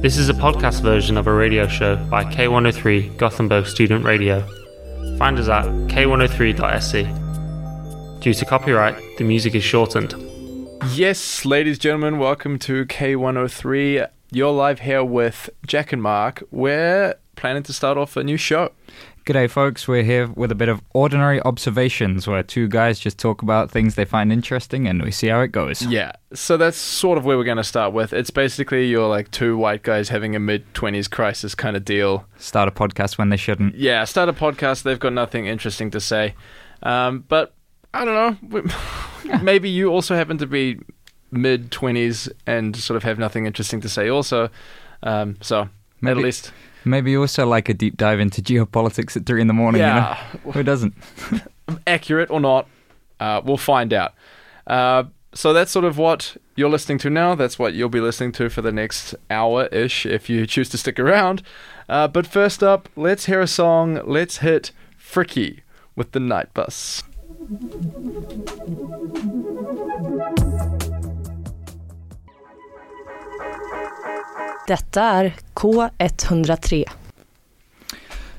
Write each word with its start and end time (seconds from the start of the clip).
This 0.00 0.16
is 0.16 0.28
a 0.28 0.32
podcast 0.32 0.80
version 0.82 1.16
of 1.16 1.26
a 1.26 1.32
radio 1.32 1.66
show 1.66 1.96
by 1.96 2.22
K103 2.22 3.16
Gothenburg 3.16 3.66
Student 3.66 4.04
Radio. 4.04 4.42
Find 5.18 5.36
us 5.40 5.48
at 5.48 5.64
k103.se. 5.88 7.02
Due 8.20 8.32
to 8.32 8.44
copyright, 8.44 8.96
the 9.18 9.24
music 9.24 9.56
is 9.56 9.64
shortened. 9.64 10.14
Yes, 10.92 11.44
ladies 11.44 11.78
and 11.78 11.82
gentlemen, 11.82 12.18
welcome 12.20 12.60
to 12.60 12.86
K103. 12.86 14.08
You're 14.30 14.52
live 14.52 14.78
here 14.78 15.02
with 15.02 15.50
Jack 15.66 15.92
and 15.92 16.00
Mark. 16.00 16.44
We're 16.52 17.16
planning 17.34 17.64
to 17.64 17.72
start 17.72 17.98
off 17.98 18.16
a 18.16 18.22
new 18.22 18.36
show. 18.36 18.70
G'day, 19.28 19.50
folks. 19.50 19.86
We're 19.86 20.04
here 20.04 20.26
with 20.28 20.50
a 20.50 20.54
bit 20.54 20.70
of 20.70 20.80
ordinary 20.94 21.38
observations 21.42 22.26
where 22.26 22.42
two 22.42 22.66
guys 22.66 22.98
just 22.98 23.18
talk 23.18 23.42
about 23.42 23.70
things 23.70 23.94
they 23.94 24.06
find 24.06 24.32
interesting 24.32 24.88
and 24.88 25.02
we 25.02 25.10
see 25.10 25.26
how 25.26 25.40
it 25.40 25.48
goes. 25.48 25.82
Yeah, 25.82 26.12
so 26.32 26.56
that's 26.56 26.78
sort 26.78 27.18
of 27.18 27.26
where 27.26 27.36
we're 27.36 27.44
going 27.44 27.58
to 27.58 27.62
start 27.62 27.92
with. 27.92 28.14
It's 28.14 28.30
basically 28.30 28.86
you're 28.88 29.06
like 29.06 29.30
two 29.30 29.58
white 29.58 29.82
guys 29.82 30.08
having 30.08 30.34
a 30.34 30.38
mid 30.38 30.72
20s 30.72 31.10
crisis 31.10 31.54
kind 31.54 31.76
of 31.76 31.84
deal. 31.84 32.24
Start 32.38 32.68
a 32.68 32.72
podcast 32.72 33.18
when 33.18 33.28
they 33.28 33.36
shouldn't. 33.36 33.74
Yeah, 33.74 34.04
start 34.04 34.30
a 34.30 34.32
podcast. 34.32 34.82
They've 34.82 34.98
got 34.98 35.12
nothing 35.12 35.44
interesting 35.44 35.90
to 35.90 36.00
say. 36.00 36.34
Um, 36.82 37.26
but 37.28 37.54
I 37.92 38.06
don't 38.06 38.40
know. 38.42 39.42
Maybe 39.42 39.68
you 39.68 39.90
also 39.90 40.14
happen 40.16 40.38
to 40.38 40.46
be 40.46 40.80
mid 41.30 41.70
20s 41.70 42.32
and 42.46 42.74
sort 42.74 42.96
of 42.96 43.02
have 43.02 43.18
nothing 43.18 43.44
interesting 43.44 43.82
to 43.82 43.90
say, 43.90 44.08
also. 44.08 44.48
Um, 45.02 45.36
so, 45.42 45.68
Maybe- 46.00 46.18
at 46.18 46.24
least. 46.24 46.52
Maybe 46.88 47.10
you 47.10 47.20
also 47.20 47.46
like 47.46 47.68
a 47.68 47.74
deep 47.74 47.96
dive 47.96 48.20
into 48.20 48.42
geopolitics 48.42 49.16
at 49.16 49.26
three 49.26 49.40
in 49.40 49.46
the 49.46 49.54
morning. 49.54 49.80
Yeah. 49.80 50.18
You 50.32 50.40
know? 50.44 50.52
Who 50.52 50.62
doesn't? 50.62 50.94
accurate 51.86 52.30
or 52.30 52.40
not, 52.40 52.66
uh, 53.20 53.40
we'll 53.44 53.56
find 53.56 53.92
out. 53.92 54.14
Uh, 54.66 55.04
so 55.34 55.52
that's 55.52 55.70
sort 55.70 55.84
of 55.84 55.98
what 55.98 56.36
you're 56.56 56.70
listening 56.70 56.98
to 56.98 57.10
now. 57.10 57.34
That's 57.34 57.58
what 57.58 57.74
you'll 57.74 57.88
be 57.88 58.00
listening 58.00 58.32
to 58.32 58.48
for 58.48 58.62
the 58.62 58.72
next 58.72 59.14
hour 59.30 59.66
ish 59.66 60.06
if 60.06 60.28
you 60.30 60.46
choose 60.46 60.68
to 60.70 60.78
stick 60.78 60.98
around. 60.98 61.42
Uh, 61.88 62.08
but 62.08 62.26
first 62.26 62.62
up, 62.62 62.88
let's 62.96 63.26
hear 63.26 63.40
a 63.40 63.46
song. 63.46 64.00
Let's 64.04 64.38
hit 64.38 64.72
Fricky 64.98 65.60
with 65.96 66.12
the 66.12 66.20
Night 66.20 66.52
Bus. 66.54 67.02
Detta 74.68 75.02
är 75.02 75.32
K103. 75.54 76.84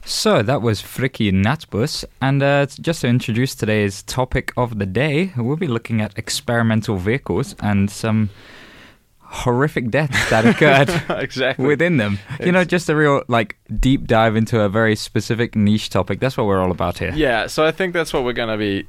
So 0.06 0.44
that 0.44 0.62
was 0.62 0.82
Friki 0.84 1.32
Natbus, 1.32 2.06
and 2.20 2.44
uh, 2.44 2.66
just 2.82 3.02
to 3.02 3.08
introduce 3.08 3.56
today's 3.56 4.04
topic 4.04 4.52
of 4.56 4.80
the 4.80 4.86
day, 4.86 5.32
we'll 5.38 5.58
be 5.58 5.68
looking 5.68 6.02
at 6.02 6.18
experimental 6.18 6.98
vehicles 6.98 7.56
and 7.60 7.92
some 7.92 8.30
horrific 9.20 9.90
deaths 9.90 10.30
that 10.30 10.46
occurred 10.54 10.90
exactly. 11.10 11.66
within 11.66 11.98
them. 11.98 12.20
You 12.40 12.52
know, 12.52 12.64
just 12.64 12.90
a 12.90 12.96
real 12.96 13.24
like 13.28 13.56
deep 13.80 14.08
dive 14.08 14.36
into 14.36 14.62
a 14.62 14.70
very 14.70 14.96
specific 14.96 15.56
niche 15.56 15.90
topic. 15.90 16.20
That's 16.20 16.38
what 16.38 16.46
we're 16.46 16.62
all 16.62 16.72
about 16.72 17.00
here. 17.00 17.14
yeah, 17.16 17.48
so 17.48 17.66
I 17.66 17.72
think 17.72 17.94
that's 17.94 18.14
what 18.14 18.24
we're 18.24 18.34
going 18.34 18.50
to 18.50 18.58
be 18.58 18.88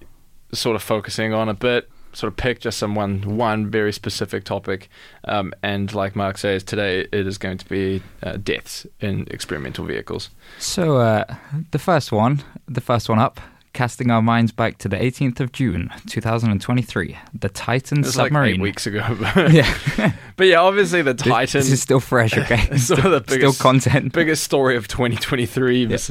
sort 0.52 0.76
of 0.76 0.82
focusing 0.82 1.32
on 1.34 1.48
a 1.48 1.54
bit. 1.54 1.88
Sort 2.12 2.32
of 2.32 2.36
pick 2.36 2.58
just 2.60 2.78
some 2.78 2.94
one 2.96 3.36
one 3.36 3.70
very 3.70 3.92
specific 3.92 4.42
topic, 4.44 4.88
um, 5.24 5.52
and 5.62 5.94
like 5.94 6.16
Mark 6.16 6.38
says, 6.38 6.64
today 6.64 7.00
it 7.12 7.26
is 7.26 7.38
going 7.38 7.58
to 7.58 7.68
be 7.68 8.02
uh, 8.22 8.36
deaths 8.36 8.84
in 9.00 9.28
experimental 9.30 9.84
vehicles. 9.84 10.30
So 10.58 10.96
uh, 10.96 11.24
the 11.70 11.78
first 11.78 12.10
one, 12.10 12.42
the 12.66 12.80
first 12.80 13.08
one 13.08 13.20
up, 13.20 13.40
casting 13.74 14.10
our 14.10 14.20
minds 14.22 14.50
back 14.50 14.76
to 14.78 14.88
the 14.88 14.96
18th 14.96 15.38
of 15.38 15.52
June, 15.52 15.88
2023, 16.08 17.16
the 17.32 17.48
Titan 17.48 18.02
like 18.02 18.10
submarine. 18.12 18.54
eight 18.56 18.60
weeks 18.60 18.88
ago. 18.88 19.06
yeah, 19.48 20.12
but 20.36 20.48
yeah, 20.48 20.60
obviously 20.60 21.02
the 21.02 21.14
Titan, 21.14 21.60
This 21.60 21.70
is 21.70 21.80
still 21.80 22.00
fresh. 22.00 22.36
Okay, 22.36 22.54
of 22.70 22.86
the 22.88 23.22
still 23.28 23.52
content. 23.52 24.12
biggest 24.12 24.42
story 24.42 24.76
of 24.76 24.88
2023. 24.88 25.86
was- 25.86 26.10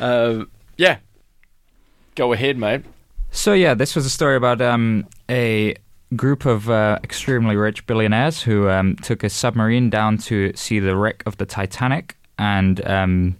Uh, 0.00 0.46
yeah, 0.76 0.96
go 2.16 2.32
ahead, 2.32 2.58
mate. 2.58 2.84
So 3.30 3.52
yeah, 3.52 3.74
this 3.74 3.94
was 3.94 4.06
a 4.06 4.10
story 4.10 4.36
about 4.36 4.60
um, 4.60 5.06
a 5.30 5.76
group 6.16 6.46
of 6.46 6.70
uh, 6.70 6.98
extremely 7.04 7.56
rich 7.56 7.86
billionaires 7.86 8.42
who 8.42 8.68
um, 8.68 8.96
took 8.96 9.22
a 9.22 9.28
submarine 9.28 9.90
down 9.90 10.18
to 10.18 10.52
see 10.54 10.80
the 10.80 10.96
wreck 10.96 11.22
of 11.26 11.36
the 11.36 11.46
Titanic, 11.46 12.16
and 12.38 12.84
um, 12.86 13.36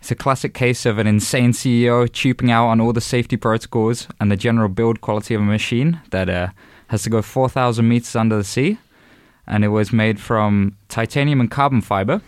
it's 0.00 0.10
a 0.10 0.14
classic 0.14 0.54
case 0.54 0.86
of 0.86 0.98
an 0.98 1.06
insane 1.06 1.52
CEO 1.52 2.08
cheaping 2.12 2.50
out 2.50 2.68
on 2.68 2.80
all 2.80 2.92
the 2.92 3.00
safety 3.00 3.36
protocols 3.36 4.06
and 4.20 4.30
the 4.30 4.36
general 4.36 4.68
build 4.68 5.00
quality 5.00 5.34
of 5.34 5.40
a 5.40 5.44
machine 5.44 6.00
that 6.10 6.28
uh, 6.28 6.48
has 6.88 7.02
to 7.02 7.10
go 7.10 7.20
4,000 7.22 7.86
meters 7.86 8.14
under 8.14 8.36
the 8.36 8.44
sea, 8.44 8.78
and 9.46 9.64
it 9.64 9.68
was 9.68 9.92
made 9.92 10.20
from 10.20 10.76
titanium 10.88 11.40
and 11.40 11.50
carbon 11.50 11.80
fiber, 11.80 12.22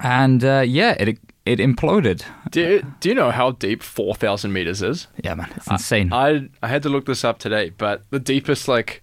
and 0.00 0.44
uh, 0.44 0.64
yeah, 0.66 0.96
it 0.98 1.18
it 1.44 1.58
imploded. 1.58 2.24
Do 2.50 2.60
you, 2.60 2.94
do 3.00 3.08
you 3.08 3.14
know 3.14 3.30
how 3.30 3.52
deep 3.52 3.82
4,000 3.82 4.52
meters 4.52 4.82
is? 4.82 5.06
Yeah, 5.24 5.34
man, 5.34 5.50
it's 5.56 5.66
insane. 5.68 6.12
I 6.12 6.48
I 6.62 6.68
had 6.68 6.82
to 6.84 6.88
look 6.88 7.06
this 7.06 7.24
up 7.24 7.38
today, 7.38 7.70
but 7.70 8.02
the 8.10 8.18
deepest 8.20 8.68
like 8.68 9.02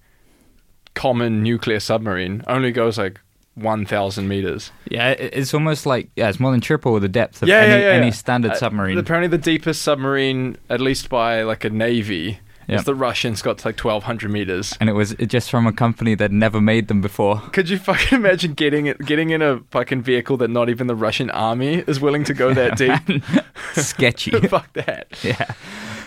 common 0.96 1.44
nuclear 1.44 1.80
submarine 1.80 2.44
only 2.48 2.72
goes 2.72 2.98
like 2.98 3.20
1,000 3.56 4.28
meters. 4.28 4.72
Yeah, 4.90 5.10
it's 5.12 5.54
almost 5.54 5.86
like 5.86 6.10
yeah, 6.16 6.30
it's 6.30 6.40
more 6.40 6.52
than 6.52 6.62
triple 6.62 6.98
the 7.00 7.10
depth 7.10 7.42
of 7.42 7.50
Yeah, 7.50 7.58
any, 7.58 7.72
yeah, 7.84 7.90
yeah, 7.90 7.96
any 7.98 8.12
standard 8.12 8.52
Uh, 8.52 8.56
submarine. 8.56 8.98
Apparently, 8.98 9.28
the 9.28 9.38
deepest 9.44 9.82
submarine, 9.82 10.56
at 10.70 10.80
least 10.80 11.10
by 11.10 11.44
like 11.44 11.66
a 11.66 11.70
navy, 11.70 12.40
Yeah. 12.70 12.78
is 12.78 12.84
the 12.86 12.96
Russians 12.96 13.42
got 13.42 13.58
to 13.60 13.68
like 13.68 13.84
1,200 13.84 14.30
meters. 14.32 14.78
and 14.80 14.90
it 14.90 14.94
was 14.94 15.14
just 15.28 15.50
from 15.50 15.66
a 15.68 15.74
company 15.74 16.16
that 16.16 16.32
never 16.32 16.62
made 16.62 16.88
them 16.88 17.02
before. 17.02 17.40
Could 17.52 17.70
you 17.70 17.78
fucking 17.80 18.18
imagine 18.20 18.54
getting 18.54 18.86
it, 18.86 19.00
getting 19.06 19.32
in 19.32 19.42
a 19.42 19.60
fucking 19.72 20.02
vehicle 20.04 20.38
that 20.38 20.50
not 20.50 20.70
even 20.70 20.88
the 20.88 20.96
Russian 20.96 21.30
army 21.32 21.84
is 21.88 22.00
willing 22.00 22.24
to 22.26 22.34
go 22.34 22.54
that 22.62 22.78
deep? 22.78 23.24
Sketchy. 23.74 24.32
Fuck 24.48 24.72
that. 24.74 25.08
yeah. 25.24 25.46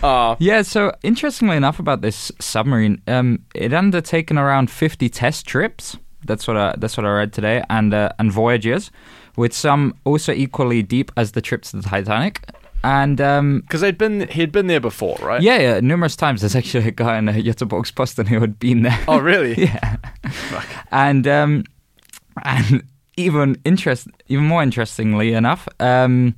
Uh, 0.01 0.35
Yeah. 0.39 0.61
So 0.63 0.93
interestingly 1.03 1.57
enough, 1.57 1.79
about 1.79 2.01
this 2.01 2.31
submarine, 2.39 3.01
um, 3.07 3.39
it 3.55 3.73
undertaken 3.73 4.37
around 4.37 4.69
fifty 4.71 5.09
test 5.09 5.45
trips. 5.45 5.97
That's 6.25 6.47
what 6.47 6.55
I, 6.57 6.75
that's 6.77 6.95
what 6.97 7.05
I 7.05 7.09
read 7.11 7.33
today, 7.33 7.63
and 7.69 7.93
uh, 7.93 8.09
and 8.19 8.31
voyages, 8.31 8.91
with 9.35 9.53
some 9.53 9.93
also 10.05 10.31
equally 10.31 10.81
deep 10.83 11.11
as 11.17 11.33
the 11.33 11.41
trips 11.41 11.71
to 11.71 11.77
the 11.77 11.83
Titanic. 11.83 12.41
And 12.83 13.21
um, 13.21 13.61
because 13.61 13.81
they'd 13.81 13.97
been 13.97 14.27
he'd 14.27 14.51
been 14.51 14.67
there 14.67 14.81
before, 14.81 15.17
right? 15.21 15.41
yeah, 15.41 15.57
yeah, 15.57 15.79
numerous 15.79 16.17
times. 16.17 16.41
There's 16.41 16.55
actually 16.55 16.87
a 16.87 16.91
guy 16.91 17.17
in 17.17 17.29
uh, 17.29 17.33
Göteborgs 17.33 17.95
Posten 17.95 18.25
who 18.25 18.39
had 18.41 18.59
been 18.59 18.81
there. 18.81 18.99
Oh, 19.07 19.19
really? 19.19 19.55
yeah. 19.57 19.97
And 20.91 21.25
um, 21.25 21.63
and 22.43 22.83
even 23.15 23.57
interest, 23.63 24.07
even 24.27 24.45
more 24.45 24.61
interestingly 24.61 25.33
enough, 25.33 25.67
um, 25.79 26.35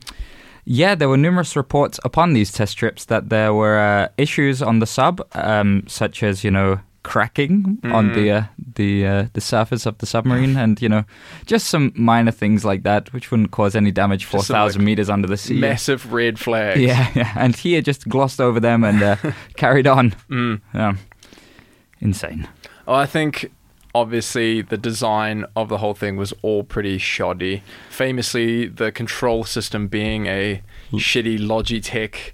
yeah, 0.66 0.94
there 0.94 1.10
were 1.10 1.18
numerous 1.18 1.56
reports 1.56 2.00
upon 2.04 2.34
these 2.34 2.52
test 2.52 2.78
trips 2.78 3.06
that 3.06 3.30
there 3.30 3.54
were 3.54 3.80
uh, 3.80 4.10
issues 4.18 4.62
on 4.62 4.80
the 4.80 4.88
sub, 4.88 5.28
um, 5.34 5.84
such 5.88 6.22
as 6.22 6.44
you 6.44 6.52
know 6.52 6.80
cracking 7.06 7.80
on 7.84 8.14
the 8.14 8.32
uh, 8.32 8.44
the 8.76 9.06
uh, 9.06 9.26
the 9.34 9.40
surface 9.40 9.86
of 9.86 9.96
the 10.00 10.08
submarine, 10.08 10.58
and 10.64 10.82
you 10.82 10.90
know 10.90 11.06
just 11.46 11.68
some 11.68 11.94
minor 11.96 12.32
things 12.32 12.66
like 12.66 12.82
that, 12.82 13.14
which 13.14 13.30
wouldn't 13.30 13.52
cause 13.52 13.76
any 13.76 13.92
damage 13.92 14.26
four 14.26 14.42
thousand 14.42 14.82
like, 14.82 14.86
meters 14.86 15.10
under 15.10 15.28
the 15.28 15.38
sea. 15.38 15.60
Massive 15.60 16.12
red 16.12 16.40
flags. 16.40 16.82
Yeah, 16.82 17.12
yeah, 17.16 17.32
and 17.38 17.56
he 17.56 17.74
had 17.74 17.86
just 17.86 18.10
glossed 18.10 18.42
over 18.42 18.60
them 18.60 18.84
and 18.84 19.02
uh, 19.02 19.16
carried 19.56 19.88
on. 19.88 20.12
Mm. 20.30 20.62
Yeah. 20.74 20.96
Insane. 22.02 22.48
Oh, 22.88 22.96
I 22.96 23.06
think 23.06 23.52
obviously 23.94 24.62
the 24.62 24.78
design 24.78 25.46
of 25.56 25.70
the 25.70 25.78
whole 25.78 25.94
thing 25.94 26.18
was 26.18 26.34
all 26.42 26.64
pretty 26.64 26.98
shoddy. 26.98 27.64
Famously, 27.90 28.68
the 28.68 28.92
control 28.92 29.44
system 29.44 29.88
being 29.88 30.26
a 30.26 30.62
shitty 30.92 31.40
Logitech 31.40 32.32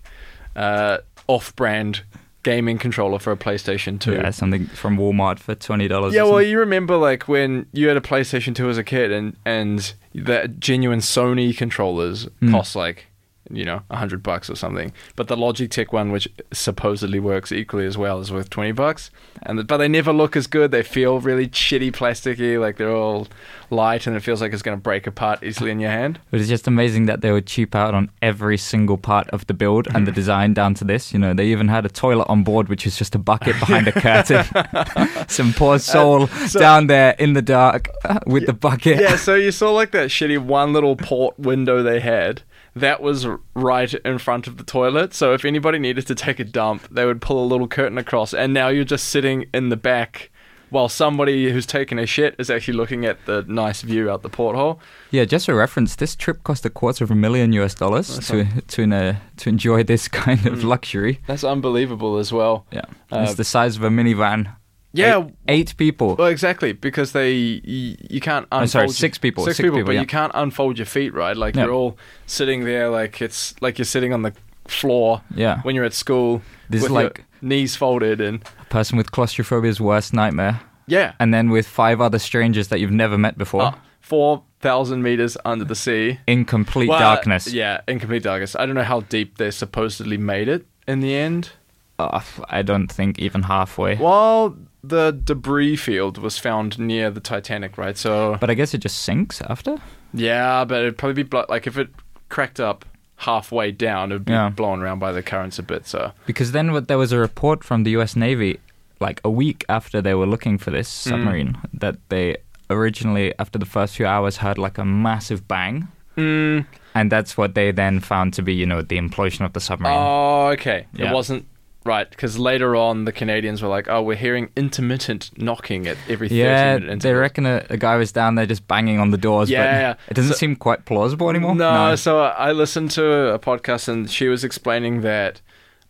uh, 0.56 1.00
off-brand 1.28 2.04
gaming 2.44 2.78
controller 2.78 3.20
for 3.20 3.32
a 3.32 3.38
PlayStation 3.38 4.00
2. 4.00 4.14
Yeah, 4.14 4.30
something 4.32 4.66
from 4.68 4.98
Walmart 4.98 5.40
for 5.40 5.56
twenty 5.56 5.88
dollars. 5.88 6.14
Yeah, 6.14 6.24
well, 6.24 6.42
you 6.42 6.58
remember 6.60 6.98
like 6.98 7.28
when 7.28 7.66
you 7.74 7.88
had 7.88 7.98
a 7.98 8.02
PlayStation 8.02 8.56
2 8.56 8.70
as 8.70 8.78
a 8.78 8.84
kid, 8.84 9.12
and 9.12 9.36
and 9.46 9.94
the 10.14 10.48
genuine 10.60 11.00
Sony 11.00 11.56
controllers 11.56 12.26
Mm. 12.42 12.52
cost 12.52 12.76
like 12.76 13.08
you 13.52 13.66
know 13.66 13.82
a 13.90 13.98
hundred 13.98 14.24
bucks 14.24 14.50
or 14.50 14.56
something, 14.56 14.92
but 15.16 15.28
the 15.28 15.36
Logitech 15.36 15.92
one, 15.92 16.12
which 16.12 16.28
supposedly 16.52 17.20
works 17.20 17.52
equally 17.52 17.86
as 17.86 17.98
well, 17.98 18.20
is 18.20 18.32
worth 18.32 18.50
twenty 18.50 18.72
bucks. 18.72 19.12
And 19.44 19.60
the, 19.60 19.64
but 19.64 19.78
they 19.78 19.88
never 19.88 20.14
look 20.14 20.36
as 20.36 20.48
good. 20.48 20.72
They 20.72 20.84
feel 20.84 21.20
really 21.20 21.48
shitty, 21.48 21.92
plasticky, 21.92 22.60
like 22.60 22.78
they're 22.78 22.96
all 22.96 23.28
light, 23.70 24.06
and 24.08 24.16
it 24.16 24.20
feels 24.22 24.42
like 24.42 24.54
it's 24.54 24.62
going 24.62 24.78
to 24.78 24.82
break 24.82 25.08
apart 25.08 25.44
easily 25.44 25.72
in 25.72 25.80
your 25.80 25.90
hand. 25.90 26.20
It 26.32 26.38
was 26.38 26.48
just 26.48 26.68
amazing 26.68 27.06
that 27.06 27.22
they 27.22 27.32
would 27.32 27.48
cheap 27.48 27.74
out 27.74 27.94
on 27.94 28.12
every 28.22 28.58
single 28.58 28.98
part 28.98 29.30
of 29.30 29.48
the 29.48 29.54
build 29.54 29.88
and 29.94 30.06
the 30.06 30.12
hmm. 30.12 30.16
design 30.16 30.54
down 30.54 30.74
to 30.76 30.84
this. 30.84 31.14
You 31.14 31.20
know, 31.20 31.34
they 31.34 31.48
even 31.48 31.68
had 31.68 31.86
a 31.86 31.90
toilet 31.90 32.28
on 32.28 32.44
board, 32.44 32.70
which 32.70 32.86
is 32.86 32.98
just 32.98 33.16
a 33.16 33.20
bucket 33.20 33.60
behind 33.60 33.88
a 33.88 33.92
curtain. 33.92 34.46
Some 35.28 35.54
poor 35.54 35.80
soul 35.80 36.28
so- 36.28 36.60
down 36.60 36.88
there 36.88 37.16
in 37.18 37.34
the 37.34 37.42
dark 37.42 37.90
with 38.26 38.46
the 38.46 38.54
bucket. 38.54 39.00
Yeah, 39.00 39.16
so 39.16 39.36
you 39.36 39.52
saw 39.52 39.72
like 39.72 39.92
that 39.92 40.10
shitty 40.10 40.40
one 40.40 40.74
little 40.74 40.96
port 40.96 41.38
window 41.40 41.84
they 41.84 42.00
had. 42.00 42.44
That 42.76 43.02
was 43.02 43.28
right 43.54 43.94
in 43.94 44.18
front 44.18 44.48
of 44.48 44.58
the 44.58 44.64
toilet. 44.64 45.14
So 45.14 45.34
if 45.34 45.44
anybody 45.44 45.78
needed 45.78 46.08
to 46.08 46.16
take 46.16 46.40
a 46.40 46.46
dump, 46.46 46.88
they 46.90 47.06
would 47.06 47.22
pull 47.22 47.44
a 47.44 47.48
little 47.48 47.68
curtain 47.68 47.98
across, 47.98 48.34
and 48.34 48.54
now 48.54 48.70
you're 48.70 48.86
just 48.86 49.10
sitting 49.10 49.46
in 49.54 49.70
the 49.70 49.76
back 49.78 50.30
while 50.70 50.88
somebody 50.88 51.52
who's 51.52 51.66
taking 51.66 52.00
a 52.00 52.06
shit 52.06 52.34
is 52.40 52.50
actually 52.50 52.76
looking 52.78 53.04
at 53.06 53.18
the 53.26 53.44
nice 53.46 53.82
view 53.82 54.10
out 54.10 54.22
the 54.22 54.30
porthole. 54.30 54.80
Yeah, 55.12 55.26
just 55.26 55.48
for 55.48 55.54
reference. 55.54 55.98
This 55.98 56.16
trip 56.16 56.46
cost 56.46 56.66
a 56.66 56.70
quarter 56.70 57.04
of 57.04 57.12
a 57.12 57.16
million 57.16 57.52
US 57.52 57.76
dollars 57.76 58.08
That's 58.08 58.28
to 58.30 58.62
to 58.86 58.96
uh, 58.96 59.16
to 59.36 59.50
enjoy 59.50 59.84
this 59.84 60.08
kind 60.24 60.46
of 60.48 60.60
Mm. 60.60 60.64
luxury. 60.64 61.20
That's 61.28 61.44
unbelievable 61.44 62.18
as 62.20 62.32
well. 62.32 62.66
Yeah, 62.72 62.86
Uh, 63.12 63.26
it's 63.28 63.34
the 63.36 63.44
size 63.44 63.76
of 63.76 63.84
a 63.84 63.90
minivan. 63.90 64.56
Yeah, 64.94 65.20
eight, 65.20 65.34
eight 65.48 65.78
people. 65.78 66.16
Well, 66.16 66.28
exactly, 66.28 66.74
because 66.74 67.14
they 67.14 67.32
you, 67.34 67.96
you 68.10 68.20
can't 68.20 68.46
unfold. 68.52 68.62
I'm 68.62 68.68
sorry, 68.68 68.86
your- 68.88 68.94
six 68.94 69.18
people, 69.18 69.46
Six, 69.46 69.58
six 69.58 69.66
people, 69.66 69.78
people, 69.78 69.88
but 69.88 69.94
yeah. 69.96 70.02
you 70.02 70.08
can't 70.08 70.32
unfold 70.36 70.78
your 70.78 70.86
feet, 70.86 71.14
right? 71.14 71.36
Like 71.38 71.56
No. 71.56 71.64
you're 71.66 71.74
all 71.74 71.98
sitting 72.26 72.66
there, 72.66 72.90
like 72.90 73.22
it's 73.22 73.56
like 73.62 73.78
you're 73.78 73.86
sitting 73.86 74.12
on 74.14 74.22
the 74.24 74.34
floor 74.68 75.22
yeah, 75.36 75.62
when 75.62 75.76
you're 75.76 75.86
at 75.86 75.94
school. 75.94 76.42
this 76.70 76.84
is 76.84 76.90
with 76.90 76.92
like 76.92 77.26
knees 77.42 77.76
folded 77.76 78.22
and 78.22 78.44
a 78.62 78.66
person 78.66 78.98
with 78.98 79.12
claustrophobia's 79.12 79.80
worst 79.82 80.14
nightmare, 80.14 80.60
yeah, 80.88 81.14
and 81.20 81.34
then 81.34 81.50
with 81.50 81.68
five 81.68 82.02
other 82.02 82.20
strangers 82.20 82.68
that 82.68 82.80
you've 82.80 82.92
never 82.92 83.18
met 83.18 83.38
before 83.38 83.62
uh, 83.64 83.76
four 84.02 84.44
thousand 84.60 85.02
meters 85.04 85.38
under 85.46 85.66
the 85.66 85.76
sea. 85.76 86.20
in 86.28 86.44
complete 86.46 86.90
Well, 86.90 87.00
darkness. 87.00 87.52
Yeah, 87.52 87.82
in 87.88 88.00
complete 88.00 88.24
darkness. 88.24 88.56
I 88.56 88.66
don't 88.66 88.76
know 88.76 88.84
how 88.84 89.00
deep 89.02 89.38
they 89.38 89.52
supposedly 89.52 90.18
made 90.18 90.48
it 90.50 90.66
in 90.88 91.00
the 91.00 91.16
end. 91.16 91.52
Uh, 91.98 92.22
I 92.50 92.62
don't 92.62 92.88
think 92.92 93.20
even 93.20 93.44
halfway. 93.44 93.96
Well, 93.96 94.56
the 94.84 95.12
debris 95.12 95.76
field 95.76 96.18
was 96.18 96.38
found 96.38 96.80
near 96.80 97.10
the 97.12 97.20
Titanic, 97.20 97.78
right? 97.78 97.98
So 97.98 98.38
But 98.40 98.50
I 98.50 98.54
guess 98.56 98.74
it 98.74 98.80
just 98.80 99.00
sinks 99.00 99.42
after. 99.42 99.78
yeah, 100.14 100.66
but 100.66 100.80
it'd 100.82 100.98
probably 100.98 101.24
be 101.24 101.30
blo- 101.30 101.46
like 101.50 101.68
if 101.68 101.78
it 101.78 101.90
cracked 102.30 102.60
up 102.60 102.86
halfway 103.18 103.72
down, 103.72 104.12
it'd 104.12 104.26
be 104.26 104.34
Yeah. 104.34 104.50
blown 104.50 104.82
around 104.82 105.00
by 105.00 105.12
the 105.12 105.22
currents 105.22 105.60
a 105.60 105.64
bit. 105.64 105.86
So 105.86 106.12
Because 106.26 106.52
then 106.54 106.72
what, 106.72 106.88
there 106.88 106.98
was 106.98 107.12
a 107.12 107.20
report 107.20 107.64
from 107.64 107.84
the 107.84 107.92
U.S. 107.92 108.16
Navy, 108.16 108.60
like 109.00 109.22
a 109.24 109.30
week 109.30 109.64
after 109.70 110.02
they 110.02 110.14
were 110.16 110.26
looking 110.26 110.58
for 110.58 110.72
this 110.72 110.90
Mm. 110.90 111.10
submarine, 111.10 111.58
that 111.74 111.98
they 112.10 112.38
originally, 112.70 113.34
after 113.38 113.60
the 113.60 113.66
first 113.66 113.96
few 113.98 114.06
hours, 114.08 114.38
heard 114.38 114.58
like 114.58 114.78
a 114.78 114.86
massive 114.86 115.48
bang, 115.48 115.88
Mm, 116.18 116.66
and 116.94 117.10
that's 117.12 117.38
what 117.38 117.54
they 117.56 117.72
then 117.72 118.00
found 118.02 118.34
to 118.34 118.42
be, 118.42 118.54
you 118.54 118.66
know, 118.66 118.82
the 118.82 118.98
implosion 118.98 119.46
of 119.46 119.54
the 119.54 119.60
submarine. 119.62 119.96
oh, 119.98 120.48
okay. 120.54 120.88
Yeah. 120.94 121.10
It 121.10 121.14
wasn't 121.14 121.46
right 121.84 122.10
because 122.10 122.38
later 122.38 122.76
on 122.76 123.06
the 123.06 123.12
Canadians 123.12 123.62
were 123.62 123.68
like, 123.68 123.88
"Oh, 123.90 124.02
we're 124.02 124.16
hearing 124.16 124.50
intermittent 124.56 125.32
knocking 125.38 125.88
at 125.88 125.98
every 126.08 126.30
thirty 126.30 126.40
yeah, 126.40 126.78
minute 126.78 127.02
they 127.02 127.14
reckon 127.14 127.46
a, 127.46 127.66
a 127.70 127.78
guy 127.78 127.96
was 127.96 128.12
down 128.12 128.36
there 128.36 128.46
just 128.46 128.68
banging 128.68 129.00
on 129.00 129.12
the 129.12 129.18
doors. 129.18 129.50
Yeah, 129.50 129.64
but 129.64 129.70
yeah. 129.72 129.96
it 130.10 130.14
doesn't 130.14 130.34
So- 130.34 130.38
seem 130.38 130.56
quite 130.56 130.86
plausible 130.86 131.30
anymore. 131.30 131.56
No, 131.56 131.90
no, 131.90 131.96
so 131.96 132.20
I 132.22 132.52
listened 132.52 132.92
to 132.92 133.34
a 133.34 133.40
podcast 133.40 133.88
and 133.88 134.10
she 134.10 134.28
was 134.28 134.44
explaining 134.44 135.02
that, 135.02 135.42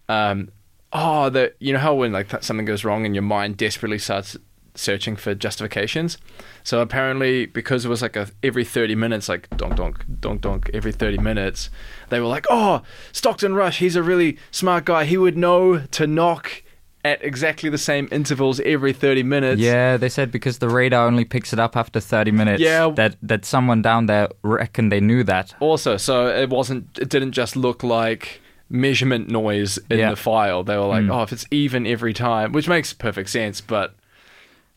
um, 0.10 0.50
oh, 0.94 1.30
that 1.30 1.56
you 1.60 1.74
know 1.74 1.80
how 1.80 1.94
when 1.96 2.12
like 2.12 2.44
something 2.44 2.66
goes 2.66 2.84
wrong 2.84 3.06
and 3.06 3.16
your 3.16 3.24
mind 3.24 3.58
desperately 3.58 4.00
starts 4.00 4.38
searching 4.76 5.16
for 5.16 5.34
justifications. 5.36 6.18
So 6.64 6.80
apparently, 6.82 7.46
because 7.46 7.86
it 7.86 7.90
was 7.90 8.02
like 8.02 8.16
a 8.16 8.28
every 8.44 8.64
thirty 8.66 8.96
minutes, 8.96 9.28
like 9.30 9.50
donk 9.58 9.76
donk 9.76 10.04
donk 10.20 10.42
donk 10.42 10.70
every 10.74 10.92
thirty 10.92 11.18
minutes, 11.18 11.70
they 12.10 12.20
were 12.20 12.28
like, 12.28 12.46
oh, 12.50 12.82
Stockton 13.12 13.56
Rush, 13.56 13.80
he's 13.80 13.96
a 13.96 14.04
really 14.04 14.38
smart 14.52 14.86
guy. 14.86 15.06
He 15.06 15.18
would 15.18 15.38
know 15.38 15.80
to 15.92 16.08
knock 16.08 16.64
at 17.04 17.24
exactly 17.24 17.68
the 17.68 17.80
same 17.80 18.08
intervals 18.12 18.60
every 18.60 18.94
thirty 18.94 19.24
minutes. 19.24 19.60
Yeah, 19.60 19.98
they 19.98 20.08
said 20.10 20.32
because 20.32 20.60
the 20.60 20.70
radar 20.70 21.08
only 21.08 21.26
picks 21.26 21.52
it 21.52 21.60
up 21.60 21.76
after 21.76 22.00
30 22.00 22.30
minutes. 22.32 22.62
Yeah. 22.62 22.92
That 22.96 23.16
that 23.24 23.44
someone 23.44 23.82
down 23.82 24.06
there 24.06 24.30
reckoned 24.44 24.92
they 24.92 25.00
knew 25.00 25.24
that. 25.24 25.56
also 25.60 25.98
so 25.98 26.28
it 26.28 26.50
wasn't 26.52 27.00
it 27.00 27.10
didn't 27.10 27.32
just 27.32 27.56
look 27.56 27.82
like 27.82 28.40
measurement 28.70 29.30
noise 29.30 29.80
in 29.90 29.98
Yeah. 30.00 30.12
the 30.12 30.16
file 30.16 30.64
they 30.64 30.78
were 30.78 30.86
like 30.86 31.04
Mm. 31.04 31.14
oh 31.14 31.24
if 31.24 31.34
it's 31.34 31.46
even 31.52 31.86
every 31.88 32.14
time 32.14 32.52
which 32.54 32.68
makes 32.70 32.94
perfect 32.94 33.30
sense 33.30 33.60
but 33.60 33.96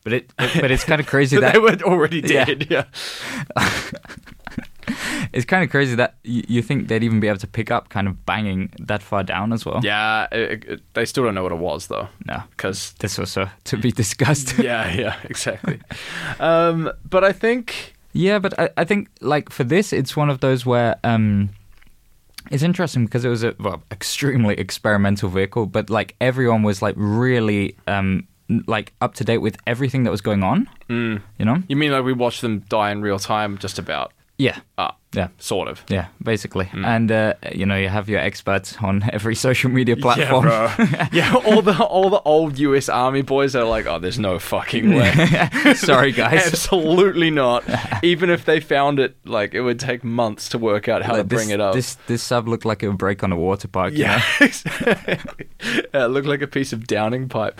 But 0.05 0.13
it 0.13 0.31
but 0.37 0.71
it's 0.71 0.85
kind 0.85 1.01
of 1.01 1.07
crazy 1.13 1.37
that 1.39 1.53
they 1.53 1.59
were 1.59 1.75
already 1.83 2.21
Yeah. 2.23 2.45
dead 2.45 2.67
yeah, 2.69 2.85
it's 5.33 5.45
kind 5.45 5.63
of 5.63 5.69
crazy 5.71 5.95
that 5.95 6.15
you, 6.23 6.43
you 6.47 6.61
think 6.61 6.87
they'd 6.87 7.03
even 7.03 7.19
be 7.19 7.27
able 7.27 7.39
to 7.39 7.47
pick 7.47 7.71
up 7.71 7.89
kind 7.89 8.07
of 8.07 8.23
banging 8.25 8.69
that 8.79 9.01
far 9.01 9.23
down 9.23 9.51
as 9.51 9.65
well. 9.65 9.81
yeah 9.83 10.27
it, 10.31 10.63
it- 10.65 10.81
they 10.93 11.05
still 11.05 11.23
don't 11.25 11.33
know 11.35 11.43
what 11.43 11.51
it 11.51 11.57
was 11.57 11.87
though 11.87 12.07
No, 12.25 12.43
because 12.51 12.93
this 12.99 13.17
was 13.17 13.35
uh, 13.35 13.49
to 13.65 13.77
be 13.77 13.91
discussed. 13.91 14.57
yeah 14.69 14.93
yeah 14.93 15.15
exactly 15.23 15.79
um 16.39 16.91
but 17.09 17.23
i 17.23 17.31
think 17.33 17.93
Yeah, 18.13 18.39
but 18.39 18.53
I, 18.57 18.69
I 18.77 18.85
think 18.85 19.09
like 19.21 19.49
for 19.51 19.65
this, 19.65 19.91
it's 19.91 20.15
one 20.15 20.29
of 20.31 20.39
those 20.39 20.65
where 20.65 20.95
um, 21.03 21.49
it's 22.49 22.63
interesting 22.63 23.03
because 23.05 23.25
it 23.25 23.29
was 23.29 23.43
a 23.43 23.53
well, 23.59 23.81
extremely 23.91 24.55
experimental 24.57 25.27
vehicle, 25.29 25.65
but 25.65 25.89
like 25.89 26.15
everyone 26.21 26.63
was 26.63 26.81
like 26.81 26.95
really 26.97 27.75
um, 27.87 28.23
like 28.67 28.93
up 29.01 29.13
to 29.15 29.23
date 29.23 29.39
with 29.39 29.57
everything 29.65 30.03
that 30.03 30.11
was 30.11 30.21
going 30.21 30.43
on. 30.43 30.69
mm, 30.89 31.21
You 31.39 31.45
know? 31.45 31.57
you 31.67 31.75
mean 31.75 31.91
like 31.91 32.03
we 32.03 32.13
watched 32.13 32.41
them 32.41 32.59
die 32.69 32.91
in 32.91 33.01
real 33.01 33.19
time 33.19 33.57
just 33.57 33.79
about 33.79 34.11
Yeah, 34.37 34.59
ah 34.77 34.95
yeah, 35.15 35.29
sort 35.37 35.67
of 35.67 35.83
yeah, 35.87 36.07
basically. 36.21 36.65
Mm. 36.65 36.85
And 36.85 37.11
uh, 37.11 37.33
you 37.53 37.65
know, 37.65 37.77
you 37.77 37.87
have 37.87 38.09
your 38.09 38.19
experts 38.19 38.75
on 38.81 39.09
every 39.13 39.35
social 39.35 39.71
media 39.71 39.95
platform. 39.95 40.45
Yeah, 40.47 40.75
bro. 40.75 40.85
yeah, 41.11 41.33
all 41.45 41.61
the 41.61 41.81
all 41.83 42.09
the 42.09 42.21
old 42.25 42.59
U.S. 42.59 42.89
Army 42.89 43.21
boys 43.21 43.55
are 43.55 43.63
like, 43.63 43.85
oh, 43.85 43.97
there's 43.99 44.19
no 44.19 44.37
fucking 44.39 44.93
way. 44.93 45.11
Sorry, 45.75 46.11
guys. 46.11 46.47
Absolutely 46.47 47.31
not. 47.31 47.63
Even 48.03 48.29
if 48.29 48.45
they 48.45 48.59
found 48.59 48.99
it, 48.99 49.15
like 49.25 49.53
it 49.53 49.61
would 49.61 49.79
take 49.79 50.03
months 50.03 50.49
to 50.49 50.57
work 50.57 50.89
out 50.89 51.03
how 51.03 51.13
Like, 51.13 51.23
to 51.23 51.27
this, 51.29 51.37
bring 51.45 51.49
it 51.51 51.61
up. 51.61 51.73
This 51.73 51.95
this 52.07 52.21
sub 52.21 52.47
looked 52.47 52.65
like 52.65 52.83
it 52.83 52.89
would 52.89 52.97
break 52.97 53.23
on 53.23 53.31
a 53.31 53.37
water 53.37 53.67
park. 53.67 53.93
you 53.93 53.99
yeah, 53.99 54.21
know? 54.41 54.47
yeah, 54.97 56.05
it 56.05 56.09
looked 56.09 56.27
like 56.27 56.41
a 56.41 56.47
piece 56.47 56.73
of 56.73 56.87
downing 56.87 57.29
pipe. 57.29 57.59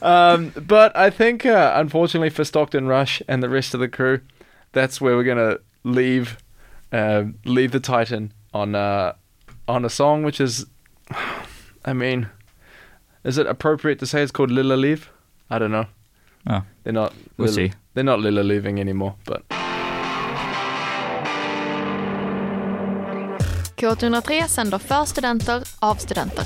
Um, 0.00 0.52
but 0.56 0.96
I 0.96 1.10
think, 1.10 1.44
uh, 1.44 1.72
unfortunately 1.74 2.30
for 2.30 2.44
Stockton 2.44 2.86
Rush 2.86 3.20
and 3.26 3.42
the 3.42 3.48
rest 3.48 3.74
of 3.74 3.80
the 3.80 3.88
crew, 3.88 4.20
that's 4.72 5.00
where 5.00 5.16
we're 5.16 5.24
gonna 5.24 5.58
leave 5.84 6.36
uh, 6.92 7.24
leave 7.44 7.70
the 7.70 7.80
Titan 7.80 8.32
on 8.52 8.74
uh, 8.74 9.12
on 9.68 9.84
a 9.84 9.88
song 9.88 10.24
which 10.24 10.40
is, 10.40 10.66
I 11.84 11.92
mean, 11.92 12.26
is 13.24 13.38
it 13.38 13.46
appropriate 13.46 13.98
to 14.00 14.06
say 14.06 14.22
it's 14.22 14.32
called 14.32 14.50
Lilla 14.50 14.74
Leave? 14.76 15.10
I 15.50 15.58
don't 15.58 15.70
know. 15.70 15.86
Oh, 16.46 16.62
They're 16.82 16.92
not. 16.92 17.12
we'll 17.36 17.46
Lilla- 17.48 17.54
see. 17.54 17.72
They're 17.94 18.04
not 18.04 18.20
Lilla 18.20 18.42
leaving 18.42 18.80
anymore, 18.80 19.14
but. 19.24 19.42
K103 23.76 24.46
sänder 24.46 24.78
för 24.78 25.04
studenter 25.04 25.62
av 25.80 25.94
studenter. 25.94 26.44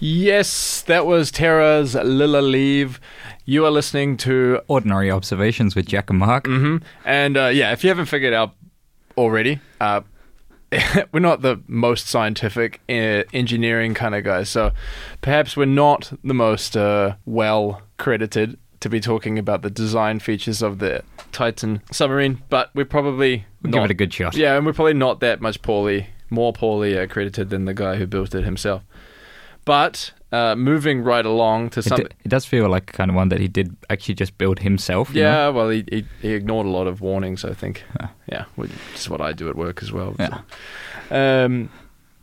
Yes, 0.00 0.82
that 0.86 1.06
was 1.06 1.30
Tara's 1.32 1.94
Lilla 2.04 2.40
Leave. 2.40 3.00
You 3.48 3.64
are 3.64 3.70
listening 3.70 4.18
to 4.18 4.60
Ordinary 4.68 5.10
observations 5.10 5.74
with 5.74 5.86
Jack 5.86 6.10
and 6.10 6.18
Mark. 6.18 6.46
hmm 6.46 6.76
And 7.06 7.34
uh, 7.34 7.46
yeah, 7.46 7.72
if 7.72 7.82
you 7.82 7.88
haven't 7.88 8.04
figured 8.04 8.34
out 8.34 8.54
already, 9.16 9.58
uh, 9.80 10.02
we're 11.12 11.20
not 11.20 11.40
the 11.40 11.62
most 11.66 12.08
scientific 12.08 12.82
uh, 12.90 13.22
engineering 13.32 13.94
kind 13.94 14.14
of 14.14 14.22
guys. 14.22 14.50
So 14.50 14.72
perhaps 15.22 15.56
we're 15.56 15.64
not 15.64 16.12
the 16.22 16.34
most 16.34 16.76
uh, 16.76 17.14
well 17.24 17.80
credited 17.96 18.58
to 18.80 18.90
be 18.90 19.00
talking 19.00 19.38
about 19.38 19.62
the 19.62 19.70
design 19.70 20.18
features 20.18 20.60
of 20.60 20.78
the 20.78 21.02
Titan 21.32 21.80
submarine, 21.90 22.42
but 22.50 22.68
we're 22.74 22.84
probably 22.84 23.46
We'll 23.62 23.70
not, 23.70 23.76
give 23.78 23.84
it 23.86 23.90
a 23.92 23.94
good 23.94 24.12
shot. 24.12 24.36
yeah, 24.36 24.58
and 24.58 24.66
we're 24.66 24.74
probably 24.74 24.92
not 24.92 25.20
that 25.20 25.40
much 25.40 25.62
poorly, 25.62 26.08
more 26.28 26.52
poorly 26.52 26.98
uh, 26.98 27.06
credited 27.06 27.48
than 27.48 27.64
the 27.64 27.72
guy 27.72 27.96
who 27.96 28.06
built 28.06 28.34
it 28.34 28.44
himself. 28.44 28.82
But 29.68 30.12
uh, 30.32 30.54
moving 30.56 31.04
right 31.04 31.24
along 31.26 31.70
to 31.70 31.80
It, 31.80 31.84
something. 31.84 32.06
d- 32.08 32.14
it 32.24 32.28
does 32.28 32.44
feel 32.46 32.68
like 32.68 32.86
kind 32.92 33.10
of 33.10 33.14
one 33.16 33.28
that 33.28 33.38
he 33.40 33.48
did 33.48 33.76
actually 33.90 34.14
just 34.14 34.36
build 34.38 34.58
himself. 34.60 35.10
you 35.14 35.22
know? 35.22 35.28
Yeah, 35.30 35.48
well, 35.56 35.68
he, 35.70 35.84
he 35.90 36.04
he 36.22 36.34
ignored 36.34 36.66
a 36.66 36.70
lot 36.70 36.86
of 36.86 37.00
warnings. 37.00 37.44
I 37.44 37.54
think. 37.54 37.84
Yeah, 38.32 38.44
which 38.56 38.70
is 38.94 39.08
what 39.10 39.20
I 39.20 39.32
do 39.32 39.48
at 39.48 39.56
work 39.56 39.82
as 39.82 39.90
well. 39.92 40.14
so. 40.16 40.26
Um, 41.10 41.68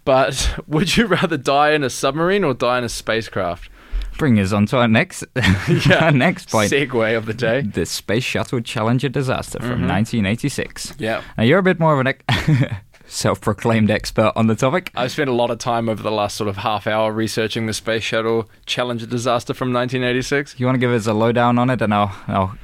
but 0.05 0.59
would 0.67 0.97
you 0.97 1.05
rather 1.07 1.37
die 1.37 1.71
in 1.75 1.83
a 1.83 1.89
submarine 1.89 2.43
or 2.43 2.53
die 2.53 2.77
in 2.79 2.83
a 2.83 2.89
spacecraft? 2.89 3.69
Bring 4.17 4.39
us 4.39 4.53
on 4.53 4.65
to 4.67 4.77
our 4.77 4.87
next, 4.87 5.25
Yeah. 5.35 6.05
our 6.05 6.11
next 6.11 6.49
point. 6.49 6.71
Segue 6.71 7.17
of 7.17 7.25
the 7.25 7.33
day. 7.33 7.61
The 7.61 7.85
Space 7.85 8.23
Shuttle 8.23 8.61
Challenger 8.61 9.09
disaster 9.09 9.59
from 9.59 9.81
Mhm. 9.81 9.89
1986. 9.89 10.93
Yeah, 10.99 11.21
Now, 11.37 11.43
you're 11.43 11.59
a 11.59 11.63
bit 11.63 11.79
more 11.81 11.93
of 11.99 11.99
an 12.05 12.13
self 13.15 13.39
proclaimed 13.41 13.89
expert 13.89 14.33
on 14.35 14.47
the 14.47 14.55
topic. 14.55 14.91
I've 14.95 15.11
spent 15.11 15.29
a 15.29 15.33
lot 15.33 15.49
of 15.49 15.57
time 15.57 15.87
over 15.89 16.03
the 16.03 16.11
last 16.11 16.35
sort 16.35 16.49
of 16.49 16.57
half 16.57 16.85
hour 16.85 17.11
researching 17.11 17.65
the 17.65 17.73
space 17.73 18.03
shuttle 18.03 18.49
Challenger 18.65 19.05
disaster 19.05 19.53
from 19.53 19.73
1986. 19.73 20.59
You 20.59 20.65
want 20.65 20.75
to 20.75 20.79
give 20.79 20.91
us 20.91 21.07
a 21.07 21.13
lowdown 21.13 21.57
on 21.57 21.69
it, 21.69 21.81
and 21.81 21.93
I'll, 21.93 22.15
I'll 22.27 22.57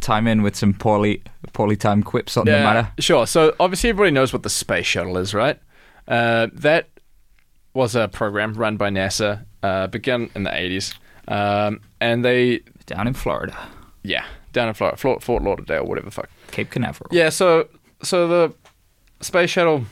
time 0.00 0.26
in 0.26 0.42
with 0.42 0.56
some 0.56 0.74
poorly, 0.74 1.22
poorly 1.52 1.76
timed 1.76 2.04
quips 2.04 2.36
on 2.36 2.44
the 2.44 2.52
matter. 2.52 2.92
Sure. 2.98 3.26
So 3.26 3.54
obviously 3.60 3.90
everybody 3.90 4.10
knows 4.10 4.32
what 4.32 4.42
the 4.42 4.50
space 4.50 4.86
shuttle 4.86 5.16
is, 5.16 5.32
right? 5.32 5.58
Uh, 6.06 6.48
that 6.52 6.88
was 7.74 7.94
a 7.94 8.08
program 8.08 8.54
run 8.54 8.76
by 8.76 8.90
NASA, 8.90 9.44
uh, 9.62 9.86
began 9.86 10.30
in 10.34 10.42
the 10.42 10.50
80s, 10.50 10.94
um, 11.28 11.80
and 12.00 12.24
they 12.24 12.60
Down 12.86 13.06
in 13.06 13.14
Florida, 13.14 13.56
yeah 14.02 14.24
down 14.52 14.68
in 14.68 14.74
Florida, 14.74 14.96
Fort, 14.96 15.22
Fort 15.22 15.42
Lauderdale, 15.42 15.84
whatever 15.84 16.06
the 16.06 16.10
fuck. 16.10 16.28
Cape 16.50 16.70
Canaveral. 16.70 17.08
Yeah. 17.10 17.30
So 17.30 17.68
so 18.02 18.28
the 18.28 18.54
space 19.22 19.50
shuttle. 19.50 19.84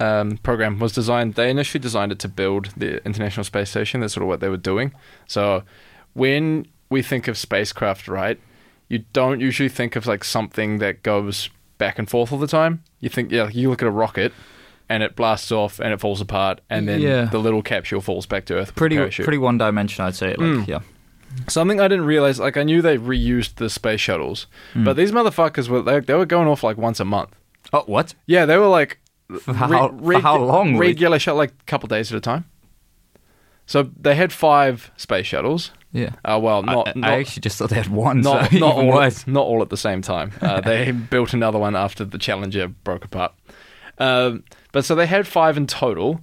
Um, 0.00 0.38
program 0.38 0.80
was 0.80 0.92
designed. 0.92 1.34
They 1.34 1.50
initially 1.50 1.80
designed 1.80 2.10
it 2.10 2.18
to 2.20 2.28
build 2.28 2.70
the 2.76 3.04
International 3.04 3.44
Space 3.44 3.70
Station. 3.70 4.00
That's 4.00 4.14
sort 4.14 4.22
of 4.22 4.28
what 4.28 4.40
they 4.40 4.48
were 4.48 4.56
doing. 4.56 4.92
So, 5.28 5.62
when 6.14 6.66
we 6.90 7.00
think 7.02 7.28
of 7.28 7.38
spacecraft, 7.38 8.08
right? 8.08 8.40
You 8.88 9.04
don't 9.12 9.40
usually 9.40 9.68
think 9.68 9.94
of 9.96 10.06
like 10.06 10.24
something 10.24 10.78
that 10.78 11.02
goes 11.02 11.48
back 11.78 11.98
and 11.98 12.08
forth 12.10 12.32
all 12.32 12.38
the 12.38 12.46
time. 12.48 12.82
You 13.00 13.08
think, 13.08 13.30
yeah, 13.30 13.48
you 13.50 13.70
look 13.70 13.82
at 13.82 13.88
a 13.88 13.90
rocket 13.90 14.32
and 14.88 15.02
it 15.02 15.16
blasts 15.16 15.50
off 15.50 15.78
and 15.80 15.92
it 15.92 16.00
falls 16.00 16.20
apart, 16.20 16.60
and 16.68 16.86
then 16.88 17.00
Yeah. 17.00 17.24
the 17.24 17.38
little 17.38 17.62
capsule 17.62 18.00
falls 18.00 18.26
back 18.26 18.44
to 18.46 18.54
Earth. 18.54 18.74
Pretty 18.74 18.96
pretty 18.96 19.38
one 19.38 19.58
dimensional, 19.58 20.08
I'd 20.08 20.14
say. 20.16 20.28
Like, 20.28 20.38
Mm. 20.38 20.66
yeah. 20.68 20.80
Something 21.48 21.80
I 21.80 21.88
didn't 21.88 22.04
realize, 22.04 22.38
like 22.38 22.56
I 22.56 22.62
knew 22.64 22.82
they 22.82 22.98
reused 22.98 23.56
the 23.56 23.70
space 23.70 24.00
shuttles, 24.00 24.46
Hmm. 24.74 24.84
but 24.84 24.96
these 24.96 25.10
motherfuckers 25.10 25.68
were 25.68 25.82
they, 25.82 26.00
they 26.00 26.14
were 26.14 26.26
going 26.26 26.46
off 26.48 26.62
like 26.62 26.76
once 26.76 27.00
a 27.00 27.04
month. 27.04 27.30
Oh, 27.72 27.82
what? 27.86 28.14
Yeah, 28.26 28.46
they 28.46 28.56
were 28.56 28.66
like 28.68 28.98
For 29.40 29.52
how, 29.54 29.88
for 29.98 30.18
how 30.20 30.38
long? 30.38 30.76
regular 30.76 31.18
shuttle, 31.18 31.38
like 31.38 31.50
a 31.52 31.64
couple 31.64 31.88
days 31.88 32.12
at 32.12 32.16
a 32.18 32.20
time. 32.20 32.44
So 33.66 33.90
they 33.98 34.14
had 34.14 34.32
five 34.32 34.90
space 34.96 35.26
shuttles. 35.26 35.70
Yeah. 35.92 36.10
Uh, 36.24 36.38
well, 36.42 36.62
I- 36.68 36.72
not 36.74 36.88
I, 36.88 36.92
not, 36.96 37.10
actually 37.10 37.40
just 37.40 37.56
thought 37.58 37.70
they 37.70 37.76
had 37.76 37.88
one. 37.88 38.20
not, 38.20 38.50
so 38.50 38.58
not 38.58 38.74
all 38.76 38.86
worse. 38.88 39.26
not 39.26 39.44
all 39.46 39.62
at 39.62 39.70
the 39.70 39.76
same 39.76 40.02
time. 40.02 40.32
Uh, 40.40 40.60
they 40.62 40.90
built 40.90 41.32
another 41.32 41.58
one 41.58 41.74
after 41.76 42.04
the 42.04 42.18
Challenger 42.18 42.68
broke 42.68 43.04
apart. 43.04 43.32
Um, 43.98 44.44
but 44.72 44.84
so 44.84 44.94
they 44.94 45.06
had 45.06 45.26
five 45.26 45.56
in 45.56 45.66
total, 45.68 46.20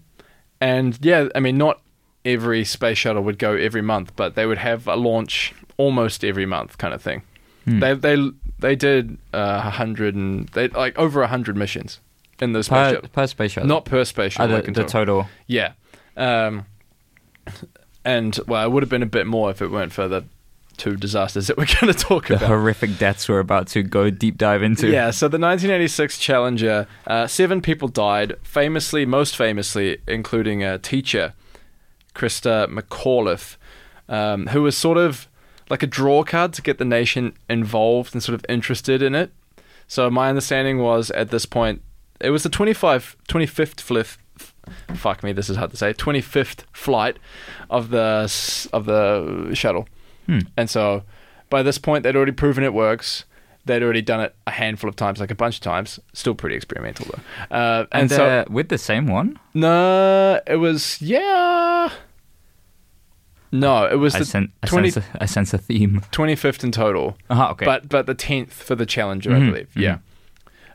and 0.60 0.98
yeah, 1.02 1.30
I 1.34 1.40
mean, 1.40 1.58
not 1.58 1.82
every 2.26 2.66
space 2.66 2.98
shuttle 2.98 3.24
would 3.24 3.40
go 3.40 3.56
every 3.56 3.82
month, 3.82 4.14
but 4.16 4.36
they 4.36 4.46
would 4.46 4.58
have 4.58 4.88
a 4.88 4.96
launch 4.96 5.54
almost 5.78 6.24
every 6.26 6.46
month, 6.46 6.78
kind 6.78 6.94
of 6.94 7.02
thing. 7.02 7.24
Hmm. 7.66 7.80
They 7.80 7.94
they 7.94 8.30
they 8.60 8.76
did 8.76 9.18
uh, 9.34 9.62
a 9.66 9.70
hundred 9.70 10.16
and 10.16 10.48
they 10.50 10.68
like 10.70 10.98
over 10.98 11.22
a 11.22 11.28
hundred 11.28 11.56
missions 11.56 12.00
in 12.40 12.54
the 12.54 12.64
space 12.64 12.74
per, 12.76 12.94
shuttle, 12.96 13.10
per 13.10 13.28
space 13.28 13.52
shuttle. 13.52 13.68
not 13.68 13.86
per 13.86 14.04
space 14.06 14.34
Uh, 14.36 14.44
shuttle. 14.44 14.48
the, 14.58 14.64
like 14.64 14.74
the 14.74 14.84
total. 14.86 15.28
Yeah. 15.48 15.74
Um, 16.18 16.66
and 18.04 18.40
well, 18.48 18.66
it 18.66 18.72
would 18.72 18.84
have 18.84 18.90
been 18.90 19.04
a 19.04 19.08
bit 19.08 19.28
more 19.28 19.52
if 19.52 19.62
it 19.62 19.70
weren't 19.70 19.92
for 19.92 20.08
the 20.08 20.24
two 20.78 20.96
disasters 20.96 21.48
that 21.48 21.58
we're 21.58 21.66
going 21.82 21.94
to 21.94 22.00
talk 22.00 22.28
The 22.28 22.36
about. 22.38 22.48
horrific 22.48 22.98
deaths 22.98 23.30
we're 23.30 23.40
about 23.40 23.68
to 23.70 23.84
go 23.84 24.10
deep 24.10 24.38
dive 24.38 24.64
into. 24.64 24.88
Yeah, 24.90 25.12
so 25.12 25.28
the 25.28 25.38
1986 25.38 26.18
Challenger, 26.18 26.88
uh, 27.06 27.28
seven 27.28 27.62
people 27.62 27.88
died, 27.88 28.36
famously, 28.44 29.06
most 29.06 29.36
famously, 29.36 30.00
including 30.08 30.64
a 30.64 30.80
teacher, 30.80 31.34
Christa 32.16 32.68
McAuliffe, 32.68 33.58
um, 34.10 34.48
who 34.48 34.64
was 34.64 34.76
sort 34.76 34.98
of 34.98 35.28
like 35.72 35.82
a 35.82 35.88
draw 35.88 36.22
card 36.22 36.52
to 36.52 36.62
get 36.62 36.80
the 36.80 36.86
nation 36.86 37.34
involved 37.50 38.14
and 38.14 38.22
sort 38.22 38.36
of 38.36 38.46
interested 38.50 39.02
in 39.02 39.16
it. 39.16 39.32
So 39.88 40.12
my 40.12 40.28
understanding 40.28 40.80
was 40.80 41.12
at 41.12 41.32
this 41.32 41.46
point, 41.46 41.82
it 42.20 42.30
was 42.30 42.44
the 42.44 42.50
25, 42.50 43.16
25th 43.30 43.80
flith, 43.80 44.18
fuck 44.94 45.24
me, 45.24 45.32
this 45.32 45.50
is 45.50 45.56
hard 45.56 45.72
to 45.72 45.78
say, 45.78 45.94
25th 45.94 46.64
flight 46.74 47.18
of 47.70 47.90
the 47.90 48.30
of 48.74 48.86
the 48.86 49.52
shuttle. 49.54 49.88
Hmm. 50.26 50.40
And 50.58 50.70
so 50.70 51.04
by 51.50 51.64
this 51.64 51.78
point, 51.78 52.04
they'd 52.04 52.18
already 52.18 52.34
proven 52.34 52.66
it 52.66 52.74
works. 52.74 53.24
They'd 53.64 53.82
already 53.82 54.02
done 54.02 54.20
it 54.20 54.36
a 54.46 54.52
handful 54.52 54.90
of 54.90 54.98
times, 54.98 55.22
like 55.22 55.32
a 55.32 55.36
bunch 55.36 55.56
of 55.56 55.62
times. 55.62 56.02
Still 56.14 56.36
pretty 56.36 56.58
experimental 56.58 57.06
though. 57.06 57.56
Uh, 57.56 57.86
and, 57.94 58.12
And, 58.12 58.12
so 58.12 58.46
with 58.50 58.68
the 58.68 58.78
same 58.78 59.08
one, 59.08 59.40
no, 59.54 60.42
it 60.46 60.58
was 60.58 61.02
yeah. 61.02 61.92
No, 63.52 63.86
it 63.86 63.96
was 63.96 64.16
I, 64.16 64.20
the 64.20 64.26
sen- 64.26 64.52
I, 64.64 64.68
sense 64.68 64.98
a, 64.98 65.04
I 65.20 65.26
sense 65.26 65.54
a 65.54 65.58
theme. 65.58 66.02
25th 66.12 66.64
in 66.64 66.72
total, 66.72 67.18
Uh-huh, 67.30 67.50
okay. 67.52 67.66
but 67.66 67.90
but 67.90 68.06
the 68.06 68.16
10th 68.16 68.52
for 68.52 68.76
the 68.76 68.86
Challenger, 68.86 69.32
I 69.32 69.40
Mhm, 69.40 69.52
believe. 69.52 69.70
Yeah. 69.76 69.98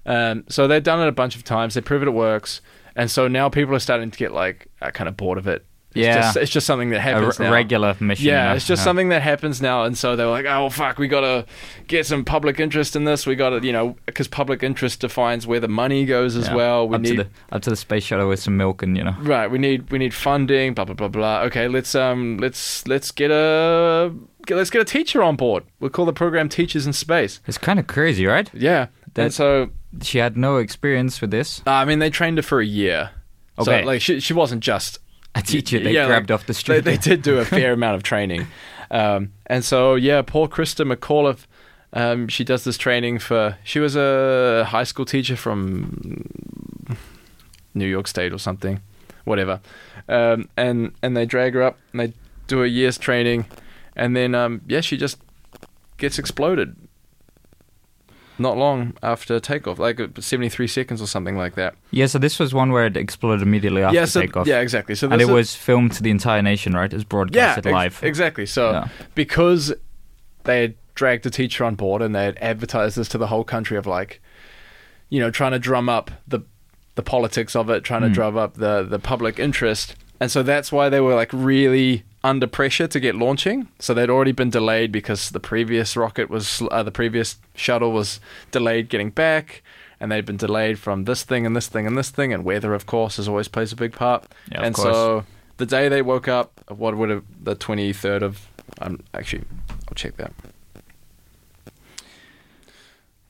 Um, 0.05 0.45
so 0.49 0.69
they've 0.69 0.83
done 0.83 1.01
it 1.01 1.09
a 1.09 1.13
bunch 1.13 1.37
of 1.37 1.43
times. 1.45 1.75
They 1.75 1.81
prove 1.81 2.03
it 2.03 2.11
works, 2.13 2.61
and 2.95 3.11
so 3.11 3.29
now 3.29 3.49
people 3.49 3.75
are 3.75 3.79
starting 3.81 4.11
to 4.11 4.19
get 4.19 4.33
like 4.33 4.69
uh, 4.83 4.91
kind 4.91 5.09
of 5.09 5.17
bored 5.17 5.39
of 5.39 5.47
it. 5.49 5.65
It's 5.97 6.05
Yeah. 6.05 6.17
just, 6.21 6.37
it's 6.37 6.51
just 6.51 6.67
something 6.67 6.91
that 6.91 7.01
happens 7.01 7.41
r- 7.41 7.47
now. 7.47 7.53
regular 7.53 7.97
mission. 8.01 8.27
Yeah, 8.27 8.53
it's 8.55 8.67
just 8.67 8.81
Yeah. 8.81 8.85
something 8.85 9.09
that 9.09 9.23
happens 9.23 9.63
now, 9.63 9.85
and 9.85 9.97
so 9.97 10.15
they're 10.17 10.27
like, 10.29 10.45
"Oh 10.47 10.69
fuck, 10.69 10.99
we 10.99 11.09
gotta 11.09 11.47
get 11.87 12.05
some 12.07 12.25
public 12.25 12.61
interest 12.61 12.95
in 12.97 13.05
this. 13.05 13.27
We 13.27 13.35
gotta, 13.35 13.65
you 13.67 13.73
know, 13.73 13.97
because 14.07 14.29
public 14.29 14.63
interest 14.63 15.01
defines 15.01 15.47
where 15.47 15.61
the 15.61 15.69
money 15.69 16.05
goes 16.05 16.37
as 16.37 16.49
Yeah. 16.49 16.55
well. 16.55 16.89
We 16.89 16.97
up 16.97 17.01
need 17.03 17.17
to 17.17 17.25
the 17.25 17.29
up 17.51 17.63
to 17.63 17.71
the 17.71 17.77
space 17.77 18.05
shuttle 18.05 18.29
with 18.29 18.41
some 18.41 18.57
milk 18.57 18.83
and 18.83 18.97
you 18.97 19.05
know. 19.05 19.15
right. 19.21 19.51
We 19.51 19.59
need 19.59 19.91
we 19.91 19.99
need 19.99 20.13
funding. 20.15 20.75
Blah 20.75 20.85
blah 20.85 20.95
blah 20.95 21.09
blah. 21.09 21.41
Okay, 21.45 21.67
let's 21.69 21.95
um 21.95 22.37
let's 22.39 22.87
let's 22.87 23.11
get 23.11 23.31
a 23.31 24.13
let's 24.51 24.71
get 24.71 24.83
a 24.83 24.85
teacher 24.85 25.23
on 25.23 25.37
board. 25.37 25.65
We'll 25.81 25.91
call 25.91 26.05
the 26.05 26.13
program 26.13 26.49
Teachers 26.49 26.87
in 26.87 26.93
Space. 26.93 27.41
It's 27.47 27.59
kind 27.59 27.79
of 27.79 27.87
crazy, 27.87 28.27
right? 28.27 28.49
Yeah, 28.55 28.87
That- 29.15 29.23
and 29.23 29.35
so 29.35 29.71
She 30.03 30.19
had 30.19 30.37
no 30.37 30.59
experience 30.59 31.21
with 31.21 31.31
this. 31.31 31.63
uh, 31.67 31.71
I 31.71 31.85
mean 31.85 31.99
they 32.01 32.11
trained 32.11 32.37
her 32.39 32.43
for 32.43 32.61
a 32.61 32.67
year. 32.67 33.11
Okay. 33.59 33.81
So 33.81 33.87
like 33.87 34.01
she 34.03 34.21
she 34.21 34.35
wasn't 34.35 34.63
just 34.63 34.99
A 35.41 35.43
teacher 35.43 35.79
they 35.79 35.93
Yeah, 35.93 36.07
grabbed 36.07 36.31
like, 36.31 36.41
off 36.41 36.47
the 36.47 36.53
they, 36.53 36.59
street. 36.59 36.81
they 36.85 36.97
did 36.97 37.23
do 37.23 37.39
a 37.39 37.45
fair 37.45 37.73
amount 37.79 37.97
of 37.97 38.03
training. 38.03 38.47
Um, 38.91 39.33
and 39.47 39.65
so, 39.65 39.95
yeah, 39.95 40.23
poor 40.23 40.49
Christa 40.49 40.91
McAuliffe, 40.91 41.47
um, 41.93 42.29
she 42.29 42.43
does 42.45 42.65
this 42.65 42.79
training 42.79 43.19
for, 43.19 43.59
she 43.65 43.79
was 43.79 43.97
a 43.97 44.65
high 44.69 44.85
school 44.85 45.05
teacher 45.05 45.37
from 45.37 46.29
New 47.75 47.87
York 47.87 48.07
State 48.07 48.33
or 48.33 48.39
something, 48.39 48.81
whatever. 49.25 49.61
Um, 50.09 50.49
and, 50.57 50.93
and 51.03 51.17
they 51.17 51.27
drag 51.27 51.55
her 51.55 51.63
up 51.63 51.79
and 51.93 52.01
they 52.01 52.13
do 52.47 52.63
a 52.63 52.67
year's 52.67 52.99
training. 52.99 53.47
And 53.95 54.15
then, 54.17 54.35
um, 54.35 54.63
yeah, 54.69 54.81
she 54.81 54.97
just 54.97 55.19
gets 55.99 56.19
exploded. 56.19 56.77
Not 58.39 58.57
long 58.59 58.93
after 59.03 59.41
takeoff, 59.41 59.79
like 59.79 59.99
uh, 59.99 60.09
73 60.19 60.67
seconds 60.67 61.01
or 61.01 61.07
something 61.07 61.37
like 61.39 61.55
that. 61.55 61.75
yeah, 61.91 62.07
so 62.07 62.19
this 62.19 62.39
was 62.39 62.53
one 62.53 62.71
where 62.71 62.85
it 62.87 62.97
exploded 62.97 63.41
immediately 63.43 63.83
after 63.83 63.95
yeah, 63.97 64.05
so, 64.05 64.21
takeoff. 64.21 64.47
yeah, 64.47 64.61
exactly. 64.61 64.95
So 64.95 65.07
and 65.09 65.21
it 65.23 65.25
is- 65.25 65.31
was 65.31 65.55
filmed 65.55 65.93
to 65.93 66.03
the 66.03 66.11
entire 66.11 66.43
nation, 66.43 66.75
right? 66.75 66.93
It 66.93 66.97
was 66.97 67.03
yeah, 67.05 67.09
broadcasted 67.09 67.67
ex- 67.67 67.73
live. 67.73 68.01
exactly. 68.03 68.45
So 68.47 68.73
Yeah. 68.73 68.89
because 69.15 69.73
they 70.45 70.61
had 70.61 70.75
dragged 70.95 71.25
a 71.27 71.31
teacher 71.31 71.65
on 71.65 71.75
board 71.77 72.03
and 72.03 72.15
they 72.15 72.25
had 72.25 72.37
advertised 72.41 72.97
this 72.97 73.09
to 73.09 73.19
the 73.19 73.27
whole 73.29 73.45
country 73.45 73.77
of 73.79 73.87
like, 73.87 74.21
you 75.09 75.21
know, 75.21 75.31
trying 75.31 75.53
to 75.53 75.59
drum 75.59 75.89
up 75.89 76.11
the 76.29 76.41
the 76.95 77.03
politics 77.03 77.55
of 77.55 77.69
it, 77.71 77.85
trying 77.85 78.01
to 78.03 78.09
Mm. 78.09 78.15
drum 78.15 78.37
up 78.37 78.55
the 78.55 78.83
the 78.83 78.99
public 78.99 79.39
interest, 79.39 79.95
and 80.21 80.31
so 80.31 80.43
that's 80.43 80.73
why 80.73 80.89
they 80.89 81.01
were 81.01 81.15
like 81.15 81.31
really 81.33 82.05
under 82.27 82.47
pressure 82.47 82.89
to 82.89 83.01
get 83.01 83.15
launching. 83.15 83.69
So 83.79 83.95
they'd 83.95 84.11
already 84.11 84.33
been 84.33 84.51
delayed 84.51 84.93
because 84.93 85.31
the 85.31 85.41
previous 85.41 85.97
rocket 85.97 86.29
was 86.29 86.63
uh, 86.71 86.83
the 86.83 86.91
previous 86.91 87.39
shuttle 87.55 87.93
was 87.93 88.21
delayed 88.51 88.89
getting 88.89 89.11
back. 89.11 89.63
And 89.99 90.13
they'd 90.13 90.27
been 90.27 90.37
delayed 90.37 90.79
from 90.79 91.05
this 91.05 91.23
thing 91.23 91.47
and 91.47 91.57
this 91.57 91.69
thing 91.69 91.87
and 91.87 91.97
this 91.97 92.11
thing, 92.11 92.31
and 92.31 92.45
weather, 92.45 92.75
of 92.75 92.85
course, 92.85 93.19
is 93.19 93.29
always 93.29 93.49
plays 93.49 93.73
a 93.73 93.77
big 93.77 93.93
part. 93.95 94.27
Yeah, 94.53 94.61
and 94.61 94.77
so 94.77 95.25
the 95.57 95.65
day 95.65 95.89
they 95.89 96.03
woke 96.03 96.29
up, 96.29 96.61
what 96.69 96.99
would 96.99 97.09
have 97.09 97.25
the 97.43 97.55
twenty 97.55 97.95
third 97.95 98.23
of? 98.23 98.47
Um, 98.79 99.01
actually, 99.15 99.45
I'll 99.89 99.95
check 99.95 100.19
that. 100.19 100.33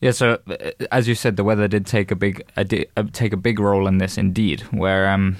Yeah, 0.00 0.10
so 0.10 0.40
uh, 0.50 0.56
as 0.90 1.06
you 1.06 1.14
said, 1.14 1.36
the 1.36 1.44
weather 1.44 1.68
did 1.68 1.86
take 1.86 2.10
a 2.10 2.16
big 2.16 2.42
a 2.56 2.64
di- 2.64 2.86
uh, 2.96 3.04
take 3.12 3.32
a 3.32 3.36
big 3.36 3.60
role 3.60 3.86
in 3.86 3.98
this, 3.98 4.18
indeed. 4.18 4.62
Where 4.72 5.08
um, 5.08 5.36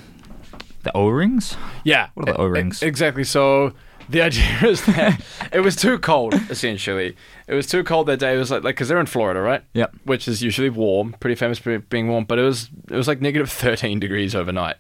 the 0.87 0.97
O 0.97 1.09
rings. 1.09 1.57
Yeah, 1.85 2.09
What 2.15 2.29
are 2.29 2.33
the 2.33 2.39
O-rings? 2.41 2.83
e- 2.83 2.87
exactly. 2.87 3.25
So 3.25 3.73
the 4.09 4.23
idea 4.23 4.45
is 4.65 4.85
that 4.87 5.21
it 5.53 5.61
was 5.61 5.77
too 5.77 5.99
cold. 5.99 6.35
Essentially, 6.51 7.17
it 7.49 7.55
was 7.55 7.67
too 7.67 7.85
cold 7.85 8.07
that 8.07 8.19
day. 8.19 8.35
It 8.35 8.39
was 8.39 8.51
like 8.51 8.65
like 8.65 8.75
because 8.77 8.89
they're 8.89 9.01
in 9.01 9.07
Florida, 9.07 9.41
right? 9.41 9.63
Yep. 9.75 9.95
Which 10.05 10.27
is 10.29 10.43
usually 10.43 10.71
warm, 10.71 11.15
pretty 11.21 11.35
famous 11.35 11.59
for 11.59 11.79
being 11.79 12.09
warm. 12.09 12.25
But 12.25 12.39
it 12.39 12.43
was 12.43 12.71
it 12.91 12.97
was 12.97 13.07
like 13.09 13.21
negative 13.21 13.51
thirteen 13.51 13.99
degrees 14.01 14.35
overnight. 14.35 14.77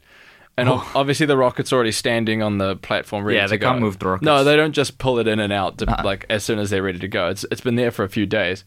And 0.58 0.70
ob- 0.70 0.86
obviously 0.94 1.26
the 1.26 1.36
rocket's 1.36 1.70
already 1.70 1.92
standing 1.92 2.42
on 2.42 2.56
the 2.56 2.76
platform 2.76 3.24
ready 3.24 3.38
Oh. 3.38 3.42
Yeah, 3.42 3.46
they 3.48 3.58
go. 3.58 3.68
can't 3.68 3.80
move 3.80 3.98
the 3.98 4.06
rockets. 4.08 4.24
No, 4.24 4.42
they 4.42 4.56
don't 4.56 4.72
just 4.72 4.96
pull 4.96 5.18
it 5.18 5.28
in 5.28 5.38
and 5.38 5.52
out 5.52 5.76
to, 5.78 5.90
Uh-uh. 5.90 6.02
like 6.02 6.24
as 6.30 6.44
soon 6.44 6.58
as 6.58 6.70
they're 6.70 6.82
ready 6.82 6.98
to 7.00 7.08
go. 7.08 7.28
It's 7.28 7.44
it's 7.50 7.60
been 7.60 7.74
there 7.76 7.90
for 7.90 8.04
a 8.04 8.08
few 8.08 8.24
days. 8.24 8.64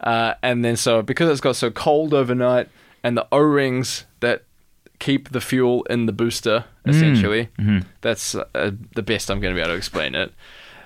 Uh, 0.00 0.34
and 0.42 0.64
then 0.64 0.76
so 0.76 1.00
because 1.00 1.30
it's 1.30 1.40
got 1.40 1.56
so 1.56 1.70
cold 1.70 2.12
overnight 2.12 2.68
and 3.04 3.16
the 3.16 3.26
O-rings 3.32 4.04
that 4.20 4.42
keep 5.06 5.22
the 5.36 5.40
fuel 5.40 5.82
in 5.94 6.06
the 6.06 6.12
booster 6.22 6.64
essentially 6.86 7.48
Mhm. 7.58 7.84
that's 8.00 8.34
uh, 8.34 8.70
the 8.94 9.02
best 9.02 9.30
I'm 9.30 9.40
going 9.40 9.54
to 9.54 9.58
be 9.58 9.62
able 9.62 9.72
to 9.74 9.76
explain 9.78 10.14
it. 10.14 10.30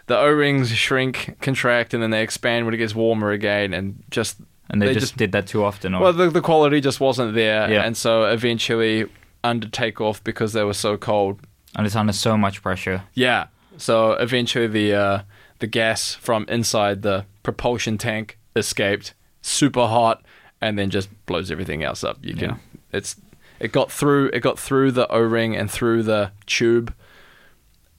The 0.06 0.16
O-rings 0.26 0.70
shrink, 0.72 1.36
contract, 1.40 1.92
and 1.94 2.00
then 2.02 2.10
they 2.10 2.22
expand 2.22 2.64
when 2.64 2.74
it 2.74 2.78
gets 2.78 2.94
warmer 2.94 3.30
again, 3.32 3.74
and 3.74 4.02
just 4.10 4.36
And 4.70 4.80
they, 4.82 4.86
They 4.88 4.94
just, 4.94 5.06
just- 5.12 5.16
did 5.16 5.30
that 5.32 5.46
too 5.46 5.62
often. 5.64 5.94
Or, 5.94 6.00
well, 6.02 6.12
the, 6.12 6.28
the 6.30 6.40
quality 6.40 6.80
just 6.80 6.98
wasn't 7.00 7.34
there, 7.34 7.70
Yeah. 7.70 7.84
and 7.86 7.96
so 7.96 8.24
eventually 8.24 9.06
under 9.44 9.68
takeoff 9.68 10.18
because 10.24 10.52
they 10.54 10.64
were 10.64 10.74
so 10.86 10.96
cold. 10.96 11.34
and 11.76 11.86
it's 11.86 11.94
under 11.96 12.12
so 12.12 12.36
much 12.36 12.62
pressure. 12.62 13.02
Yeah, 13.14 13.46
so 13.76 14.12
eventually 14.26 14.66
the 14.66 14.88
uh, 14.94 15.18
the 15.58 15.66
gas 15.68 16.14
from 16.14 16.46
inside 16.48 17.02
the 17.02 17.24
propulsion 17.44 17.96
tank 17.98 18.38
escaped, 18.56 19.14
super 19.42 19.86
hot, 19.86 20.16
and 20.60 20.76
then 20.78 20.88
just 20.90 21.08
blows 21.26 21.50
everything 21.50 21.82
else 21.84 22.02
up. 22.02 22.16
You 22.22 22.34
can, 22.34 22.50
Yeah. 22.50 22.56
it's 22.98 23.14
it 23.60 23.72
got 23.72 23.90
through 23.90 24.30
it 24.32 24.40
got 24.40 24.58
through 24.58 24.92
the 24.92 25.10
O-ring 25.12 25.56
and 25.56 25.70
through 25.70 26.02
the 26.02 26.30
tube 26.46 26.92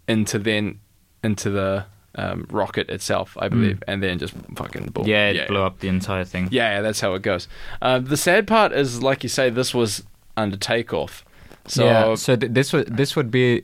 into 0.07 0.39
then 0.39 0.79
into 1.23 1.49
the 1.49 1.85
um, 2.15 2.47
rocket 2.49 2.89
itself, 2.89 3.37
I 3.39 3.47
believe, 3.47 3.83
and 3.87 4.01
then 4.01 4.17
just 4.17 4.33
fucking 4.55 4.87
boom. 4.87 5.05
Yeah, 5.05 5.29
it 5.29 5.47
blew 5.47 5.61
up 5.61 5.79
the 5.79 5.87
entire 5.87 6.25
thing. 6.25 6.47
Yeah, 6.51 6.75
yeah, 6.75 6.81
that's 6.81 6.99
how 6.99 7.13
it 7.13 7.21
goes. 7.21 7.47
Uh, 7.81 7.99
the 7.99 8.17
sad 8.17 8.47
part 8.47 8.71
is, 8.71 9.03
like 9.03 9.21
you 9.21 9.29
say, 9.29 9.51
this 9.51 9.73
was 9.73 10.03
under 10.35 10.57
takeoff. 10.57 11.23
So 11.67 11.85
yeah, 11.85 12.15
so 12.15 12.35
th- 12.35 12.51
this 12.51 12.73
would 12.73 12.97
this 12.97 13.15
would 13.15 13.29
be 13.29 13.63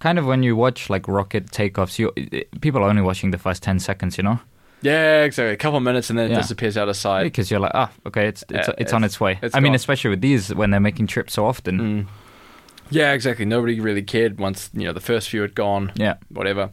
kind 0.00 0.18
of 0.18 0.26
when 0.26 0.42
you 0.42 0.54
watch 0.54 0.88
like 0.88 1.08
rocket 1.08 1.46
takeoffs, 1.46 1.98
you 1.98 2.12
people 2.60 2.82
are 2.82 2.88
only 2.88 3.02
watching 3.02 3.32
the 3.32 3.38
first 3.38 3.62
ten 3.62 3.80
seconds, 3.80 4.16
you 4.16 4.22
know, 4.22 4.38
Yeah, 4.82 5.24
exactly. 5.24 5.52
A 5.54 5.56
couple 5.56 5.80
minutes 5.80 6.08
and 6.10 6.18
then 6.18 6.26
it 6.26 6.30
Yeah. 6.32 6.40
disappears 6.40 6.76
out 6.76 6.88
of 6.88 6.96
sight. 6.96 7.24
because 7.24 7.50
you're 7.50 7.60
like, 7.60 7.72
ah, 7.74 7.90
okay, 8.06 8.28
it's 8.28 8.44
it's, 8.48 8.68
Uh, 8.68 8.74
it's 8.78 8.92
on 8.92 9.02
its 9.04 9.18
way. 9.20 9.38
it's 9.42 9.54
I 9.54 9.60
mean, 9.60 9.70
gone. 9.72 9.76
especially 9.76 10.10
with 10.10 10.20
these 10.20 10.54
when 10.54 10.70
they're 10.70 10.80
making 10.80 11.06
trips 11.08 11.32
so 11.34 11.44
often. 11.46 11.78
Mm. 11.80 12.06
Yeah, 12.90 13.12
exactly. 13.12 13.44
Nobody 13.44 13.80
really 13.80 14.02
cared 14.02 14.38
once 14.38 14.70
you 14.72 14.84
know 14.86 14.92
the 14.92 15.00
first 15.00 15.28
few 15.28 15.42
had 15.42 15.54
gone. 15.54 15.92
Yeah, 15.96 16.14
Whatever. 16.30 16.70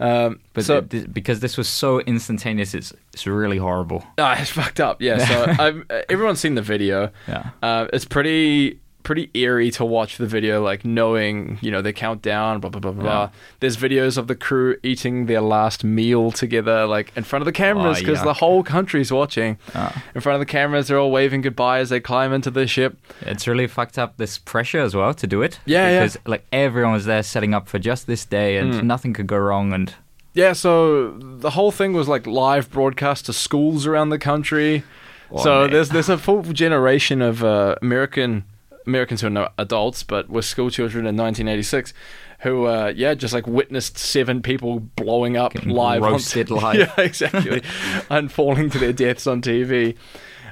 Um, 0.00 0.40
but 0.54 0.64
so 0.64 0.80
because 0.80 1.38
this 1.38 1.56
was 1.56 1.68
so 1.68 2.00
instantaneous, 2.00 2.74
it's 2.74 2.92
it's 3.12 3.26
really 3.28 3.58
horrible. 3.58 4.04
ah, 4.18 4.36
it's 4.40 4.50
fucked 4.60 4.80
up. 4.80 5.00
Yeah. 5.00 5.18
So 5.18 5.54
I've, 5.64 5.84
everyone's 6.08 6.40
seen 6.40 6.56
the 6.56 6.62
video. 6.62 7.10
Yeah. 7.28 7.50
Uh, 7.62 7.86
it's 7.92 8.04
pretty 8.04 8.80
pretty 9.04 9.30
eerie 9.34 9.70
to 9.70 9.84
watch 9.84 10.16
the 10.18 10.26
video, 10.26 10.60
like 10.64 10.84
knowing 10.84 11.58
you 11.62 11.70
know 11.70 11.80
the 11.80 11.92
countdown, 11.92 12.58
blah 12.58 12.70
blah 12.70 12.80
blah 12.80 12.90
blah. 12.90 13.02
blah. 13.02 13.20
Yeah. 13.22 13.28
There's 13.60 13.76
videos 13.76 14.18
of 14.18 14.26
the 14.26 14.34
crew 14.34 14.76
eating 14.82 15.26
their 15.26 15.40
last 15.42 15.84
meal 15.84 16.32
together, 16.32 16.86
like 16.86 17.12
in 17.16 17.22
front 17.22 17.42
of 17.42 17.46
the 17.46 17.52
cameras, 17.52 17.98
Oh, 17.98 18.00
because 18.00 18.22
the 18.22 18.32
yuck. 18.32 18.38
whole 18.38 18.64
country's 18.64 19.12
watching. 19.12 19.58
Ah. 19.74 20.02
In 20.14 20.20
front 20.20 20.34
of 20.34 20.40
the 20.40 20.46
cameras, 20.50 20.88
they're 20.88 20.98
all 20.98 21.12
waving 21.12 21.42
goodbye 21.42 21.78
as 21.78 21.90
they 21.90 22.00
climb 22.00 22.32
into 22.32 22.50
the 22.50 22.66
ship. 22.66 22.96
It's 23.20 23.46
really 23.46 23.66
fucked 23.68 23.98
up 23.98 24.16
this 24.16 24.38
pressure 24.38 24.80
as 24.80 24.96
well 24.96 25.14
to 25.14 25.26
do 25.26 25.42
it. 25.42 25.60
Yeah, 25.66 25.88
yeah. 25.90 26.00
because 26.00 26.18
like 26.26 26.44
everyone 26.52 26.94
was 26.94 27.04
there 27.04 27.22
setting 27.22 27.54
up 27.54 27.68
for 27.68 27.78
just 27.78 28.06
this 28.08 28.24
day, 28.24 28.56
and 28.56 28.72
Mm. 28.74 28.82
nothing 28.84 29.12
could 29.12 29.26
go 29.28 29.36
wrong. 29.38 29.72
And 29.72 29.94
Yeah, 30.32 30.52
so 30.54 31.12
the 31.18 31.50
whole 31.50 31.70
thing 31.70 31.92
was 31.92 32.08
like 32.08 32.26
live 32.26 32.70
broadcast 32.70 33.26
to 33.26 33.32
schools 33.32 33.86
around 33.86 34.08
the 34.08 34.18
country. 34.18 34.82
Oh, 35.30 35.42
so 35.42 35.62
mate. 35.62 35.72
there's 35.72 35.88
there's 35.90 36.08
a 36.08 36.18
full 36.18 36.42
generation 36.42 37.22
of 37.22 37.42
uh, 37.44 37.76
American 37.82 38.44
Americans 38.86 39.20
who 39.20 39.26
are 39.28 39.30
not 39.30 39.52
adults 39.58 40.02
but 40.02 40.28
were 40.28 40.42
school 40.42 40.70
children 40.70 41.06
in 41.06 41.16
1986 41.16 41.92
who 42.40 42.66
uh, 42.66 42.92
yeah 42.94 43.14
just 43.14 43.32
like 43.34 43.46
witnessed 43.46 43.96
seven 43.98 44.42
people 44.42 44.80
blowing 44.80 45.36
up 45.36 45.52
Getting 45.54 45.70
live 45.70 46.02
on 46.02 46.12
roasted 46.12 46.48
t- 46.48 46.54
live. 46.54 46.76
yeah 46.76 46.92
exactly 46.98 47.62
and 48.10 48.30
falling 48.30 48.70
to 48.70 48.78
their 48.78 48.92
deaths 48.92 49.26
on 49.26 49.40
TV 49.42 49.96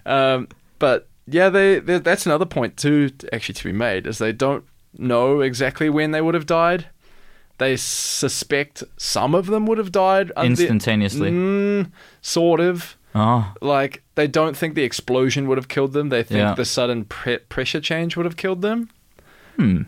um, 0.06 0.48
but 0.78 1.08
yeah 1.26 1.48
they, 1.48 1.78
they 1.78 1.98
that's 1.98 2.26
another 2.26 2.46
point 2.46 2.76
too 2.76 3.10
actually 3.32 3.54
to 3.54 3.64
be 3.64 3.72
made 3.72 4.06
is 4.06 4.18
they 4.18 4.32
don't 4.32 4.64
know 4.98 5.40
exactly 5.40 5.88
when 5.88 6.10
they 6.10 6.20
would 6.20 6.34
have 6.34 6.46
died 6.46 6.86
they 7.58 7.76
suspect 7.76 8.82
some 8.96 9.34
of 9.34 9.46
them 9.46 9.66
would 9.66 9.78
have 9.78 9.92
died 9.92 10.32
Instantaneously. 10.36 11.30
Mm, 11.30 11.92
sort 12.20 12.58
of 12.60 12.96
oh, 13.14 13.52
like 13.60 14.02
they 14.14 14.26
don't 14.26 14.56
think 14.56 14.74
the 14.74 14.84
explosion 14.84 15.46
would 15.48 15.58
have 15.58 15.68
killed 15.68 15.92
them. 15.92 16.08
They 16.08 16.22
think 16.22 16.38
Yeah. 16.38 16.54
the 16.54 16.64
sudden 16.64 17.04
pre- 17.04 17.38
pressure 17.38 17.80
change 17.80 18.16
would 18.16 18.26
have 18.26 18.36
killed 18.36 18.62
them. 18.62 18.90
hmm. 19.56 19.82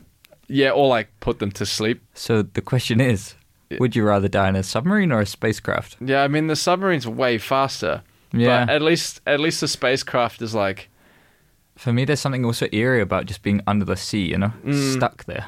Yeah, 0.46 0.70
or 0.70 0.88
like 0.88 1.08
put 1.20 1.38
them 1.38 1.50
to 1.52 1.64
sleep. 1.64 2.02
So 2.12 2.42
the 2.42 2.60
question 2.60 3.00
is, 3.00 3.34
would 3.78 3.96
you 3.96 4.04
rather 4.04 4.28
die 4.28 4.48
in 4.50 4.56
a 4.56 4.62
submarine 4.62 5.10
or 5.10 5.20
a 5.20 5.26
spacecraft? 5.26 5.96
Yeah, 6.00 6.22
I 6.22 6.28
mean 6.28 6.48
the 6.48 6.54
submarine's 6.56 7.06
way 7.08 7.38
faster. 7.38 8.02
Yeah. 8.32 8.66
But 8.66 8.74
at 8.74 8.82
least 8.82 9.20
at 9.26 9.40
least 9.40 9.60
the 9.62 9.68
spacecraft 9.68 10.42
is 10.42 10.54
like 10.54 10.90
For 11.76 11.92
me, 11.92 12.04
there's 12.04 12.20
something 12.20 12.44
also 12.44 12.66
eerie 12.72 13.00
about 13.00 13.26
just 13.26 13.42
being 13.42 13.62
under 13.66 13.84
the 13.86 13.96
sea, 13.96 14.24
you 14.30 14.38
know, 14.38 14.52
Mm. 14.64 14.92
stuck 14.96 15.24
there. 15.24 15.46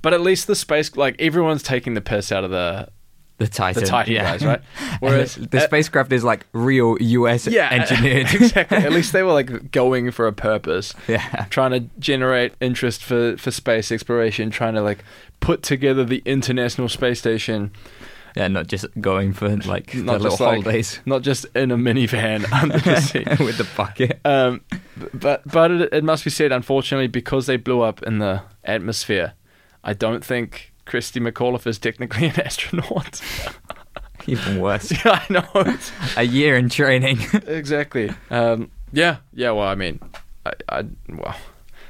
but 0.00 0.12
at 0.14 0.20
least 0.20 0.46
the 0.46 0.54
space 0.54 0.94
like 0.96 1.16
everyone's 1.18 1.62
taking 1.62 1.94
the 1.94 2.00
piss 2.02 2.30
out 2.30 2.44
of 2.44 2.50
the 2.50 2.88
The 3.38 3.48
Titan. 3.48 3.82
the 3.82 3.88
Titan 3.88 4.14
yeah. 4.14 4.22
guys, 4.22 4.44
right? 4.44 4.60
Whereas 5.00 5.34
the 5.34 5.58
uh, 5.58 5.66
spacecraft 5.66 6.12
is 6.12 6.22
like 6.22 6.46
real 6.52 6.96
US 7.00 7.46
yeah, 7.48 7.68
engineered. 7.72 8.32
exactly. 8.34 8.76
At 8.76 8.92
least 8.92 9.12
they 9.12 9.24
were 9.24 9.32
like 9.32 9.72
going 9.72 10.12
for 10.12 10.28
a 10.28 10.32
purpose. 10.32 10.94
yeah. 11.08 11.46
trying 11.50 11.72
to 11.72 11.80
generate 11.98 12.54
interest 12.60 13.02
for, 13.02 13.36
for 13.36 13.50
space 13.50 13.90
exploration, 13.90 14.50
trying 14.50 14.74
to 14.74 14.82
like 14.82 15.04
put 15.40 15.64
together 15.64 16.04
the 16.04 16.22
International 16.24 16.88
Space 16.88 17.18
Station, 17.18 17.72
Yeah, 18.36 18.46
not 18.46 18.68
just 18.68 18.86
going 19.00 19.32
for 19.32 19.48
like 19.56 19.96
Not 19.96 20.20
little 20.20 20.38
like, 20.38 20.62
holidays 20.62 21.00
not 21.04 21.22
just 21.22 21.44
in 21.56 21.72
a 21.72 21.76
minivan 21.76 22.50
under 22.52 22.78
the 22.78 23.00
sea. 23.00 23.24
with 23.44 23.58
the 23.58 23.68
bucket. 23.76 24.20
Um, 24.24 24.60
but 25.12 25.42
but 25.44 25.72
it, 25.72 25.92
it 25.92 26.04
must 26.04 26.22
be 26.22 26.30
said, 26.30 26.52
unfortunately, 26.52 27.08
because 27.08 27.46
they 27.46 27.56
blew 27.56 27.80
up 27.82 28.00
in 28.04 28.20
the 28.20 28.42
atmosphere, 28.62 29.32
I 29.82 29.92
don't 29.92 30.24
think 30.24 30.72
Christy 30.86 31.20
McAuliffe 31.20 31.66
is 31.66 31.78
technically 31.78 32.26
an 32.28 32.40
astronaut. 32.44 33.20
Even 34.26 34.60
worse. 34.60 34.90
yeah, 35.04 35.22
I 35.28 35.32
know. 35.32 35.76
A 36.16 36.22
year 36.22 36.56
in 36.56 36.68
training. 36.70 37.18
exactly. 37.46 38.10
Um, 38.30 38.70
yeah, 38.92 39.16
yeah. 39.34 39.50
Well, 39.50 39.66
I 39.68 39.74
mean, 39.74 40.00
I, 40.46 40.52
I 40.68 40.84
well, 41.10 41.36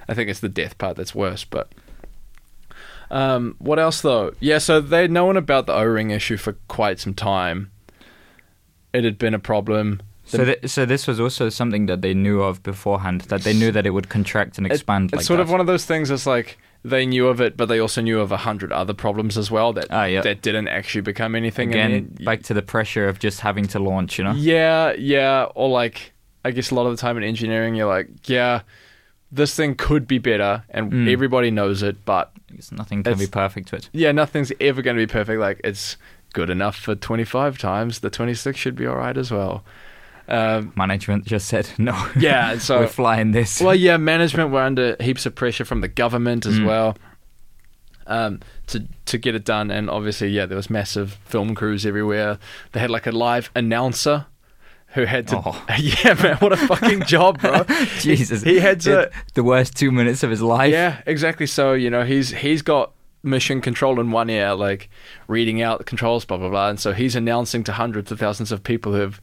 I 0.09 0.15
think 0.15 0.31
it's 0.31 0.41
the 0.41 0.49
death 0.49 0.77
part 0.79 0.97
that's 0.97 1.15
worse. 1.15 1.45
But 1.45 1.71
um, 3.11 3.55
what 3.59 3.79
else 3.79 4.01
though? 4.01 4.33
Yeah, 4.41 4.59
so 4.59 4.81
they'd 4.81 5.11
known 5.11 5.37
about 5.37 5.67
the 5.67 5.75
O-ring 5.75 6.11
issue 6.11 6.37
for 6.37 6.55
quite 6.69 6.99
some 6.99 7.15
time. 7.15 7.71
It 8.93 9.05
had 9.05 9.19
been 9.19 9.35
a 9.35 9.39
problem. 9.39 10.01
so, 10.25 10.45
th- 10.45 10.71
so 10.71 10.87
this 10.87 11.07
was 11.07 11.21
also 11.21 11.49
something 11.49 11.87
that 11.87 12.01
they 12.01 12.15
knew 12.15 12.43
of 12.43 12.63
beforehand. 12.63 13.23
That 13.23 13.43
they 13.43 13.53
knew 13.53 13.71
that 13.73 13.87
it 13.87 13.91
would 13.91 14.09
contract 14.09 14.59
and 14.59 14.67
It- 14.67 14.73
expand. 14.73 15.11
it's 15.13 15.17
like 15.17 15.25
sort 15.27 15.37
that. 15.39 15.43
of 15.45 15.51
one 15.51 15.61
of 15.61 15.67
those 15.67 15.85
things. 15.85 16.09
That's 16.09 16.27
like 16.27 16.59
they 16.85 17.07
knew 17.07 17.29
of 17.29 17.41
it, 17.41 17.57
but 17.57 17.67
they 17.67 17.79
also 17.79 18.01
knew 18.03 18.21
of 18.21 18.31
a 18.31 18.37
hundred 18.39 18.71
other 18.73 18.93
problems 18.93 19.39
as 19.39 19.51
well 19.51 19.73
that 19.73 19.87
Ah, 19.91 20.05
yeah. 20.05 20.21
that 20.21 20.43
didn't 20.43 20.69
actually 20.69 21.01
become 21.01 21.35
anything. 21.35 21.73
in 21.73 21.79
Again, 21.79 22.17
back 22.25 22.43
to 22.45 22.55
the 22.55 22.63
pressure 22.63 23.09
of 23.09 23.19
just 23.19 23.41
having 23.41 23.67
to 23.69 23.79
launch. 23.79 24.19
You 24.19 24.25
know. 24.25 24.33
Yeah, 24.35 24.93
yeah. 24.99 25.45
Or 25.55 25.69
like, 25.71 26.13
I 26.45 26.51
guess 26.51 26.71
a 26.71 26.75
lot 26.75 26.87
of 26.87 26.93
the 26.93 26.99
time 27.01 27.17
in 27.17 27.25
engineering, 27.25 27.75
you're 27.75 27.89
like, 27.89 28.09
yeah, 28.29 28.61
this 29.33 29.55
thing 29.57 29.75
could 29.77 30.07
be 30.07 30.19
better, 30.19 30.63
and 30.71 30.93
Mm. 30.93 31.11
everybody 31.13 31.51
knows 31.51 31.83
it, 31.83 32.05
but 32.05 32.31
nothing 32.71 33.03
can 33.03 33.19
be 33.19 33.27
perfect 33.27 33.69
to 33.69 33.77
it. 33.77 33.89
yeah, 33.93 34.13
nothing's 34.13 34.53
ever 34.61 34.81
going 34.83 34.97
to 34.97 35.03
be 35.03 35.11
perfect. 35.11 35.41
Like, 35.41 35.61
it's 35.65 35.97
good 36.35 36.51
enough 36.51 36.77
for 36.77 36.95
25 36.95 37.59
times. 37.59 38.01
The 38.01 38.11
26 38.11 38.59
should 38.59 38.77
be 38.77 38.87
all 38.87 38.97
right 38.97 39.17
as 39.17 39.31
well. 39.31 39.65
Um, 40.29 40.73
Management 40.75 41.27
just 41.27 41.49
said 41.49 41.69
no. 41.79 41.93
yeah, 42.19 42.57
so 42.67 42.81
we're 42.81 42.87
flying 42.87 43.33
this. 43.33 43.61
well, 43.61 43.75
yeah, 43.75 43.97
management 43.99 44.51
were 44.51 44.63
under 44.63 44.97
heaps 45.01 45.27
of 45.27 45.35
pressure 45.35 45.65
from 45.65 45.81
the 45.83 45.89
government 45.89 46.47
as 46.47 46.59
Mm. 46.59 46.67
well 46.67 46.97
um, 48.07 48.41
to 48.69 48.87
to 49.07 49.19
get 49.19 49.35
it 49.35 49.45
done. 49.45 49.71
And 49.71 49.89
obviously, 49.91 50.29
yeah, 50.29 50.47
there 50.47 50.57
was 50.57 50.71
massive 50.71 51.19
film 51.25 51.55
crews 51.55 51.85
everywhere. 51.87 52.39
They 52.73 52.81
had 52.81 52.91
like 52.91 53.07
a 53.07 53.13
live 53.13 53.51
announcer 53.55 54.27
who 54.89 55.05
had 55.05 55.29
to. 55.29 55.43
Oh. 55.45 55.65
yeah, 55.79 56.15
man, 56.15 56.37
what 56.37 56.53
a 56.53 56.57
fucking 56.57 57.03
job, 57.07 57.41
bro. 57.41 57.65
Jesus, 57.99 58.43
he 58.43 58.61
had 58.61 58.81
to. 58.83 59.11
the 59.35 59.43
worst 59.45 59.77
two 59.77 59.91
minutes 59.91 60.23
of 60.23 60.31
his 60.31 60.41
life. 60.43 60.73
Yeah, 60.73 61.03
exactly. 61.07 61.47
So 61.47 61.73
you 61.75 61.91
know, 61.91 62.05
he's 62.05 62.31
he's 62.31 62.63
got 62.63 62.93
mission 63.23 63.61
control 63.63 63.99
in 64.01 64.11
one 64.11 64.29
ear, 64.31 64.55
like 64.55 64.89
reading 65.29 65.63
out 65.63 65.79
the 65.79 65.85
controls, 65.85 66.25
blah 66.25 66.37
blah 66.37 66.49
blah, 66.51 66.69
and 66.69 66.79
so 66.81 66.93
he's 66.93 67.17
announcing 67.17 67.65
to 67.65 67.73
hundreds 67.73 68.13
of 68.13 68.19
thousands 68.21 68.53
of 68.53 68.63
people 68.63 68.93
who 68.93 69.01
have 69.01 69.21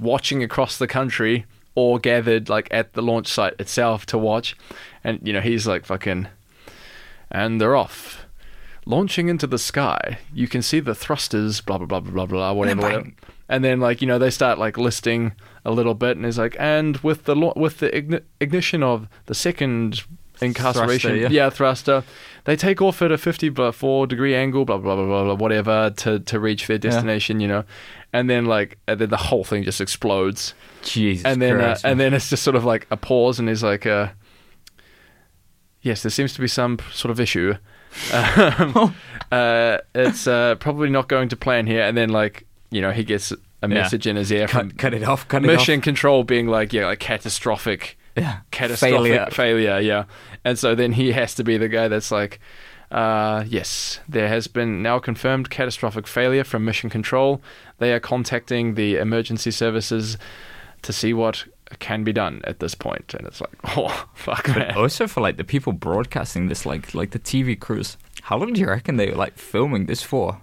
watching 0.00 0.42
across 0.42 0.78
the 0.78 0.86
country 0.86 1.44
or 1.74 1.98
gathered 1.98 2.48
like 2.48 2.68
at 2.70 2.94
the 2.94 3.02
launch 3.02 3.28
site 3.28 3.54
itself 3.60 4.06
to 4.06 4.18
watch, 4.18 4.56
and 5.04 5.20
you 5.22 5.32
know 5.32 5.40
he's 5.40 5.66
like 5.66 5.84
fucking, 5.84 6.26
and 7.30 7.60
they're 7.60 7.76
off. 7.76 8.26
Launching 8.86 9.28
into 9.28 9.46
the 9.46 9.58
sky, 9.58 10.18
you 10.34 10.48
can 10.48 10.62
see 10.62 10.80
the 10.80 10.94
thrusters, 10.94 11.60
blah 11.60 11.78
blah 11.78 11.86
blah 11.86 12.00
blah 12.00 12.10
blah 12.10 12.26
blah, 12.26 12.52
whatever, 12.52 12.80
whatever. 12.80 13.02
Bang. 13.02 13.16
And 13.48 13.64
then 13.64 13.78
like 13.78 14.00
you 14.00 14.06
know 14.08 14.18
they 14.18 14.30
start 14.30 14.58
like 14.58 14.78
listing 14.78 15.32
a 15.64 15.70
little 15.70 15.94
bit, 15.94 16.16
and 16.16 16.24
he's 16.24 16.38
like, 16.38 16.56
and 16.58 16.96
with 16.98 17.24
the 17.24 17.36
lo- 17.36 17.52
with 17.54 17.78
the 17.78 17.90
igni- 17.90 18.22
ignition 18.40 18.82
of 18.82 19.06
the 19.26 19.34
second 19.34 20.02
incarceration, 20.40 21.18
Thruster, 21.18 21.34
yeah. 21.34 21.50
thruster, 21.50 22.04
they 22.44 22.56
take 22.56 22.80
off 22.80 23.02
at 23.02 23.12
a 23.12 23.18
fifty-four 23.18 24.06
degree 24.06 24.34
angle, 24.34 24.64
blah 24.64 24.78
blah 24.78 24.96
blah 24.96 25.04
blah 25.04 25.24
blah, 25.24 25.34
whatever, 25.34 25.90
to 25.98 26.18
to 26.20 26.40
reach 26.40 26.66
their 26.66 26.78
destination, 26.78 27.40
you 27.40 27.48
know, 27.48 27.64
and 28.12 28.28
then 28.28 28.46
like 28.46 28.78
and 28.86 29.00
then 29.00 29.10
the 29.10 29.16
whole 29.16 29.44
thing 29.44 29.62
just 29.62 29.80
explodes, 29.80 30.54
Jesus 30.82 31.24
and 31.24 31.40
then 31.40 31.60
uh, 31.60 31.76
and 31.84 31.98
then 32.00 32.14
it's 32.14 32.30
just 32.30 32.42
sort 32.42 32.56
of 32.56 32.64
like 32.64 32.86
a 32.90 32.96
pause, 32.96 33.38
and 33.38 33.48
he's 33.48 33.62
like, 33.62 33.86
uh, 33.86 34.08
yes, 35.82 36.02
there 36.02 36.10
seems 36.10 36.34
to 36.34 36.40
be 36.40 36.48
some 36.48 36.78
sort 36.92 37.10
of 37.10 37.20
issue. 37.20 37.54
Um, 38.12 38.94
uh, 39.32 39.78
it's 39.94 40.26
uh, 40.28 40.54
probably 40.56 40.90
not 40.90 41.08
going 41.08 41.28
to 41.28 41.36
plan 41.36 41.66
here, 41.66 41.82
and 41.82 41.96
then 41.96 42.08
like 42.10 42.46
you 42.70 42.80
know 42.80 42.92
he 42.92 43.02
gets 43.04 43.32
a 43.62 43.68
message 43.68 44.06
in 44.06 44.14
his 44.16 44.30
ear 44.32 44.46
from 44.48 44.70
cut, 44.70 44.78
cut 44.78 44.94
it 44.94 45.02
off. 45.02 45.26
Cut 45.28 45.42
mission 45.42 45.74
it 45.74 45.78
off. 45.78 45.84
control 45.84 46.24
being 46.24 46.46
like 46.46 46.72
yeah 46.72 46.86
like 46.86 46.98
catastrophic 47.00 47.98
Yeah. 48.16 48.38
catastrophic 48.52 48.96
Failure. 48.96 49.26
failure. 49.30 49.80
yeah 49.80 50.04
and 50.44 50.58
so 50.58 50.74
then 50.74 50.92
he 50.92 51.12
has 51.12 51.34
to 51.34 51.44
be 51.44 51.58
the 51.58 51.68
guy 51.68 51.86
that's 51.88 52.10
like 52.10 52.40
uh, 52.90 53.44
yes 53.46 54.00
there 54.08 54.28
has 54.28 54.46
been 54.48 54.82
now 54.82 54.98
confirmed 54.98 55.50
catastrophic 55.50 56.06
failure 56.06 56.42
from 56.44 56.64
mission 56.64 56.88
control 56.90 57.40
they 57.80 57.92
are 57.92 58.00
contacting 58.00 58.74
the 58.76 58.96
emergency 58.96 59.50
services 59.50 60.16
to 60.82 60.92
see 60.92 61.12
what 61.12 61.44
can 61.78 62.02
be 62.04 62.12
done 62.12 62.40
at 62.44 62.58
this 62.58 62.74
point 62.74 63.14
and 63.14 63.26
it's 63.26 63.40
like 63.40 63.52
oh 63.76 64.08
fuck 64.14 64.48
man 64.48 64.74
Also 64.76 65.06
for 65.06 65.20
like 65.20 65.36
the 65.36 65.44
people 65.44 65.72
broadcasting 65.72 66.48
this, 66.48 66.64
like 66.64 66.94
like 66.94 67.10
the 67.10 67.18
TV 67.18 67.58
crews. 67.58 67.96
How 68.22 68.36
long 68.38 68.52
do 68.52 68.60
you 68.60 68.66
reckon 68.68 68.96
they 68.96 69.08
were 69.10 69.16
like 69.16 69.36
filming 69.38 69.86
this 69.86 70.02
for? 70.02 70.40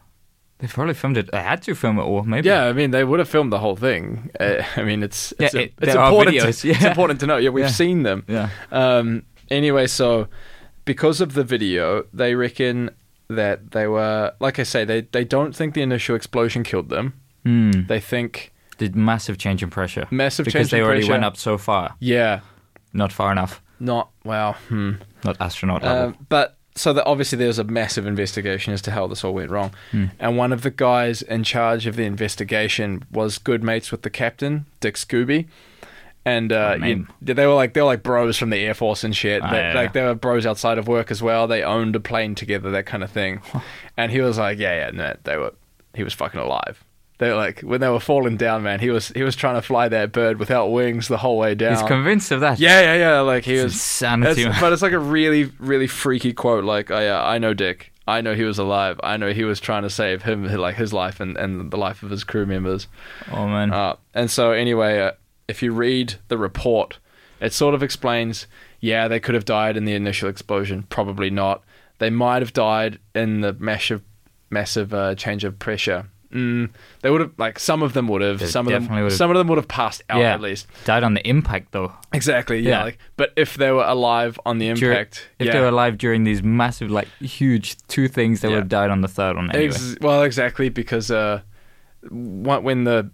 They 0.60 0.68
probably 0.68 0.96
filmed 0.96 1.18
it. 1.18 1.30
They 1.32 1.42
had 1.44 1.62
to 1.64 1.76
film 1.76 2.00
it 2.00 2.04
all, 2.04 2.24
maybe. 2.24 2.48
yeah, 2.48 2.64
I 2.66 2.74
mean, 2.74 2.90
they 2.90 3.04
would 3.04 3.20
have 3.20 3.30
filmed 3.30 3.52
the 3.54 3.60
whole 3.60 3.76
thing. 3.76 4.32
Uh, 4.40 4.64
I 4.76 4.84
mean, 4.84 5.04
it's 5.04 5.32
it's, 5.40 5.54
Yeah, 5.54 5.62
it- 5.62 5.74
it's 5.82 5.94
important. 5.94 6.36
videos, 6.38 6.62
to, 6.62 6.70
It's 6.70 6.84
important 6.84 7.20
to 7.20 7.28
know. 7.28 7.38
Yeah, 7.38 7.50
we've 7.52 7.66
Yeah. 7.66 7.72
seen 7.72 8.04
them. 8.04 8.24
Yeah. 8.28 8.50
Um, 8.72 9.24
anyway, 9.52 9.86
so 9.88 10.28
because 10.86 11.22
of 11.22 11.34
the 11.36 11.44
video, 11.44 12.06
they 12.14 12.34
reckon 12.34 12.90
that 13.30 13.72
they 13.72 13.86
were, 13.88 14.34
like 14.40 14.58
I 14.58 14.64
say, 14.64 14.84
they 14.86 15.02
they 15.02 15.26
don't 15.26 15.54
think 15.56 15.74
the 15.76 15.82
initial 15.84 16.16
explosion 16.16 16.64
killed 16.64 16.90
them. 16.90 17.14
Hmm. 17.48 17.84
They 17.88 18.00
think 18.00 18.52
Did 18.78 18.96
massive 18.96 19.38
change 19.38 19.64
in 19.64 19.70
pressure. 19.70 20.06
massive 20.12 20.46
because 20.46 20.60
change 20.68 20.72
they 20.72 20.82
already 20.82 21.02
pressure. 21.02 21.14
went 21.14 21.24
up 21.26 21.38
so 21.38 21.58
far. 21.58 21.96
Yeah, 22.00 22.42
Not 22.94 23.12
far 23.14 23.32
enough. 23.32 23.62
not 23.80 24.10
well. 24.26 24.54
Hmm. 24.68 24.94
Not 25.24 25.38
astronaut 25.40 25.82
level. 25.84 26.08
Um, 26.10 26.26
but 26.30 26.58
so 26.76 26.94
that 26.94 27.06
obviously 27.06 27.38
there 27.38 27.48
was 27.48 27.58
a 27.60 27.64
massive 27.64 28.06
investigation 28.06 28.74
as 28.74 28.82
to 28.84 28.92
how 28.92 29.08
this 29.08 29.24
all 29.24 29.34
went 29.34 29.50
wrong, 29.50 29.72
Hmm. 29.92 30.06
and 30.20 30.38
one 30.38 30.52
of 30.54 30.62
the 30.62 30.70
guys 30.72 31.22
in 31.22 31.44
charge 31.44 31.88
of 31.88 31.96
the 31.96 32.04
investigation 32.04 33.04
was 33.12 33.38
good 33.38 33.64
mates 33.64 33.92
with 33.92 34.02
the 34.04 34.10
captain, 34.10 34.66
Dick 34.80 34.96
Scobie. 34.96 35.48
And 36.26 36.52
uh, 36.52 36.76
Oh, 36.82 36.86
you- 36.86 37.08
they 37.22 37.48
were 37.48 37.54
like 37.54 37.74
they 37.74 37.80
were 37.82 37.88
like 37.88 38.04
bros 38.04 38.38
from 38.38 38.50
the 38.50 38.58
air 38.58 38.74
force 38.74 39.04
and 39.06 39.16
shit. 39.16 39.42
Ah, 39.42 39.50
They- 39.52 39.58
yeah, 39.62 39.74
like 39.74 39.88
yeah. 39.88 39.92
they 39.94 40.04
were 40.04 40.14
bros 40.16 40.46
outside 40.46 40.78
of 40.78 40.86
work 40.88 41.10
as 41.10 41.22
well. 41.24 41.48
They 41.48 41.64
owned 41.64 41.96
a 41.96 42.02
plane 42.02 42.36
together, 42.36 42.70
that 42.72 42.86
kind 42.86 43.04
of 43.04 43.10
thing. 43.12 43.40
and 43.96 44.12
he 44.12 44.20
was 44.20 44.38
like, 44.38 44.60
yeah, 44.60 44.76
yeah, 44.76 44.92
no, 44.92 45.16
they 45.24 45.38
were. 45.38 45.54
He 45.96 46.04
was 46.04 46.14
fucking 46.14 46.40
alive. 46.40 46.84
They 47.20 47.30
were 47.30 47.36
like 47.36 47.62
when 47.62 47.82
they 47.82 47.90
were 47.90 48.00
falling 48.00 48.38
down, 48.38 48.64
man. 48.64 48.80
He 48.80 48.90
was 48.92 49.08
he 49.10 49.24
was 49.24 49.36
trying 49.36 49.56
to 49.56 49.62
fly 49.62 49.90
that 49.90 50.12
bird 50.12 50.38
without 50.40 50.68
wings 50.68 51.08
the 51.08 51.18
whole 51.18 51.38
way 51.38 51.56
down. 51.56 51.74
He's 51.74 51.82
convinced 51.88 52.32
of 52.32 52.42
that. 52.42 52.60
yeah, 52.60 52.82
yeah, 52.82 52.96
yeah. 52.96 53.20
Like 53.22 53.44
he 53.46 53.56
It's 53.56 53.64
was 53.64 53.74
insanity. 53.74 54.42
it's- 54.42 54.62
but 54.62 54.72
it's 54.74 54.82
like 54.84 54.94
a 54.94 55.00
really, 55.00 55.46
really 55.60 55.88
freaky 55.88 56.34
quote. 56.34 56.64
Like, 56.64 56.92
oh, 56.92 57.00
yeah, 57.00 57.24
I 57.24 57.38
know 57.40 57.54
Dick. 57.54 57.92
I 58.08 58.22
know 58.22 58.36
he 58.36 58.44
was 58.44 58.58
alive. 58.60 59.00
I 59.04 59.18
know 59.18 59.34
he 59.34 59.44
was 59.44 59.60
trying 59.60 59.84
to 59.84 59.90
save 59.90 60.22
him, 60.24 60.46
like 60.46 60.76
his 60.76 60.94
life 60.94 61.20
and, 61.20 61.36
and 61.38 61.72
the 61.72 61.78
life 61.78 62.04
of 62.04 62.10
his 62.10 62.24
crew 62.24 62.46
members. 62.46 62.88
oh 63.32 63.48
man. 63.48 63.74
Uh, 63.74 63.96
and 64.14 64.32
so, 64.32 64.52
anyway, 64.52 65.02
uh, 65.02 65.12
if 65.50 65.62
you 65.64 65.74
read 65.74 66.16
the 66.30 66.38
report, 66.38 67.00
it 67.42 67.52
sort 67.52 67.74
of 67.76 67.82
explains 67.84 68.48
yeah, 68.80 69.08
they 69.08 69.20
could 69.20 69.34
have 69.36 69.44
died 69.44 69.76
in 69.76 69.86
the 69.86 69.94
initial 69.94 70.30
explosion. 70.30 70.84
Probably 70.84 71.30
not. 71.32 71.64
They 71.98 72.12
might 72.12 72.44
have 72.44 72.54
died 72.54 73.00
in 73.16 73.42
the 73.42 73.54
massive, 73.54 74.04
massive 74.52 74.94
uh, 74.94 75.16
change 75.16 75.44
of 75.44 75.58
pressure. 75.60 76.06
Mm, 76.34 76.70
they 77.02 77.10
would 77.10 77.22
have, 77.22 77.32
like, 77.38 77.58
some 77.58 77.82
of 77.82 77.94
them 77.94 78.08
would 78.10 78.22
have. 78.22 78.40
They 78.40 78.48
Some 78.48 78.68
of 78.68 78.74
them, 78.74 78.88
would 78.94 79.04
have. 79.04 79.14
some 79.14 79.32
of 79.32 79.38
them 79.38 79.48
would 79.48 79.58
have 79.58 79.68
passed 79.70 80.04
out 80.10 80.20
Yeah. 80.20 80.34
at 80.34 80.42
least. 80.42 80.68
Died 80.84 81.04
on 81.04 81.14
the 81.14 81.26
impact 81.28 81.72
though. 81.72 81.94
Exactly. 82.12 82.60
Yeah. 82.60 82.70
Yeah. 82.80 82.84
Like, 82.84 82.98
but 83.16 83.32
if 83.38 83.56
they 83.56 83.72
were 83.72 83.86
alive 83.86 84.38
on 84.46 84.58
the 84.58 84.74
Dur- 84.74 84.92
impact, 84.92 85.30
if 85.40 85.48
yeah. 85.48 85.54
they 85.54 85.60
were 85.62 85.68
alive 85.70 85.98
during 85.98 86.26
these 86.26 86.44
massive, 86.44 86.92
like 86.92 87.08
huge 87.22 87.78
two 87.88 88.08
things, 88.10 88.42
they 88.42 88.50
would 88.50 88.58
have 88.58 88.68
died 88.70 88.90
on 88.90 89.02
the 89.02 89.08
third 89.08 89.36
one 89.38 89.50
anyway. 89.52 89.68
Ex- 89.74 89.96
well, 90.02 90.24
exactly 90.24 90.68
because 90.70 91.10
uh, 91.12 91.42
when 92.12 92.84
the 92.84 93.10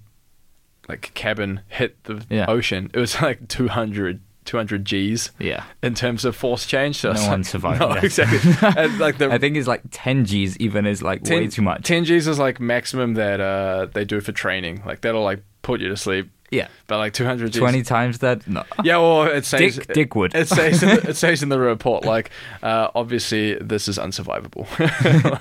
like 0.89 1.11
cabin 1.13 1.61
hit 1.67 2.03
the 2.05 2.49
ocean, 2.49 2.89
it 2.93 2.99
was 2.99 3.21
like 3.21 3.47
200, 3.47 4.19
200 4.45 4.85
G's 4.85 5.31
yeah. 5.39 5.63
in 5.81 5.93
terms 5.95 6.25
of 6.25 6.35
force 6.35 6.65
change. 6.65 6.97
So 6.97 7.13
No 7.13 7.21
one 7.21 7.41
like- 7.41 7.45
survived 7.45 7.79
No, 7.79 7.93
that. 7.93 8.03
exactly. 8.03 8.39
and 8.77 8.99
like 8.99 9.17
the 9.17 9.29
I 9.31 9.37
think 9.37 9.55
it's 9.57 9.67
like 9.67 9.81
10 9.91 10.25
G's 10.25 10.57
even 10.57 10.85
is 10.85 11.01
like 11.01 11.23
way 11.23 11.47
too 11.47 11.61
much. 11.61 11.83
10 11.83 12.05
G's 12.05 12.27
is 12.27 12.39
like 12.39 12.59
maximum 12.59 13.13
that 13.15 13.39
uh, 13.41 13.87
they 13.93 14.05
do 14.05 14.19
for 14.21 14.31
training. 14.31 14.83
Like 14.85 15.01
that'll 15.01 15.23
like 15.23 15.43
put 15.61 15.79
you 15.81 15.89
to 15.89 15.97
sleep. 15.97 16.29
yeah. 16.51 16.67
But 16.87 16.97
like 16.97 17.13
200 17.13 17.51
G's. 17.53 17.59
20 17.59 17.83
times 17.83 18.19
that? 18.19 18.45
No. 18.47 18.63
Yeah, 18.83 18.97
well, 18.97 19.23
it 19.23 19.45
says 19.45 19.77
Dick, 19.77 19.93
Dick 19.93 20.15
would. 20.15 20.35
It 20.35 20.47
says 20.49 20.83
in 20.83 20.89
the, 20.89 21.09
it 21.09 21.15
says 21.15 21.41
in 21.41 21.49
the 21.49 21.59
report 21.59 22.03
like 22.05 22.31
uh, 22.61 22.89
obviously 22.95 23.55
this 23.55 23.87
is 23.87 23.97
unsurvivable. 23.97 24.67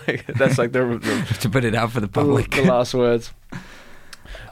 like, 0.07 0.27
that's 0.27 0.59
like 0.59 0.73
the, 0.73 0.85
the 0.99 1.39
to 1.41 1.51
put 1.51 1.65
it 1.65 1.75
out 1.75 1.91
for 1.91 2.01
the 2.01 2.07
the, 2.07 2.13
public. 2.13 2.51
the 2.53 2.63
last 2.63 2.95
words. 2.95 3.33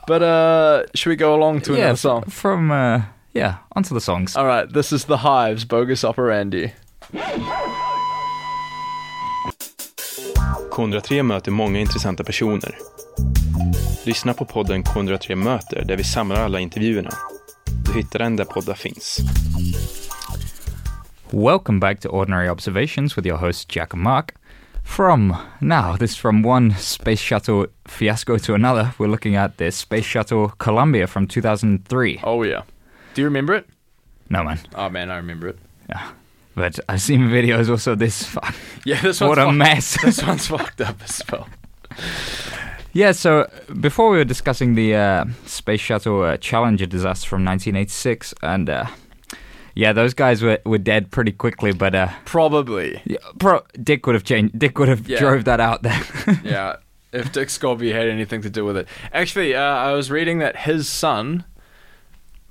But 0.06 0.22
uh, 0.22 0.86
should 0.94 1.10
we 1.10 1.16
go 1.16 1.34
along 1.36 1.60
to 1.62 1.72
yeah, 1.74 1.78
another 1.80 1.96
song? 1.96 2.24
From, 2.24 2.70
uh, 2.72 3.02
yeah, 3.32 3.54
onto 3.76 3.94
the 3.94 4.00
songs. 4.00 4.36
All 4.36 4.46
right, 4.46 4.74
this 4.74 4.92
is 4.92 5.04
the 5.04 5.16
Hives, 5.16 5.64
bogus 5.64 6.04
operandi. 6.04 6.72
K103 10.70 11.22
möter 11.22 11.50
många 11.50 11.78
intressanta 11.78 12.24
personer. 12.24 12.74
Lyssna 14.06 14.34
på 14.34 14.44
podden 14.44 14.84
K103 14.84 15.34
möter 15.34 15.84
där 15.84 15.96
vi 15.96 16.04
samlar 16.04 16.40
alla 16.40 16.60
intervjuerna. 16.60 17.10
Du 17.84 17.92
hittar 17.92 18.18
den 18.18 18.36
där 18.36 18.44
poddar 18.44 18.74
finns. 18.74 19.18
Welcome 21.30 21.78
back 21.78 22.00
to 22.00 22.08
Ordinary 22.08 22.48
Observations 22.48 23.16
with 23.16 23.26
your 23.26 23.38
host, 23.38 23.76
Jack 23.76 23.94
and 23.94 24.02
Mark. 24.02 24.34
From 24.84 25.36
now, 25.60 25.96
this 25.96 26.16
from 26.16 26.46
one 26.46 26.74
space 26.78 27.20
shuttle 27.20 27.66
fiasco 27.84 28.38
to 28.38 28.54
another, 28.54 28.88
we're 28.98 29.10
looking 29.10 29.36
at 29.36 29.56
the 29.56 29.70
Space 29.70 30.06
Shuttle 30.06 30.48
Columbia 30.58 31.06
from 31.06 31.26
2003. 31.26 32.20
Oh 32.24 32.42
yeah. 32.42 32.62
Do 33.14 33.22
you 33.22 33.26
remember 33.26 33.54
it? 33.54 33.66
No, 34.28 34.44
man. 34.44 34.58
Oh 34.74 34.88
man, 34.88 35.10
I 35.10 35.16
remember 35.16 35.48
it. 35.48 35.58
Yeah. 35.88 36.12
But 36.54 36.78
I've 36.88 37.00
seen 37.00 37.22
videos 37.22 37.68
also 37.70 37.94
this. 37.94 38.22
Fuck. 38.26 38.54
Yeah, 38.84 39.00
this 39.00 39.20
one's 39.20 39.28
What 39.30 39.38
a 39.38 39.44
fucked- 39.46 39.56
mess. 39.56 39.98
This 40.04 40.22
one's 40.22 40.46
fucked 40.46 40.80
up 40.80 41.02
as 41.02 41.22
well. 41.30 41.48
Yeah, 42.92 43.12
so 43.12 43.48
before 43.80 44.10
we 44.10 44.16
were 44.18 44.24
discussing 44.24 44.74
the 44.74 44.94
uh, 44.96 45.24
Space 45.46 45.80
Shuttle 45.80 46.22
uh, 46.22 46.36
Challenger 46.38 46.86
disaster 46.86 47.28
from 47.28 47.44
1986, 47.44 48.34
and 48.42 48.68
uh, 48.68 48.86
yeah, 49.76 49.92
those 49.92 50.12
guys 50.12 50.42
were, 50.42 50.58
were 50.66 50.78
dead 50.78 51.10
pretty 51.12 51.30
quickly, 51.30 51.72
but 51.72 51.94
uh, 51.94 52.08
Probably. 52.24 53.00
yeah, 53.04 53.18
pro- 53.38 53.62
Dick 53.80 54.06
would 54.06 54.14
have 54.16 54.24
changed. 54.24 54.58
Dick 54.58 54.76
would 54.78 54.88
have 54.88 55.08
Yeah. 55.08 55.20
drove 55.20 55.44
that 55.44 55.60
out 55.60 55.82
there. 55.82 56.02
Yeah. 56.44 56.76
If 57.12 57.32
Dick 57.32 57.48
Scobie 57.48 57.92
had 57.92 58.06
anything 58.08 58.42
to 58.42 58.50
do 58.50 58.64
with 58.64 58.76
it. 58.76 58.86
Actually, 59.12 59.54
uh, 59.56 59.60
I 59.60 59.92
was 59.94 60.12
reading 60.12 60.38
that 60.38 60.54
his 60.56 60.88
son 60.88 61.44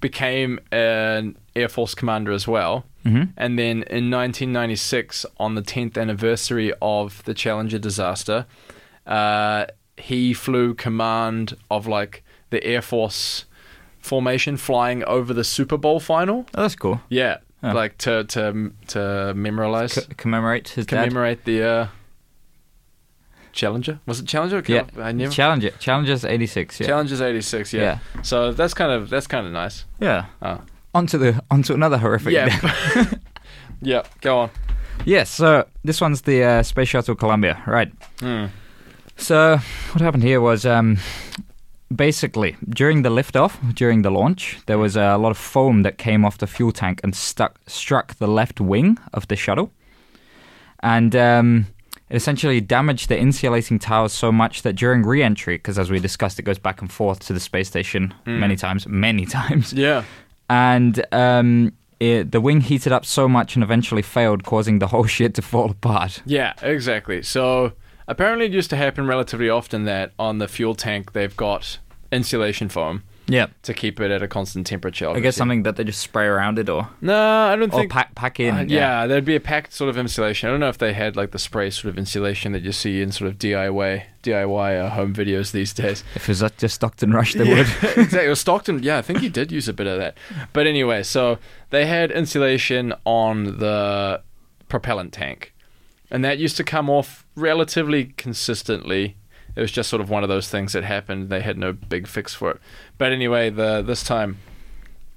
became 0.02 0.60
an 0.72 1.38
Air 1.56 1.68
Force 1.70 1.94
commander 1.96 2.32
as 2.32 2.48
well. 2.48 2.86
hmm 3.04 3.24
And 3.38 3.58
then 3.60 3.84
in 3.84 4.10
1996, 4.10 5.26
on 5.38 5.56
the 5.56 5.62
10th 5.62 5.98
anniversary 5.98 6.74
of 6.82 7.24
the 7.26 7.34
Challenger 7.34 7.80
disaster, 7.80 8.46
uh, 9.08 9.66
he 9.98 10.34
flew 10.34 10.74
command 10.74 11.56
of 11.70 11.88
like 11.88 12.24
the 12.50 12.64
Air 12.64 12.82
Force 12.82 13.46
formation 14.00 14.58
flying 14.58 15.04
over 15.04 15.34
the 15.34 15.44
Super 15.44 15.78
Bowl 15.78 16.00
final. 16.00 16.46
Oh, 16.56 16.62
that's 16.64 16.76
cool. 16.76 17.02
Yeah, 17.10 17.38
Oh. 17.62 17.74
like 17.74 17.98
to 18.00 18.24
to 18.24 18.72
to 18.88 19.34
memorialize, 19.36 19.94
C- 19.94 20.02
commemorate 20.16 20.70
his 20.70 20.86
dad. 20.86 21.04
commemorate 21.10 21.44
the 21.44 21.62
uh, 21.64 21.88
Challenger. 23.52 24.00
Was 24.06 24.20
it 24.20 24.28
Challenger? 24.28 24.64
Yeah, 24.68 24.86
I 24.98 25.12
never. 25.12 25.32
Challenger. 25.32 25.72
Challenger's 25.80 26.24
86. 26.26 26.80
Yeah. 26.80 26.88
Challenger's 26.88 27.22
86. 27.22 27.74
Yeah. 27.74 28.00
So 28.24 28.52
that's 28.52 28.74
kind 28.74 28.92
of 28.92 29.10
that's 29.10 29.28
kind 29.28 29.46
of 29.46 29.54
nice. 29.54 29.86
yeah. 30.00 30.26
Oh. 30.42 30.62
Onto 30.94 31.18
the 31.18 31.42
onto 31.52 31.74
another 31.74 31.98
horrific. 31.98 32.34
Yeah. 32.34 32.50
yeah. 33.82 34.04
Go 34.22 34.40
on. 34.40 34.50
yes. 35.06 35.30
So 35.30 35.66
this 35.84 36.02
one's 36.02 36.22
the 36.24 36.44
uh, 36.44 36.64
Space 36.64 36.90
Shuttle 36.90 37.16
Columbia, 37.16 37.62
right? 37.68 37.92
Hmm. 38.20 38.46
So 39.18 39.58
what 39.92 40.02
happened 40.02 40.24
here 40.24 40.40
was 40.42 40.66
um, 40.66 40.98
basically 41.94 42.56
during 42.70 43.04
the 43.04 43.10
liftoff, 43.10 43.76
during 43.76 44.02
the 44.02 44.10
launch, 44.10 44.60
there 44.66 44.78
was 44.78 44.96
a 44.96 45.18
lot 45.18 45.32
of 45.32 45.38
foam 45.38 45.84
that 45.84 45.98
came 45.98 46.24
off 46.26 46.38
the 46.38 46.48
fuel 46.48 46.72
tank 46.72 47.02
and 47.04 47.16
stuck 47.16 47.60
struck 47.68 48.16
the 48.16 48.28
left 48.28 48.60
wing 48.62 48.98
of 49.14 49.28
the 49.28 49.36
shuttle, 49.36 49.72
and 50.82 51.16
um, 51.16 51.66
it 52.10 52.16
essentially 52.16 52.60
damaged 52.62 53.10
the 53.10 53.20
insulating 53.20 53.80
towers 53.80 54.14
so 54.14 54.32
much 54.32 54.62
that 54.64 54.74
during 54.74 55.04
re-entry, 55.04 55.56
because 55.58 55.78
as 55.78 55.92
we 55.92 56.00
discussed, 56.00 56.40
it 56.40 56.44
goes 56.44 56.58
back 56.60 56.82
and 56.82 56.92
forth 56.92 57.20
to 57.28 57.34
the 57.34 57.40
space 57.40 57.68
station 57.68 58.14
many 58.26 58.56
times, 58.56 58.88
many 58.88 59.26
times, 59.38 59.74
Yeah. 59.74 60.04
and 60.50 61.06
um, 61.14 61.74
it, 62.00 62.32
the 62.32 62.42
wing 62.42 62.62
heated 62.62 62.92
up 62.92 63.06
so 63.06 63.28
much 63.28 63.56
and 63.56 63.64
eventually 63.64 64.02
failed, 64.02 64.44
causing 64.44 64.80
the 64.80 64.88
whole 64.94 65.06
shit 65.06 65.34
to 65.36 65.42
fall 65.42 65.70
apart. 65.72 66.22
Yeah, 66.26 66.54
exactly. 66.62 67.22
So 67.22 67.74
apparently 68.08 68.46
it 68.48 68.52
used 68.54 68.70
to 68.72 68.76
happen 68.78 69.06
relatively 69.06 69.50
often 69.50 69.86
that 69.86 70.14
on 70.18 70.40
the 70.40 70.48
fuel 70.48 70.74
tank 70.76 71.12
they've 71.14 71.36
got 71.36 71.78
insulation 72.12 72.70
foam 72.70 73.04
Yeah. 73.30 73.48
to 73.64 73.74
keep 73.74 74.00
it 74.00 74.12
at 74.12 74.22
a 74.22 74.28
constant 74.28 74.68
temperature. 74.68 75.10
I 75.10 75.20
guess 75.20 75.36
something 75.36 75.64
that 75.64 75.76
they 75.76 75.84
just 75.84 76.02
spray 76.02 76.26
around 76.26 76.60
it 76.60 76.68
or, 76.70 76.90
No, 77.02 77.16
I 77.48 77.56
don't 77.56 77.72
or 77.74 77.80
think. 77.80 77.92
pack, 77.92 78.16
pack 78.16 78.40
in. 78.40 78.56
Uh, 78.56 78.66
yeah. 78.68 79.08
there'd 79.08 79.24
be 79.26 79.36
a 79.36 79.40
packed 79.40 79.72
sort 79.74 79.90
of 79.90 79.98
insulation. 79.98 80.50
I 80.50 80.52
don't 80.52 80.60
know 80.60 80.70
if 80.70 80.78
they 80.78 80.94
had 80.94 81.16
like 81.16 81.32
the 81.32 81.40
spray 81.40 81.70
sort 81.70 81.92
of 81.94 81.98
insulation 81.98 82.52
that 82.54 82.64
you 82.64 82.72
see 82.72 83.02
in 83.02 83.12
sort 83.12 83.30
of 83.30 83.38
DIY 83.38 84.04
DIY 84.24 84.86
uh, 84.86 84.90
home 84.90 85.14
videos 85.14 85.52
these 85.52 85.72
days. 85.74 86.04
If 86.16 86.24
it 86.24 86.42
was 86.42 86.52
just 86.58 86.76
Stockton 86.76 87.12
Rush, 87.12 87.34
they 87.36 87.46
Yeah, 87.48 87.56
would. 87.58 87.68
exactly. 87.98 88.28
Well, 88.28 88.36
Stockton, 88.36 88.84
yeah, 88.84 88.98
I 88.98 89.02
think 89.02 89.20
he 89.20 89.30
did 89.30 89.52
use 89.52 89.68
a 89.68 89.74
bit 89.74 89.88
of 89.88 89.98
that. 90.00 90.18
But 90.52 90.68
anyway, 90.68 91.04
so 91.04 91.38
they 91.70 91.86
had 91.86 92.12
insulation 92.12 92.94
on 93.06 93.60
the 93.60 94.22
propellant 94.68 95.14
tank, 95.14 95.54
and 96.12 96.24
that 96.26 96.38
used 96.38 96.58
to 96.58 96.64
come 96.64 96.90
off 96.90 97.26
relatively 97.36 98.06
consistently. 98.18 99.16
It 99.56 99.62
was 99.62 99.72
just 99.72 99.90
sort 99.90 100.02
of 100.02 100.10
one 100.10 100.24
of 100.24 100.30
those 100.30 100.48
things 100.50 100.74
that 100.74 100.84
happened. 100.84 101.30
They 101.30 101.42
had 101.42 101.58
no 101.58 101.74
big 101.74 102.08
fix 102.08 102.34
for 102.34 102.52
it. 102.52 102.58
But 102.98 103.12
anyway, 103.12 103.50
the 103.50 103.82
this 103.82 104.04
time, 104.04 104.38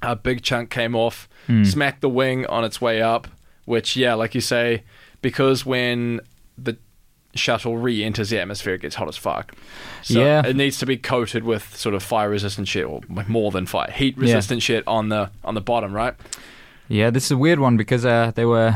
a 0.03 0.16
big 0.16 0.42
chunk 0.42 0.71
came 0.71 0.95
off, 0.97 1.29
Hmm. 1.47 1.64
smacked 1.64 2.01
the 2.01 2.09
wing 2.09 2.47
on 2.47 2.64
its 2.64 2.81
way 2.81 3.01
up. 3.03 3.29
Which, 3.64 3.97
yeah, 3.97 4.14
like 4.14 4.35
you 4.35 4.40
say, 4.40 4.83
because 5.21 5.64
when 5.64 6.21
the 6.59 6.77
shuttle 7.35 7.79
re-enters 7.79 8.31
the 8.31 8.40
atmosphere, 8.40 8.75
it 8.75 8.83
gets 8.83 8.97
hot 8.97 9.07
as 9.09 9.16
fuck. 9.16 9.55
So 10.03 10.21
Yeah. 10.21 10.45
it 10.45 10.57
needs 10.57 10.79
to 10.79 10.87
be 10.87 10.97
coated 10.97 11.45
with 11.45 11.77
sort 11.77 11.95
of 11.95 12.03
fire-resistant 12.03 12.66
shit, 12.66 12.85
or 12.85 13.01
more 13.29 13.53
than 13.53 13.66
fire, 13.66 13.90
heat-resistant 13.90 14.62
shit 14.62 14.83
on 14.87 15.09
the 15.11 15.31
on 15.45 15.55
the 15.55 15.61
bottom, 15.61 15.92
right? 15.92 16.14
Yeah, 16.88 17.11
this 17.11 17.27
is 17.27 17.31
a 17.31 17.37
weird 17.38 17.61
one 17.61 17.77
because 17.77 18.05
uh, 18.05 18.33
they 18.35 18.45
were 18.45 18.75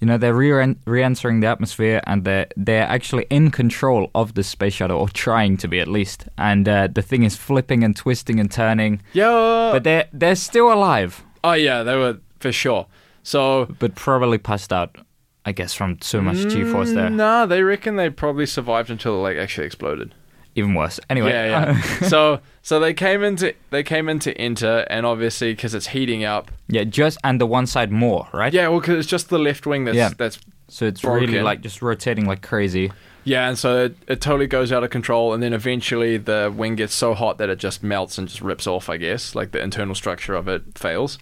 you 0.00 0.06
know 0.06 0.16
they're 0.18 0.34
re- 0.34 0.74
re-entering 0.86 1.40
the 1.40 1.46
atmosphere 1.46 2.00
and 2.06 2.24
they're 2.24 2.46
they're 2.56 2.86
actually 2.86 3.26
in 3.30 3.50
control 3.50 4.10
of 4.14 4.34
the 4.34 4.42
space 4.42 4.74
shuttle 4.74 4.98
or 5.00 5.08
trying 5.08 5.56
to 5.56 5.68
be 5.68 5.80
at 5.80 5.88
least 5.88 6.28
and 6.38 6.68
uh, 6.68 6.86
the 6.92 7.02
thing 7.02 7.22
is 7.24 7.36
flipping 7.36 7.82
and 7.84 7.96
twisting 7.96 8.38
and 8.40 8.50
turning 8.50 9.00
Yeah. 9.12 9.70
but 9.72 9.82
they're 9.84 10.06
they're 10.12 10.36
still 10.36 10.72
alive 10.72 11.22
oh 11.44 11.52
yeah, 11.52 11.82
they 11.84 11.96
were 11.96 12.18
for 12.40 12.52
sure. 12.52 12.86
So 13.22 13.66
but 13.78 13.94
probably 13.94 14.38
passed 14.38 14.72
out 14.72 14.96
i 15.44 15.52
guess 15.52 15.72
from 15.74 15.96
so 16.02 16.20
much 16.20 16.36
g-force 16.52 16.92
there 16.92 17.10
Nah, 17.10 17.46
they 17.46 17.62
reckon 17.62 17.96
they 17.96 18.10
probably 18.10 18.46
survived 18.46 18.90
until 18.90 19.14
it 19.16 19.22
like 19.22 19.36
actually 19.36 19.66
exploded. 19.66 20.14
Even 20.58 20.74
worse 20.74 21.00
anyway 21.08 21.30
Yeah, 21.30 21.72
yeah. 21.72 22.08
so 22.08 22.40
so 22.62 22.78
they 22.80 22.92
came 22.94 23.22
into 23.22 23.54
they 23.70 23.82
came 23.82 24.08
into 24.08 24.36
enter, 24.38 24.86
and 24.90 25.06
obviously 25.06 25.52
because 25.54 25.74
it's 25.74 25.88
heating 25.88 26.24
up. 26.24 26.50
yeah 26.68 26.84
just 26.84 27.18
and 27.24 27.40
the 27.40 27.46
one 27.46 27.66
side 27.66 27.90
more 27.90 28.28
right 28.32 28.52
Yeah, 28.52 28.68
well, 28.68 28.80
because 28.80 28.98
it's 28.98 29.08
just 29.08 29.28
the 29.30 29.38
left 29.38 29.66
wing 29.66 29.84
that's 29.84 29.96
Yeah. 29.96 30.10
that's 30.16 30.38
so 30.68 30.84
it's 30.86 31.02
really 31.02 31.40
like 31.40 31.62
just 31.62 31.80
rotating 31.80 32.26
like 32.26 32.42
crazy 32.42 32.92
yeah, 33.24 33.48
and 33.48 33.58
so 33.58 33.84
it, 33.86 33.96
it 34.06 34.20
totally 34.22 34.46
goes 34.46 34.72
out 34.72 34.84
of 34.84 34.88
control, 34.90 35.34
and 35.34 35.42
then 35.42 35.52
eventually 35.52 36.16
the 36.16 36.50
wing 36.56 36.76
gets 36.76 36.94
so 36.94 37.12
hot 37.12 37.36
that 37.38 37.50
it 37.50 37.58
just 37.58 37.82
melts 37.82 38.16
and 38.16 38.26
just 38.26 38.40
rips 38.40 38.66
off. 38.66 38.88
I 38.88 38.96
guess 38.96 39.34
like 39.34 39.50
the 39.50 39.60
internal 39.62 39.94
structure 39.94 40.34
of 40.34 40.48
it 40.48 40.62
fails. 40.78 41.18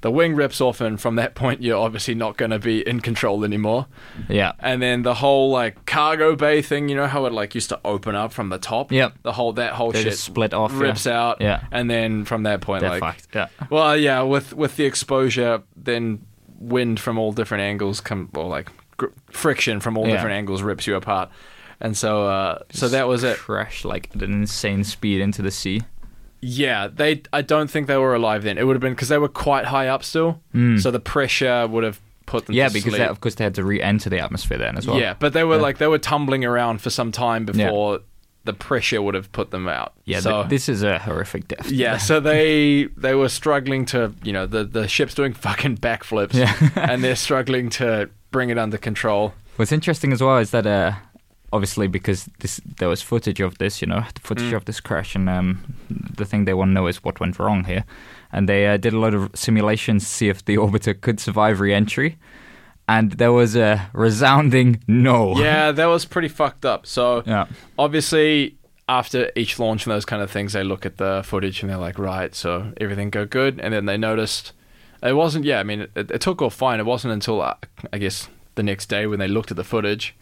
The 0.00 0.12
wing 0.12 0.36
rips 0.36 0.60
off, 0.60 0.80
and 0.80 1.00
from 1.00 1.16
that 1.16 1.34
point, 1.34 1.60
you're 1.60 1.76
obviously 1.78 2.14
not 2.14 2.36
going 2.36 2.52
to 2.52 2.60
be 2.60 2.86
in 2.86 3.00
control 3.00 3.44
anymore. 3.44 3.86
yeah 4.28 4.52
And 4.60 4.80
then 4.80 5.02
the 5.02 5.14
whole 5.14 5.50
like 5.50 5.86
cargo 5.86 6.36
bay 6.36 6.62
thing, 6.62 6.88
you 6.88 6.94
know 6.94 7.08
how 7.08 7.26
it 7.26 7.32
like 7.32 7.54
used 7.54 7.68
to 7.70 7.80
open 7.84 8.14
up 8.14 8.32
from 8.32 8.48
the 8.48 8.58
top. 8.58 8.92
Yep. 8.92 9.14
The 9.22 9.32
whole 9.32 9.52
that 9.54 9.72
whole 9.72 9.90
They 9.90 10.04
shit 10.04 10.16
split 10.16 10.54
off, 10.54 10.70
yeah. 10.72 10.78
rips 10.80 11.06
out. 11.08 11.40
Yeah. 11.40 11.64
And 11.72 11.90
then 11.90 12.24
from 12.24 12.44
that 12.44 12.60
point, 12.60 12.82
they're 12.82 12.90
like, 12.90 13.00
fucked 13.00 13.28
yeah 13.34 13.48
well, 13.70 13.96
yeah, 13.96 14.22
with 14.22 14.52
with 14.54 14.76
the 14.76 14.84
exposure, 14.84 15.62
then 15.76 16.24
wind 16.60 17.00
from 17.00 17.18
all 17.18 17.32
different 17.32 17.62
angles 17.62 18.00
come, 18.00 18.28
or 18.34 18.44
like 18.46 18.70
gr- 18.98 19.06
friction 19.30 19.80
from 19.80 19.96
all 19.98 20.06
Yeah. 20.06 20.12
different 20.14 20.34
angles 20.36 20.62
rips 20.62 20.86
you 20.86 20.94
apart. 20.94 21.28
And 21.80 21.96
so, 21.96 22.26
uh, 22.26 22.58
so 22.70 22.88
that 22.88 23.06
was 23.08 23.22
it. 23.24 23.36
crash 23.36 23.84
like 23.84 24.10
at 24.14 24.22
an 24.22 24.32
insane 24.32 24.84
speed 24.84 25.20
into 25.20 25.42
the 25.42 25.50
sea 25.50 25.82
Yeah, 26.40 26.86
they. 26.86 27.22
I 27.32 27.42
don't 27.42 27.68
think 27.70 27.86
they 27.88 27.96
were 27.96 28.14
alive 28.14 28.42
then. 28.44 28.58
It 28.58 28.66
would 28.66 28.74
have 28.76 28.80
been 28.80 28.92
because 28.94 29.08
they 29.08 29.18
were 29.18 29.28
quite 29.28 29.64
high 29.66 29.88
up 29.88 30.04
still. 30.04 30.40
So 30.78 30.90
the 30.90 31.00
pressure 31.00 31.66
would 31.66 31.84
have 31.84 32.00
put 32.26 32.46
them. 32.46 32.54
Yeah 32.54 32.68
because 32.68 32.94
of 32.98 33.20
course 33.20 33.34
they 33.36 33.44
had 33.44 33.54
to 33.54 33.64
re-enter 33.64 34.10
the 34.10 34.18
atmosphere 34.18 34.58
then 34.58 34.76
as 34.76 34.86
well 34.86 35.00
Yeah, 35.00 35.14
but 35.18 35.32
they 35.32 35.44
were 35.44 35.56
Yeah. 35.56 35.62
like 35.62 35.78
they 35.78 35.86
were 35.86 35.98
tumbling 35.98 36.44
around 36.44 36.80
for 36.82 36.90
some 36.90 37.10
time 37.10 37.46
before 37.46 38.00
the 38.44 38.52
pressure 38.52 39.00
would 39.02 39.14
have 39.14 39.32
put 39.32 39.50
them 39.50 39.66
out. 39.68 39.94
Yeah, 40.04 40.20
so 40.20 40.42
th- 40.42 40.48
this 40.50 40.68
is 40.68 40.82
a 40.82 40.98
horrific 40.98 41.48
death. 41.48 41.70
yeah, 41.70 41.96
so 41.96 42.20
they 42.32 42.84
they 42.96 43.14
were 43.14 43.28
struggling 43.30 43.84
to 43.86 44.12
you 44.22 44.32
know 44.32 44.46
the 44.46 44.64
the 44.64 44.86
ship's 44.88 45.14
doing 45.14 45.32
fucking 45.46 45.78
backflips, 45.78 46.34
Yeah. 46.34 46.54
and 46.76 47.02
they're 47.02 47.16
struggling 47.16 47.70
to 47.70 48.10
bring 48.30 48.50
it 48.50 48.58
under 48.58 48.76
control. 48.78 49.32
What's 49.56 49.72
interesting 49.72 50.12
as 50.12 50.22
well 50.22 50.36
is 50.38 50.50
that 50.52 50.66
uh, 50.66 50.92
obviously 51.52 51.88
because 51.88 52.28
this 52.40 52.60
there 52.78 52.88
was 52.88 53.02
footage 53.02 53.40
of 53.40 53.58
this, 53.58 53.80
you 53.82 53.88
know, 53.88 54.04
the 54.14 54.20
footage 54.20 54.52
Mm. 54.52 54.56
of 54.56 54.64
this 54.64 54.80
crash, 54.80 55.14
and 55.16 55.28
um, 55.28 55.58
the 56.16 56.24
thing 56.24 56.44
they 56.44 56.54
want 56.54 56.70
to 56.70 56.74
know 56.74 56.86
is 56.88 57.02
what 57.04 57.20
went 57.20 57.38
wrong 57.38 57.64
here, 57.64 57.84
and 58.32 58.48
they 58.48 58.66
uh, 58.66 58.76
did 58.76 58.92
a 58.92 58.98
lot 58.98 59.14
of 59.14 59.30
simulations 59.34 60.04
to 60.04 60.10
see 60.10 60.28
if 60.28 60.44
the 60.44 60.56
orbiter 60.56 60.98
could 61.00 61.20
survive 61.20 61.60
re-entry, 61.60 62.16
and 62.86 63.12
there 63.12 63.32
was 63.32 63.56
a 63.56 63.88
resounding 63.92 64.82
no. 64.86 65.36
Yeah, 65.38 65.72
that 65.78 65.86
was 65.86 66.04
pretty 66.04 66.28
fucked 66.28 66.64
up. 66.64 66.86
So 66.86 67.22
Yeah. 67.26 67.46
obviously. 67.78 68.54
After 68.90 69.30
each 69.36 69.58
launch 69.58 69.84
and 69.84 69.92
those 69.94 70.06
kind 70.06 70.22
of 70.22 70.30
things, 70.30 70.54
they 70.54 70.64
look 70.64 70.86
at 70.86 70.96
the 70.96 71.20
footage 71.22 71.60
and 71.60 71.68
they're 71.68 71.76
like, 71.76 71.98
right, 71.98 72.34
so 72.34 72.72
everything 72.80 73.10
go 73.10 73.26
good. 73.26 73.60
And 73.60 73.74
then 73.74 73.84
they 73.84 73.98
noticed 73.98 74.52
it 75.02 75.12
wasn't, 75.12 75.44
yeah, 75.44 75.60
I 75.60 75.62
mean, 75.62 75.82
it, 75.94 76.10
it 76.10 76.20
took 76.22 76.40
off 76.40 76.54
fine. 76.54 76.80
It 76.80 76.86
wasn't 76.86 77.12
until, 77.12 77.42
uh, 77.42 77.52
I 77.92 77.98
guess, 77.98 78.30
the 78.54 78.62
next 78.62 78.86
day 78.88 79.06
when 79.06 79.18
they 79.18 79.28
looked 79.28 79.50
at 79.50 79.58
the 79.58 79.62
footage 79.64 80.14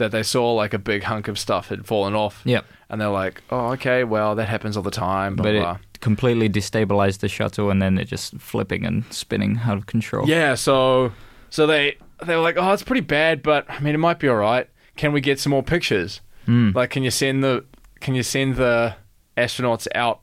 that 0.00 0.10
they 0.10 0.22
saw 0.24 0.52
like 0.52 0.74
a 0.74 0.78
big 0.78 1.04
hunk 1.04 1.28
of 1.28 1.38
stuff 1.38 1.68
had 1.68 1.86
fallen 1.86 2.14
off. 2.14 2.42
Yep. 2.44 2.66
And 2.90 3.00
they're 3.00 3.08
like, 3.08 3.42
oh, 3.50 3.68
okay, 3.74 4.02
well, 4.02 4.34
that 4.34 4.48
happens 4.48 4.76
all 4.76 4.82
the 4.82 4.90
time. 4.90 5.36
Blah, 5.36 5.44
But 5.44 5.52
blah. 5.60 5.72
it 5.94 6.00
completely 6.00 6.48
destabilized 6.48 7.20
the 7.20 7.28
shuttle, 7.28 7.70
and 7.70 7.80
then 7.80 7.96
it 7.98 8.06
just 8.06 8.36
flipping 8.40 8.84
and 8.84 9.04
spinning 9.12 9.60
out 9.64 9.76
of 9.78 9.86
control. 9.86 10.28
Yeah, 10.28 10.56
so 10.56 11.12
so 11.50 11.66
they 11.68 11.96
they 12.26 12.34
were 12.34 12.42
like, 12.42 12.56
oh, 12.58 12.72
it's 12.72 12.82
pretty 12.82 13.00
bad, 13.06 13.42
but 13.42 13.64
I 13.70 13.78
mean, 13.80 13.94
it 13.94 13.98
might 13.98 14.18
be 14.18 14.28
all 14.28 14.36
right. 14.36 14.68
Can 14.96 15.12
we 15.12 15.20
get 15.20 15.38
some 15.38 15.50
more 15.50 15.62
pictures? 15.62 16.20
Hmm. 16.46 16.70
Like, 16.74 16.90
can 16.90 17.02
you 17.04 17.10
send 17.12 17.44
the 17.44 17.64
can 18.00 18.14
you 18.16 18.22
send 18.24 18.56
the 18.56 18.96
astronauts 19.36 19.86
out 19.94 20.20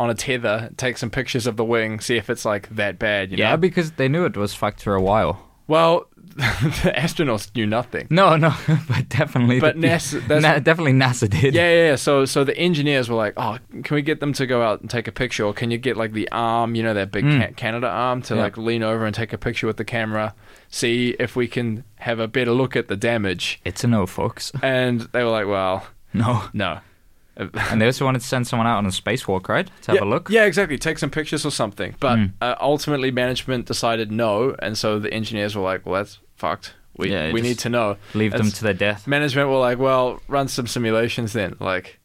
on 0.00 0.10
a 0.10 0.14
tether, 0.14 0.70
take 0.76 0.98
some 0.98 1.08
pictures 1.10 1.46
of 1.46 1.56
the 1.56 1.64
wing, 1.64 2.00
see 2.00 2.16
if 2.16 2.28
it's 2.28 2.44
like 2.44 2.68
that 2.74 2.98
bad? 2.98 3.30
You 3.30 3.38
Yeah, 3.38 3.52
know? 3.52 3.56
because 3.56 3.92
they 3.92 4.08
knew 4.08 4.24
it 4.24 4.36
was 4.36 4.52
fucked 4.54 4.82
for 4.82 4.94
a 4.94 5.00
while. 5.02 5.48
well, 5.68 6.06
the 6.36 6.92
astronauts 6.96 7.54
knew 7.54 7.66
nothing. 7.66 8.06
No, 8.10 8.36
no, 8.36 8.52
but 8.88 9.08
definitely. 9.08 9.60
But 9.60 9.80
the- 9.80 9.86
NASA- 9.88 10.28
Na- 10.42 10.58
definitely 10.58 10.92
NASA 10.92 11.28
did. 11.30 11.54
Yeah, 11.54 11.68
yeah, 11.70 11.86
yeah. 11.90 11.96
So, 11.96 12.24
so 12.24 12.42
the 12.44 12.56
engineers 12.58 13.08
were 13.08 13.16
like, 13.16 13.34
"Oh, 13.36 13.58
can 13.82 13.94
we 13.94 14.02
get 14.02 14.20
them 14.20 14.32
to 14.34 14.46
go 14.46 14.62
out 14.62 14.80
and 14.80 14.90
take 14.90 15.06
a 15.06 15.12
picture, 15.12 15.44
or 15.44 15.52
can 15.52 15.70
you 15.70 15.78
get 15.78 15.96
like 15.96 16.12
the 16.12 16.28
arm, 16.32 16.74
you 16.74 16.82
know, 16.82 16.94
that 16.94 17.12
big 17.12 17.24
Mm. 17.24 17.54
Canadarm, 17.56 18.24
to 18.24 18.34
Yeah. 18.34 18.42
like 18.42 18.56
lean 18.56 18.82
over 18.82 19.06
and 19.06 19.14
take 19.14 19.32
a 19.32 19.38
picture 19.38 19.66
with 19.66 19.76
the 19.76 19.84
camera, 19.84 20.34
see 20.68 21.14
if 21.20 21.36
we 21.36 21.46
can 21.46 21.84
have 22.00 22.18
a 22.18 22.26
better 22.28 22.52
look 22.52 22.74
at 22.76 22.88
the 22.88 22.96
damage?" 22.96 23.60
It's 23.64 23.84
a 23.84 23.86
no, 23.86 24.06
folks. 24.06 24.50
And 24.62 25.02
they 25.12 25.22
were 25.22 25.30
like, 25.30 25.46
"Well, 25.46 25.86
No. 26.12 26.44
no." 26.52 26.80
And 27.36 27.80
they 27.82 27.86
also 27.86 28.04
wanted 28.04 28.20
to 28.20 28.26
send 28.28 28.46
someone 28.46 28.68
out 28.68 28.78
on 28.78 28.86
a 28.86 28.90
spacewalk, 28.90 29.48
right? 29.48 29.66
To 29.82 29.90
have 29.90 29.96
yeah, 29.96 30.04
a 30.04 30.08
look. 30.08 30.30
Yeah, 30.30 30.44
exactly. 30.44 30.78
Take 30.78 30.98
some 31.00 31.10
pictures 31.10 31.44
or 31.44 31.50
something. 31.50 31.96
But 31.98 32.16
Mm. 32.18 32.32
uh, 32.40 32.54
ultimately, 32.60 33.10
management 33.10 33.66
decided 33.66 34.12
no, 34.12 34.54
and 34.60 34.78
so 34.78 35.00
the 35.00 35.12
engineers 35.12 35.56
were 35.56 35.62
like, 35.62 35.84
"Well, 35.84 35.96
that's 35.96 36.20
fucked. 36.44 36.74
We 36.96 37.10
Yeah, 37.10 37.32
we 37.32 37.40
need 37.40 37.58
to 37.60 37.68
know." 37.68 37.96
Leave 38.14 38.32
them 38.32 38.50
to 38.50 38.62
their 38.64 38.74
death. 38.86 39.06
management 39.06 39.48
were 39.48 39.58
like, 39.68 39.78
"Well, 39.78 40.20
run 40.28 40.48
some 40.48 40.66
simulations 40.66 41.32
then. 41.32 41.56
Like, 41.60 41.98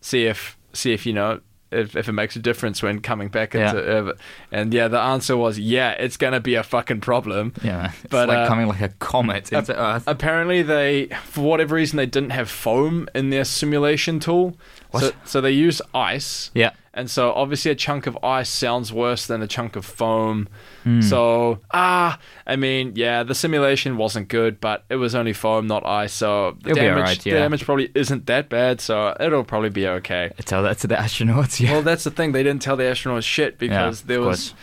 see 0.00 0.24
if 0.26 0.56
see 0.72 0.92
if 0.92 1.06
you 1.06 1.12
know 1.12 1.40
if, 1.70 1.94
if 1.96 2.08
it 2.08 2.12
makes 2.12 2.34
a 2.34 2.38
difference 2.38 2.82
when 2.82 3.00
coming 3.00 3.28
back 3.28 3.52
Yeah. 3.54 3.70
into 3.70 3.82
Earth." 3.82 4.18
And 4.52 4.72
yeah, 4.72 4.88
the 4.88 5.00
answer 5.00 5.36
was, 5.36 5.58
"Yeah, 5.58 5.90
it's 6.04 6.16
gonna 6.16 6.40
be 6.40 6.54
a 6.54 6.62
fucking 6.62 7.00
problem." 7.00 7.52
Yeah, 7.62 7.90
it's 8.02 8.10
But, 8.10 8.28
like 8.28 8.38
uh, 8.38 8.48
coming 8.48 8.68
like 8.68 8.80
a 8.80 8.88
comet 9.00 9.52
into 9.52 9.74
Earth. 9.78 10.04
Apparently, 10.06 10.62
they 10.62 11.08
for 11.24 11.42
whatever 11.42 11.74
reason 11.74 11.96
they 11.96 12.06
didn't 12.06 12.30
have 12.30 12.48
foam 12.48 13.08
in 13.14 13.30
their 13.30 13.44
simulation 13.44 14.20
tool, 14.20 14.56
What? 14.92 15.02
so 15.02 15.12
so 15.24 15.40
they 15.40 15.52
used 15.52 15.82
ice. 15.94 16.50
yeah. 16.54 16.70
And 16.98 17.08
so 17.08 17.32
obviously 17.32 17.70
a 17.70 17.76
chunk 17.76 18.08
of 18.08 18.18
ice 18.24 18.48
sounds 18.48 18.92
worse 18.92 19.28
than 19.28 19.40
a 19.40 19.46
chunk 19.46 19.76
of 19.76 19.84
foam. 19.84 20.48
Hmm. 20.82 21.00
So 21.00 21.60
ah, 21.70 22.18
I 22.44 22.56
mean, 22.56 22.94
yeah, 22.96 23.22
the 23.22 23.36
simulation 23.36 23.96
wasn't 23.96 24.26
good, 24.26 24.60
but 24.60 24.84
it 24.88 24.96
was 24.96 25.14
only 25.14 25.32
foam, 25.32 25.68
not 25.68 25.86
ice. 25.86 26.12
So 26.12 26.56
the 26.60 26.70
It'll 26.70 26.82
damage, 26.82 26.98
alright, 26.98 27.20
the 27.20 27.30
yeah. 27.30 27.36
damage 27.36 27.64
probably 27.64 27.92
isn't 27.94 28.26
that 28.26 28.48
bad. 28.48 28.80
So 28.80 29.16
it'll 29.20 29.44
probably 29.44 29.70
be 29.70 29.86
okay. 29.86 30.32
Tell 30.44 30.64
that 30.64 30.78
to 30.78 30.88
the 30.88 30.96
astronauts. 30.96 31.60
Yeah. 31.60 31.70
Well, 31.70 31.82
that's 31.82 32.02
the 32.02 32.10
thing. 32.10 32.32
They 32.32 32.42
didn't 32.42 32.62
tell 32.62 32.76
the 32.76 32.82
astronauts 32.82 33.22
shit 33.22 33.58
because 33.60 34.00
Yeah, 34.00 34.06
there 34.08 34.20
was 34.20 34.54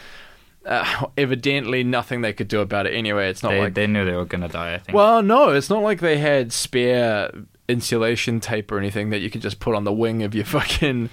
uh, 0.65 1.05
evidently 1.17 1.85
nothing 1.85 2.19
they 2.19 2.33
could 2.33 2.49
do 2.49 2.59
about 2.59 2.85
it 2.85 2.93
anyway. 2.93 3.29
It's 3.29 3.43
not 3.43 3.51
they, 3.51 3.61
like 3.61 3.75
they 3.75 3.87
knew 3.87 4.03
they 4.03 4.15
were 4.15 4.25
gonna 4.25 4.49
die. 4.49 4.73
I 4.73 4.79
think. 4.79 4.93
well, 4.93 5.23
no, 5.23 5.51
it's 5.51 5.69
not 5.69 5.83
like 5.83 6.01
they 6.01 6.17
had 6.17 6.51
spare 6.51 7.31
insulation 7.69 8.41
tape 8.41 8.71
or 8.73 8.77
anything 8.77 9.09
that 9.11 9.19
you 9.19 9.29
could 9.29 9.41
just 9.41 9.59
put 9.59 9.73
on 9.73 9.85
the 9.85 9.93
wing 9.93 10.21
of 10.23 10.35
your 10.35 10.45
fucking 10.57 11.09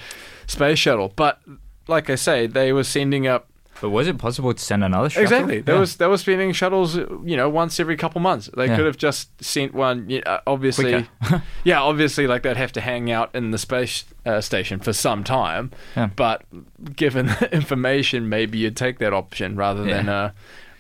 space 0.47 0.79
shuttle. 0.79 1.13
But 1.15 1.41
like 1.89 2.11
I 2.11 2.15
say, 2.15 2.47
they 2.47 2.73
were 2.73 2.85
sending 2.85 3.27
up 3.27 3.49
but 3.81 3.91
was 3.91 4.07
it 4.07 4.17
possible 4.17 4.55
to 4.55 4.63
send 4.63 4.85
another 4.85 5.11
shuttle? 5.11 5.25
exactly. 5.25 5.61
There 5.61 5.75
Yeah. 5.75 5.81
was 5.81 5.97
they 5.97 6.07
were 6.07 6.17
sending 6.17 6.53
shuttles, 6.53 6.95
you 6.97 7.37
know, 7.37 7.49
once 7.49 7.81
every 7.81 7.97
couple 7.97 8.21
months. 8.21 8.49
They 8.57 8.67
Yeah. 8.67 8.77
could 8.77 8.87
have 8.87 8.97
just 8.97 9.43
sent 9.43 9.75
one. 9.75 10.09
You 10.09 10.23
know, 10.25 10.39
obviously, 10.47 11.09
yeah, 11.65 11.83
obviously, 11.83 12.29
like 12.29 12.43
they'd 12.45 12.57
have 12.57 12.71
to 12.73 12.81
hang 12.81 13.11
out 13.11 13.35
in 13.35 13.51
the 13.51 13.59
space 13.59 14.05
uh, 14.25 14.41
station 14.41 14.79
for 14.79 14.93
some 14.93 15.25
time. 15.25 15.73
Yeah. 15.97 16.11
But 16.15 16.45
given 16.95 17.27
the 17.41 17.49
information, 17.53 18.29
maybe 18.29 18.59
you'd 18.59 18.77
take 18.77 19.01
that 19.01 19.13
option 19.13 19.57
rather 19.57 19.83
than 19.83 20.09
uh, 20.09 20.31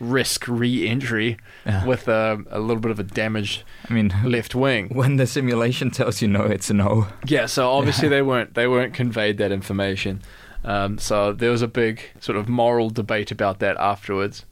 risk 0.02 0.46
re-entry 0.48 1.36
Yeah. 1.64 1.86
with 1.86 2.08
uh, 2.08 2.36
a 2.50 2.58
little 2.58 2.80
bit 2.80 2.90
of 2.90 2.98
a 2.98 3.04
damaged 3.04 3.62
I 3.88 3.92
mean, 3.92 4.12
left 4.24 4.54
wing. 4.54 4.88
when 4.88 5.16
the 5.16 5.26
simulation 5.26 5.90
tells 5.90 6.20
you 6.20 6.28
no, 6.28 6.42
it's 6.42 6.68
a 6.70 6.74
no. 6.74 7.06
Yeah, 7.26 7.46
so 7.46 7.70
obviously 7.70 8.08
they 8.08 8.20
weren't 8.22 8.54
they 8.54 8.66
weren't 8.66 8.94
conveyed 8.94 9.38
that 9.38 9.52
information. 9.52 10.20
Um, 10.64 10.98
so 10.98 11.32
there 11.32 11.50
was 11.50 11.62
a 11.62 11.68
big 11.68 12.00
sort 12.20 12.36
of 12.36 12.48
moral 12.48 12.90
debate 12.90 13.30
about 13.30 13.58
that 13.60 13.76
afterwards. 13.78 14.44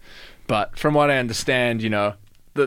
But 0.46 0.78
from 0.78 0.94
what 0.94 1.10
I 1.10 1.18
understand, 1.18 1.82
you 1.82 1.90
know, 1.90 2.14
the 2.54 2.66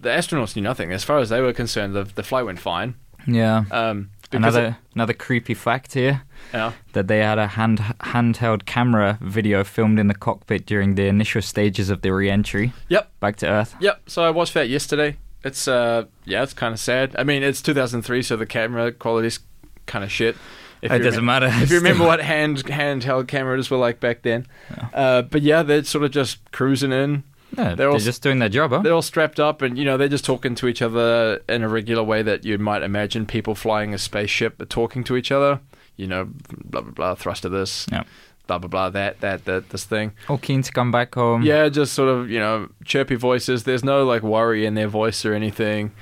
the 0.00 0.08
astronauts 0.10 0.54
knew 0.56 0.62
nothing 0.62 0.92
as 0.92 1.02
far 1.04 1.18
as 1.18 1.28
they 1.28 1.40
were 1.40 1.52
concerned. 1.52 1.94
The 1.94 2.04
the 2.04 2.22
flight 2.22 2.44
went 2.44 2.58
fine. 2.60 2.94
Yeah. 3.26 3.64
Um, 3.72 4.10
because 4.30 4.54
Another 4.56 4.78
another 4.94 5.12
creepy 5.12 5.54
fact 5.54 5.94
here 5.94 6.22
yeah. 6.52 6.72
that 6.92 7.08
they 7.08 7.18
had 7.18 7.38
a 7.38 7.46
hand 7.46 7.78
handheld 8.00 8.66
camera 8.66 9.18
video 9.20 9.64
filmed 9.64 9.98
in 9.98 10.08
the 10.08 10.14
cockpit 10.14 10.66
during 10.66 10.94
the 10.94 11.06
initial 11.06 11.42
stages 11.42 11.90
of 11.90 12.02
the 12.02 12.10
re-entry 12.12 12.72
Yep. 12.88 13.10
back 13.20 13.36
to 13.36 13.46
Earth. 13.48 13.74
Yep. 13.80 14.02
So 14.08 14.22
I 14.24 14.30
watched 14.30 14.54
that 14.54 14.68
yesterday. 14.68 15.16
It's 15.44 15.68
uh 15.68 16.04
yeah, 16.24 16.42
it's 16.42 16.54
kind 16.54 16.72
of 16.72 16.80
sad. 16.80 17.14
I 17.18 17.24
mean, 17.24 17.42
it's 17.42 17.62
2003, 17.62 18.22
so 18.22 18.36
the 18.36 18.46
camera 18.46 18.92
quality's 18.92 19.38
kind 19.86 20.04
of 20.04 20.10
shit. 20.10 20.36
If 20.82 20.92
it 20.92 20.98
doesn't 20.98 21.24
matter. 21.24 21.46
if 21.50 21.70
you 21.70 21.76
remember 21.76 22.04
what 22.10 22.20
hand 22.20 22.64
handheld 22.64 23.28
cameras 23.28 23.70
were 23.70 23.78
like 23.78 23.98
back 24.00 24.22
then. 24.22 24.46
Uh, 24.92 25.22
but 25.22 25.42
yeah, 25.42 25.62
they're 25.62 25.84
sort 25.84 26.04
of 26.04 26.10
just 26.10 26.38
cruising 26.52 26.92
in. 26.92 27.22
They're 27.52 27.76
they're, 27.76 27.90
all- 27.90 27.98
just 27.98 28.22
doing 28.22 28.38
their 28.38 28.48
job, 28.48 28.70
huh? 28.70 28.78
They're 28.80 28.92
all 28.92 29.02
strapped 29.02 29.40
up, 29.40 29.62
and 29.62 29.78
you 29.78 29.84
know 29.84 29.96
they're 29.96 30.08
just 30.08 30.24
talking 30.24 30.54
to 30.56 30.66
each 30.68 30.82
other 30.82 31.40
in 31.48 31.62
a 31.62 31.68
regular 31.68 32.02
way 32.02 32.22
that 32.22 32.44
you 32.44 32.58
might 32.58 32.82
imagine 32.82 33.24
people 33.26 33.54
flying 33.54 33.94
a 33.94 33.98
spaceship 33.98 34.60
are 34.60 34.66
talking 34.66 35.04
to 35.04 35.16
each 35.16 35.30
other. 35.32 35.60
You 35.96 36.06
know, 36.08 36.28
blah 36.64 36.82
blah 36.82 36.90
blah, 36.92 37.14
thrust 37.14 37.44
of 37.44 37.52
this, 37.52 37.86
Yeah. 37.90 38.02
blah 38.46 38.58
blah 38.58 38.68
blah, 38.68 38.90
that 38.90 39.20
that 39.20 39.44
that 39.46 39.70
this 39.70 39.84
thing. 39.84 40.12
All 40.28 40.38
keen 40.38 40.62
to 40.62 40.72
come 40.72 40.90
back 40.90 41.14
home. 41.14 41.42
Yeah, 41.42 41.68
just 41.68 41.94
sort 41.94 42.08
of 42.10 42.28
you 42.30 42.38
know 42.38 42.68
chirpy 42.84 43.14
voices. 43.14 43.64
There's 43.64 43.84
no 43.84 44.04
like 44.04 44.22
worry 44.22 44.66
in 44.66 44.74
their 44.74 44.88
voice 44.88 45.24
or 45.24 45.32
anything. 45.32 45.92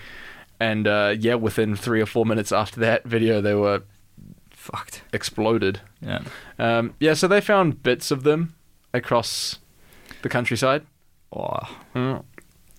And 0.59 0.87
uh, 0.89 1.15
yeah, 1.19 1.35
within 1.35 1.77
three 1.77 2.01
or 2.01 2.07
four 2.07 2.25
minutes 2.25 2.51
after 2.53 2.81
that 2.81 3.05
video, 3.05 3.41
they 3.41 3.55
were 3.55 3.83
Fucked. 4.51 5.03
exploded. 5.13 5.81
Yeah. 6.01 6.23
Um, 6.59 6.95
yeah, 6.99 7.15
so 7.15 7.29
they 7.29 7.41
found 7.41 7.83
bits 7.83 8.11
of 8.11 8.23
them 8.23 8.55
across 8.95 9.59
the 10.23 10.29
countryside. 10.29 10.87
Oh, 11.35 11.59
Mm. 11.95 12.25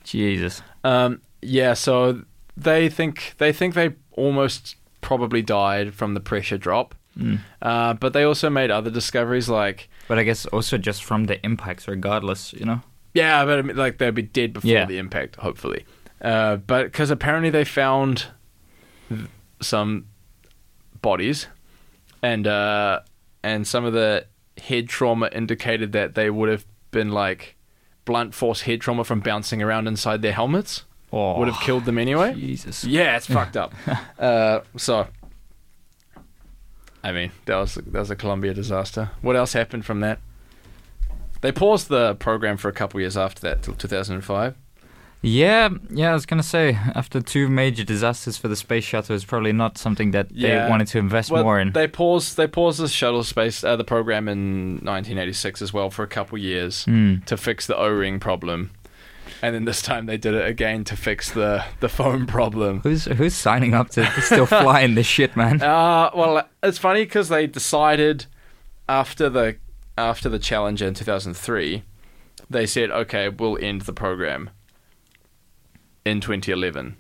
Jesus. 0.04 0.62
Um, 0.84 1.22
yeah, 1.42 1.74
so 1.74 2.22
they 2.56 2.90
think 2.90 3.34
they 3.38 3.52
think 3.52 3.74
they 3.74 3.94
almost 4.14 4.76
probably 5.02 5.42
died 5.42 5.94
from 5.94 6.14
the 6.14 6.20
pressure 6.20 6.58
drop. 6.58 6.96
Mm. 7.18 7.40
Uh, 7.62 7.94
but 7.94 8.14
they 8.14 8.24
also 8.24 8.50
made 8.50 8.72
other 8.72 8.90
discoveries 8.92 9.48
like 9.50 9.90
But 10.08 10.20
I 10.20 10.24
guess 10.24 10.46
also 10.48 10.78
just 10.78 11.04
from 11.04 11.26
the 11.26 11.44
impacts, 11.46 11.88
regardless, 11.88 12.54
you 12.54 12.66
know? 12.66 12.82
yeah, 13.14 13.46
but 13.46 13.60
I 13.60 13.62
mean, 13.62 13.76
like 13.78 13.98
they'd 13.98 14.14
be 14.14 14.22
dead 14.22 14.54
before 14.54 14.70
Yeah. 14.70 14.86
the 14.86 14.98
impact, 14.98 15.38
hopefully. 15.38 15.86
Uh, 16.22 16.58
but 16.58 16.84
because 16.86 17.10
apparently 17.12 17.50
they 17.50 17.64
found 17.66 18.26
some 19.62 20.06
bodies, 21.02 21.48
and 22.22 22.48
uh, 22.48 23.00
and 23.44 23.68
some 23.68 23.86
of 23.86 23.94
the 23.94 24.26
head 24.58 24.88
trauma 24.90 25.30
indicated 25.32 25.92
that 25.94 26.16
they 26.16 26.30
would 26.30 26.50
have 26.50 26.66
been 26.92 27.12
like 27.12 27.55
blunt 28.06 28.34
force 28.34 28.62
head 28.62 28.82
trauma 28.82 29.04
from 29.04 29.20
bouncing 29.20 29.62
around 29.62 29.88
inside 29.88 30.22
their 30.22 30.32
helmets 30.34 30.86
Oh, 31.12 31.38
would 31.40 31.48
have 31.48 31.62
killed 31.62 31.86
them 31.86 31.98
anyway. 31.98 32.34
Jesus. 32.34 32.84
Yeah, 32.84 33.16
it's 33.18 33.28
fucked 33.28 33.58
up. 33.58 33.74
Uh, 34.20 34.62
so, 34.78 35.08
I 37.04 37.12
mean, 37.12 37.32
that 37.46 37.56
was 37.58 37.76
that 37.76 37.94
was 38.00 38.10
a 38.10 38.16
Columbia 38.16 38.54
disaster. 38.54 39.12
What 39.22 39.36
else 39.36 39.54
happened 39.54 39.86
from 39.86 40.00
that? 40.00 40.20
They 41.42 41.52
paused 41.52 41.90
the 41.90 42.16
program 42.16 42.58
for 42.58 42.70
a 42.70 42.74
couple 42.74 43.00
years 43.00 43.16
after 43.18 43.42
that, 43.42 43.62
till 43.62 43.76
2005. 43.76 44.56
Yeah, 45.26 45.70
yeah, 45.90 46.12
I 46.12 46.14
was 46.14 46.26
gonna 46.26 46.44
say 46.44 46.78
after 46.94 47.20
two 47.20 47.48
major 47.48 47.84
disasters 47.84 48.38
for 48.38 48.48
the 48.48 48.56
space 48.56 48.84
shuttle, 48.84 49.16
it's 49.16 49.26
probably 49.26 49.54
not 49.54 49.78
something 49.78 50.12
that 50.12 50.28
Yeah. 50.32 50.66
they 50.66 50.70
wanted 50.70 50.88
to 50.90 51.00
invest 51.00 51.32
Well, 51.32 51.44
more 51.44 51.60
in. 51.60 51.72
they 51.72 51.88
paused 51.88 52.38
they 52.38 52.46
paused 52.48 52.80
the 52.80 52.88
shuttle 52.88 53.24
space 53.24 53.64
uh, 53.64 53.76
the 53.76 53.84
program 53.84 54.28
in 54.28 54.76
1986 54.84 55.62
as 55.64 55.74
well 55.74 55.90
for 55.90 56.04
a 56.04 56.08
couple 56.08 56.38
years 56.38 56.86
Hmm. 56.86 57.16
to 57.26 57.38
fix 57.38 57.66
the 57.66 57.76
O-ring 57.76 58.20
problem, 58.20 58.70
and 59.42 59.56
then 59.56 59.66
this 59.66 59.82
time 59.82 60.06
they 60.06 60.18
did 60.18 60.36
it 60.36 60.48
again 60.48 60.84
to 60.86 60.96
fix 60.96 61.32
the 61.32 61.64
the 61.80 61.90
foam 61.90 62.28
problem. 62.28 62.82
Who's 62.84 63.06
who's 63.06 63.34
signing 63.34 63.74
up 63.74 63.90
to 63.92 64.06
still 64.22 64.46
fly 64.46 64.82
in 64.82 64.94
this 64.94 65.08
shit, 65.08 65.36
man? 65.36 65.60
Uh, 65.76 66.12
well, 66.16 66.48
it's 66.62 66.78
funny 66.78 67.04
because 67.04 67.30
they 67.30 67.48
decided 67.48 68.28
after 68.88 69.28
the 69.30 69.56
after 69.98 70.30
the 70.30 70.38
Challenger 70.40 70.86
in 70.88 70.94
2003, 70.94 71.82
they 72.50 72.66
said, 72.68 72.92
okay, 72.92 73.30
we'll 73.30 73.58
end 73.62 73.82
the 73.82 73.94
program 73.94 74.50
in 76.06 76.22
2011. 76.22 76.96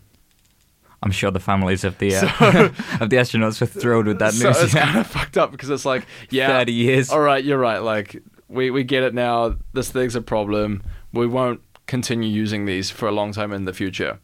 I'm 1.03 1.11
sure 1.11 1.29
the 1.29 1.39
families 1.39 1.83
of 1.83 1.97
the 1.99 2.15
uh, 2.15 2.21
of 2.99 3.09
the 3.11 3.17
astronauts 3.17 3.61
were 3.61 3.67
thrilled 3.67 4.07
with 4.07 4.19
that 4.19 4.33
news. 4.33 4.41
so 4.41 4.63
it's 4.63 4.73
kind 4.73 4.97
of 4.97 5.05
fucked 5.07 5.37
up 5.37 5.51
because 5.51 5.69
it's 5.69 5.85
like, 5.85 6.05
yeah, 6.31 6.47
30 6.47 6.73
years. 6.73 7.09
all 7.11 7.19
right, 7.19 7.43
you're 7.43 7.59
right. 7.59 7.79
Like 7.79 8.23
we 8.49 8.71
we 8.71 8.83
get 8.83 9.03
it 9.03 9.13
now. 9.13 9.55
This 9.73 9.91
thing's 9.91 10.15
a 10.15 10.21
problem. 10.21 10.81
We 11.13 11.27
won't 11.27 11.61
continue 11.85 12.29
using 12.29 12.65
these 12.65 12.89
for 12.89 13.07
a 13.07 13.11
long 13.11 13.31
time 13.33 13.51
in 13.53 13.65
the 13.65 13.73
future. 13.73 14.19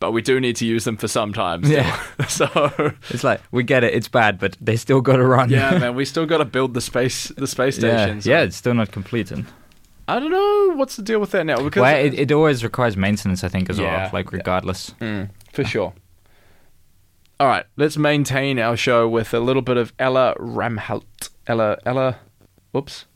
But 0.00 0.12
we 0.12 0.22
do 0.22 0.40
need 0.40 0.56
to 0.56 0.66
use 0.66 0.82
them 0.84 0.96
for 0.96 1.06
some 1.06 1.32
time. 1.32 1.62
still. 1.62 1.76
Yeah. 1.78 2.02
so 2.28 2.94
It's 3.10 3.22
like 3.22 3.40
we 3.52 3.62
get 3.62 3.84
it, 3.84 3.94
it's 3.94 4.08
bad, 4.08 4.38
but 4.38 4.56
they 4.60 4.76
still 4.76 5.00
got 5.00 5.16
to 5.16 5.24
run. 5.24 5.50
yeah, 5.50 5.78
man, 5.78 5.94
we 5.94 6.04
still 6.06 6.26
got 6.26 6.38
to 6.38 6.44
build 6.44 6.74
the 6.74 6.80
space 6.80 7.28
the 7.36 7.46
space 7.46 7.78
yeah, 7.78 8.04
station. 8.04 8.20
so- 8.22 8.30
yeah, 8.30 8.40
it's 8.40 8.56
still 8.56 8.74
not 8.74 8.90
completed. 8.90 9.44
I 10.08 10.18
don't 10.18 10.30
know 10.30 10.76
what's 10.76 10.96
the 10.96 11.02
deal 11.02 11.20
with 11.20 11.30
that 11.30 11.46
now 11.46 11.62
because 11.62 11.80
Well, 11.80 11.96
it, 12.04 12.14
it 12.14 12.32
always 12.32 12.64
requires 12.64 12.96
maintenance, 12.96 13.44
I 13.44 13.48
think, 13.48 13.70
as 13.70 13.78
Yeah, 13.78 14.04
well. 14.04 14.10
Like 14.12 14.30
yeah. 14.32 14.38
regardless. 14.38 14.90
Mm, 15.00 15.30
for 15.52 15.64
sure. 15.64 15.94
All 17.40 17.46
right, 17.48 17.64
let's 17.76 17.96
maintain 17.96 18.58
our 18.58 18.76
show 18.76 19.08
with 19.08 19.32
a 19.34 19.40
little 19.40 19.62
bit 19.62 19.76
of 19.76 19.92
Ella 19.98 20.34
Ramhalt. 20.38 21.30
Ella 21.46 21.78
Ella, 21.84 22.18
whoops, 22.72 23.06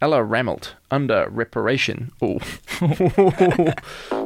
Ella 0.00 0.18
Ramelt 0.18 0.74
under 0.90 1.28
reparation. 1.30 2.12
Oh, 2.22 2.38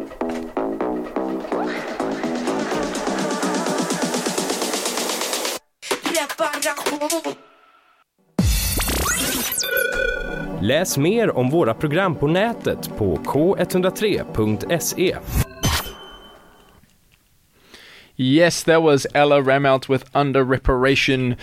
Läs 10.62 10.98
mer 10.98 11.36
om 11.36 11.50
våra 11.50 11.74
program 11.74 12.14
på 12.14 12.26
nätet 12.26 12.90
på 12.98 13.16
k103.se. 13.16 15.16
yes, 18.16 18.64
that 18.64 18.82
was 18.82 19.06
Ella 19.14 19.40
Ramelt 19.40 19.88
with 19.88 20.04
under 20.14 20.44
reparation. 20.44 21.36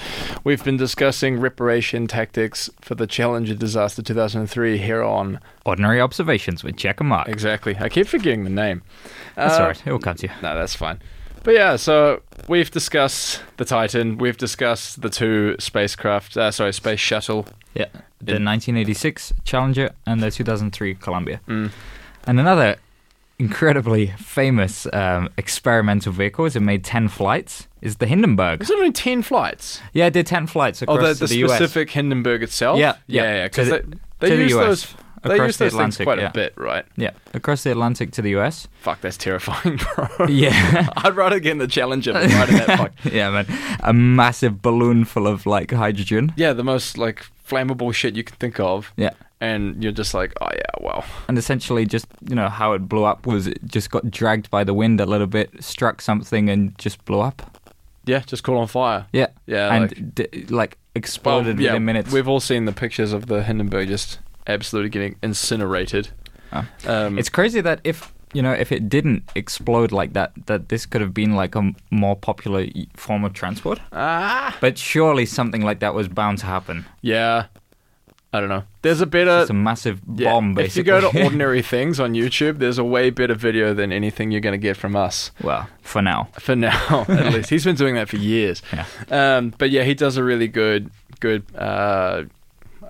We've 0.44 0.64
been 0.64 0.78
discussing 0.78 1.40
reparation 1.42 2.08
tactics 2.08 2.70
for 2.82 2.94
the 2.96 3.08
Challenger 3.08 3.56
disaster 3.56 4.04
2003 4.04 4.78
here 4.78 5.04
on. 5.04 5.40
Ordinary 5.66 6.00
observations 6.02 6.64
with 6.64 6.78
Jack 6.78 7.00
and 7.02 7.10
mark. 7.10 7.28
Exactly, 7.30 7.76
I 7.80 7.90
keep 7.90 8.08
forgetting 8.08 8.44
the 8.44 8.50
name. 8.52 8.82
That's 9.36 9.56
Uh, 9.58 9.62
alright. 9.62 9.82
It 9.88 9.92
will 9.92 10.00
come 10.00 10.16
to 10.18 10.28
you. 10.28 10.34
No, 10.44 10.56
that's 10.56 10.76
fine. 10.76 11.00
But 11.48 11.56
yeah, 11.56 11.78
so 11.78 12.22
we've 12.50 12.70
discussed 12.70 13.42
the 13.56 13.64
Titan, 13.64 14.18
we've 14.18 14.36
discussed 14.36 15.02
the 15.02 15.10
two 15.10 15.56
spacecraft, 15.60 16.36
uh, 16.36 16.52
sorry, 16.52 16.74
space 16.74 17.00
shuttle. 17.00 17.48
Yeah. 17.74 17.86
The 18.20 18.36
in- 18.36 18.44
1986 18.44 19.32
Challenger 19.46 19.92
and 20.06 20.22
the 20.22 20.30
2003 20.30 20.96
Columbia. 20.96 21.40
Mm. 21.48 21.72
And 22.26 22.40
another 22.42 22.76
incredibly 23.40 24.08
famous 24.18 24.88
um, 24.92 25.30
experimental 25.38 26.12
vehicle, 26.12 26.48
it 26.48 26.60
made 26.60 26.84
10 26.84 27.08
flights, 27.08 27.70
is 27.82 27.96
the 27.96 28.08
Hindenburg. 28.08 28.60
There's 28.60 28.72
only 28.72 28.92
10 28.92 29.22
flights. 29.22 29.80
Yeah, 29.94 30.08
it 30.08 30.12
did 30.12 30.28
10 30.28 30.48
flights 30.48 30.84
Oh, 30.86 30.96
across 30.96 31.20
the, 31.20 31.28
to 31.28 31.34
the 31.34 31.44
the, 31.44 31.50
US. 31.50 31.56
specific 31.56 31.92
Hindenburg 31.92 32.44
itself? 32.44 32.78
Yeah, 32.78 32.98
yeah, 33.08 33.24
yeah. 33.24 33.36
yeah. 33.36 33.44
Because 33.46 33.68
To 33.70 33.72
they, 33.72 33.80
the- 33.80 34.00
they 34.20 34.30
to 34.32 34.36
the 34.36 34.44
use 34.44 34.96
Those, 35.24 35.30
they 35.30 35.36
across 35.36 35.48
use 35.48 35.58
the 35.58 35.66
those 35.66 35.72
things 35.74 35.96
Atlantic, 36.00 36.06
quite 36.06 36.20
yeah. 36.20 36.30
a 36.30 36.32
bit, 36.32 36.54
right? 36.58 36.86
Yeah, 36.96 37.12
across 37.34 37.64
the 37.64 37.72
Atlantic 37.72 38.12
to 38.12 38.22
the 38.22 38.36
US. 38.38 38.68
Fuck, 38.82 39.02
that's 39.02 39.18
terrifying, 39.18 39.80
bro. 39.96 40.28
Yeah. 40.28 40.90
I'd 40.98 41.16
rather 41.16 41.40
get 41.40 41.52
in 41.52 41.58
the 41.58 41.68
Challenger 41.68 42.14
than 42.14 42.30
riding 42.32 42.58
that 42.58 42.78
fuck. 42.78 42.92
yeah, 43.12 43.30
man. 43.30 43.46
A 43.82 43.94
massive 43.94 44.62
balloon 44.62 45.06
full 45.06 45.28
of 45.28 45.46
like 45.46 45.72
hydrogen. 45.72 46.34
Yeah, 46.36 46.54
the 46.54 46.64
most 46.64 46.98
like 46.98 47.26
flammable 47.48 47.94
shit 47.94 48.16
you 48.16 48.24
can 48.24 48.36
think 48.38 48.60
of. 48.60 48.92
Yeah. 48.98 49.12
And 49.40 49.84
you're 49.84 49.92
just 49.92 50.14
like, 50.16 50.34
oh 50.42 50.50
yeah, 50.52 50.64
well. 50.82 51.06
And 51.28 51.38
essentially, 51.38 51.86
just 51.86 52.08
you 52.28 52.36
know 52.36 52.50
how 52.50 52.74
it 52.74 52.80
blew 52.90 53.04
up 53.04 53.28
was 53.28 53.46
it 53.48 53.60
just 53.66 53.92
got 53.92 54.10
dragged 54.10 54.50
by 54.50 54.64
the 54.64 54.74
wind 54.74 55.00
a 55.00 55.06
little 55.06 55.28
bit, 55.28 55.64
struck 55.64 56.02
something, 56.02 56.50
and 56.50 56.76
just 56.80 57.04
blew 57.06 57.20
up. 57.20 57.60
Yeah, 58.06 58.20
just 58.20 58.44
caught 58.44 58.58
on 58.58 58.68
fire. 58.68 59.06
Yeah, 59.12 59.28
Yeah, 59.46 59.74
and 59.74 59.82
like- 59.92 60.16
d- 60.32 60.46
like 60.50 60.78
exploded 60.96 61.58
Well, 61.58 61.64
yeah, 61.66 61.72
within 61.74 61.86
minutes. 61.86 62.12
We've 62.12 62.28
all 62.28 62.40
seen 62.40 62.66
the 62.66 62.72
pictures 62.72 63.14
of 63.14 63.28
the 63.28 63.44
Hindenburg 63.44 63.90
just 63.90 64.18
absolutely 64.48 64.90
getting 64.90 65.16
incinerated. 65.24 66.10
Oh. 66.54 66.66
Um, 66.88 67.18
It's 67.20 67.30
crazy 67.30 67.62
that 67.62 67.80
if 67.84 68.14
you 68.34 68.42
know 68.42 68.52
if 68.54 68.72
it 68.72 68.90
didn't 68.90 69.24
explode 69.36 69.92
like 69.92 70.14
that, 70.14 70.32
that 70.48 70.70
this 70.70 70.86
could 70.86 71.02
have 71.02 71.14
been 71.14 71.36
like 71.36 71.56
a 71.56 71.60
m- 71.60 71.76
more 71.92 72.16
popular 72.16 72.66
form 72.96 73.24
of 73.26 73.34
transport. 73.34 73.80
ah, 73.92 74.56
But 74.62 74.78
surely 74.78 75.26
something 75.26 75.62
like 75.62 75.80
that 75.80 75.94
was 75.94 76.08
bound 76.08 76.38
to 76.40 76.46
happen. 76.46 76.86
yeah. 77.02 77.46
I 78.34 78.42
don't 78.42 78.50
know. 78.50 78.64
There's 78.82 79.00
a 79.00 79.06
better 79.06 79.40
It's 79.42 79.50
a 79.50 79.54
massive 79.54 80.02
yeah, 80.16 80.32
bomb, 80.34 80.60
If 80.60 80.76
you 80.76 80.84
go 80.84 81.00
to 81.00 81.08
ordinary 81.24 81.62
things 81.62 81.98
on 81.98 82.14
YouTube, 82.14 82.60
there's 82.60 82.78
a 82.78 82.84
way 82.84 83.10
better 83.10 83.34
video 83.34 83.74
than 83.74 83.94
anything 83.94 84.32
you're 84.32 84.42
going 84.42 84.60
to 84.62 84.68
get 84.68 84.76
from 84.76 84.98
us. 84.98 85.32
well, 85.42 85.68
for 85.82 86.02
now, 86.02 86.28
For 86.38 86.54
now, 86.56 87.06
at 87.08 87.34
least 87.34 87.50
he's 87.50 87.64
been 87.64 87.78
doing 87.78 87.96
that 87.96 88.10
for 88.10 88.18
years. 88.18 88.62
Yeah. 88.74 88.86
Um, 89.10 89.54
but 89.58 89.70
yeah, 89.72 89.84
he 89.84 89.94
does 89.94 90.18
a 90.18 90.24
really 90.26 90.50
good, 90.50 90.92
good. 91.22 91.44
Uh, 91.56 92.24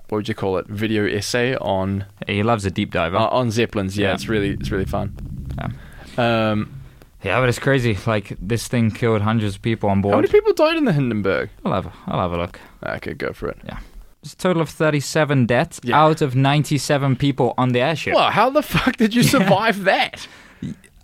what 0.08 0.16
would 0.18 0.28
you 0.28 0.34
call 0.34 0.58
it? 0.58 0.66
Video 0.68 1.06
essay 1.06 1.54
on 1.56 2.04
he 2.26 2.42
loves 2.42 2.64
a 2.64 2.70
deep 2.70 2.90
dive. 2.92 3.12
huh? 3.12 3.24
uh, 3.26 3.28
on 3.28 3.50
zeppelins. 3.50 3.96
Yeah, 3.96 4.08
Yeah. 4.08 4.14
it's 4.14 4.28
really, 4.28 4.50
it's 4.50 4.70
really 4.70 4.84
fun. 4.86 5.14
Yeah. 5.58 6.50
Um, 6.50 6.74
Yeah, 7.22 7.40
but 7.40 7.48
it's 7.48 7.58
crazy. 7.58 7.98
Like 8.06 8.36
this 8.40 8.68
thing 8.68 8.90
killed 8.90 9.22
hundreds 9.22 9.56
of 9.56 9.62
people 9.62 9.88
on 9.90 10.00
board. 10.00 10.14
how 10.14 10.20
many 10.20 10.28
people 10.32 10.52
died 10.54 10.76
in 10.76 10.84
the 10.84 10.92
Hindenburg? 10.92 11.50
I'll 11.64 11.72
have, 11.72 11.92
I'll 12.06 12.20
have 12.20 12.32
a 12.32 12.36
look. 12.38 12.60
Okay, 12.82 13.14
go 13.14 13.32
for 13.32 13.48
it. 13.48 13.58
Yeah. 13.64 13.78
It's 14.22 14.32
a 14.32 14.36
total 14.36 14.62
of 14.62 14.68
37 14.68 15.46
deaths 15.46 15.80
Yeah. 15.84 16.00
out 16.00 16.22
of 16.22 16.34
97 16.34 17.16
people 17.16 17.54
on 17.58 17.70
the 17.72 17.80
airship. 17.80 18.14
Well, 18.14 18.30
how 18.30 18.50
the 18.50 18.62
fuck 18.62 18.96
did 18.96 19.14
you 19.14 19.22
survive 19.36 19.84
that? 19.84 20.26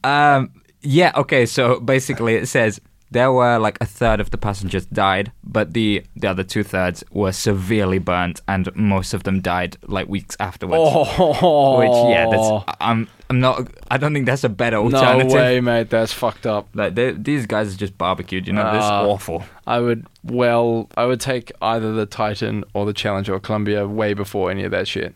Um, 0.02 0.50
yeah, 0.82 1.12
okay, 1.16 1.46
so 1.46 1.80
basically 1.80 2.34
it 2.36 2.46
says 2.46 2.80
there 3.14 3.32
were 3.32 3.58
like 3.58 3.78
a 3.80 3.86
third 3.86 4.20
of 4.20 4.28
the 4.30 4.36
passengers 4.38 4.84
died, 4.86 5.32
but 5.42 5.72
the 5.72 6.02
the 6.16 6.28
other 6.28 6.44
two 6.44 6.62
thirds 6.62 7.02
were 7.10 7.32
severely 7.32 7.98
burnt, 7.98 8.40
and 8.46 8.68
most 8.76 9.14
of 9.14 9.22
them 9.22 9.40
died 9.40 9.76
like 9.86 10.08
weeks 10.08 10.36
afterwards. 10.38 10.82
Oh, 10.84 11.78
Which 11.78 12.12
yeah, 12.14 12.26
that's 12.30 12.76
I'm 12.80 13.08
I'm 13.30 13.40
not. 13.40 13.68
I 13.90 13.96
don't 13.96 14.12
think 14.12 14.26
that's 14.26 14.44
a 14.44 14.48
better 14.48 14.76
alternative. 14.76 15.28
no 15.32 15.34
way, 15.36 15.60
mate. 15.60 15.88
That's 15.90 16.12
fucked 16.12 16.46
up. 16.46 16.68
Like 16.74 16.94
they, 16.94 17.12
these 17.12 17.46
guys 17.46 17.72
are 17.74 17.78
just 17.78 17.96
barbecued. 17.96 18.46
You 18.46 18.52
know, 18.52 18.64
this 18.72 18.84
is 18.84 18.90
Ah. 18.90 19.06
awful. 19.06 19.44
I 19.66 19.78
would 19.80 20.06
well, 20.22 20.88
I 20.96 21.04
would 21.06 21.20
take 21.20 21.50
either 21.62 21.92
the 21.92 22.06
Titan 22.06 22.64
or 22.74 22.84
the 22.84 22.92
Challenger 22.92 23.32
or 23.34 23.40
Columbia 23.40 23.86
way 23.88 24.12
before 24.14 24.50
any 24.50 24.64
of 24.64 24.70
that 24.72 24.86
shit. 24.88 25.14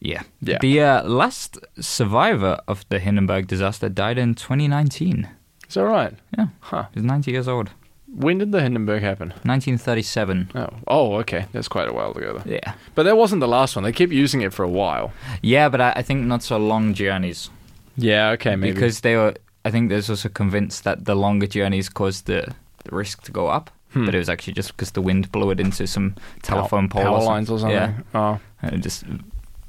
Yeah. 0.00 0.22
Yeah. 0.40 0.58
The 0.60 0.80
uh, 0.80 1.02
last 1.04 1.58
survivor 1.78 2.58
of 2.66 2.84
the 2.88 2.98
Hindenburg 2.98 3.46
disaster 3.46 3.88
died 3.88 4.18
in 4.18 4.34
2019. 4.34 5.28
Is 5.72 5.76
that 5.76 5.84
right? 5.84 6.12
Yeah. 6.36 6.48
Huh. 6.60 6.84
He 6.92 7.00
was 7.00 7.04
90 7.04 7.30
years 7.30 7.48
old. 7.48 7.70
When 8.14 8.36
did 8.36 8.52
the 8.52 8.60
Hindenburg 8.60 9.02
happen? 9.02 9.30
1937. 9.44 10.50
Oh, 10.54 10.68
oh, 10.86 11.14
okay. 11.20 11.46
That's 11.52 11.66
quite 11.68 11.88
a 11.88 11.94
while 11.94 12.10
ago. 12.10 12.38
Though. 12.44 12.50
Yeah. 12.50 12.74
But 12.94 13.04
that 13.04 13.16
wasn't 13.16 13.40
the 13.40 13.48
last 13.48 13.74
one. 13.74 13.84
They 13.84 13.92
kept 13.92 14.12
using 14.12 14.42
it 14.42 14.52
for 14.52 14.64
a 14.64 14.68
while. 14.68 15.12
Yeah, 15.40 15.70
but 15.70 15.80
I, 15.80 15.92
I 15.96 16.02
think 16.02 16.26
not 16.26 16.42
so 16.42 16.58
long 16.58 16.92
journeys 16.92 17.48
Yeah. 17.96 18.32
Okay. 18.32 18.54
Maybe. 18.54 18.74
because 18.74 19.00
they 19.00 19.16
were. 19.16 19.32
I 19.64 19.70
think 19.70 19.88
they 19.88 19.96
was 19.96 20.10
also 20.10 20.28
convinced 20.28 20.84
that 20.84 21.06
the 21.06 21.14
longer 21.14 21.46
journeys 21.46 21.88
caused 21.88 22.26
the, 22.26 22.54
the 22.84 22.94
risk 22.94 23.22
to 23.22 23.32
go 23.32 23.46
up. 23.46 23.70
Hmm. 23.94 24.04
But 24.04 24.14
it 24.14 24.18
was 24.18 24.28
actually 24.28 24.52
just 24.54 24.72
because 24.76 24.90
the 24.90 25.00
wind 25.00 25.32
blew 25.32 25.50
it 25.50 25.58
into 25.60 25.86
some 25.86 26.14
telephone 26.42 26.90
pole 26.90 27.02
power 27.04 27.16
or 27.18 27.22
lines 27.24 27.48
or 27.48 27.58
something. 27.60 27.76
Yeah, 27.78 27.94
Oh. 28.14 28.38
and 28.60 28.74
it 28.74 28.80
just 28.82 29.04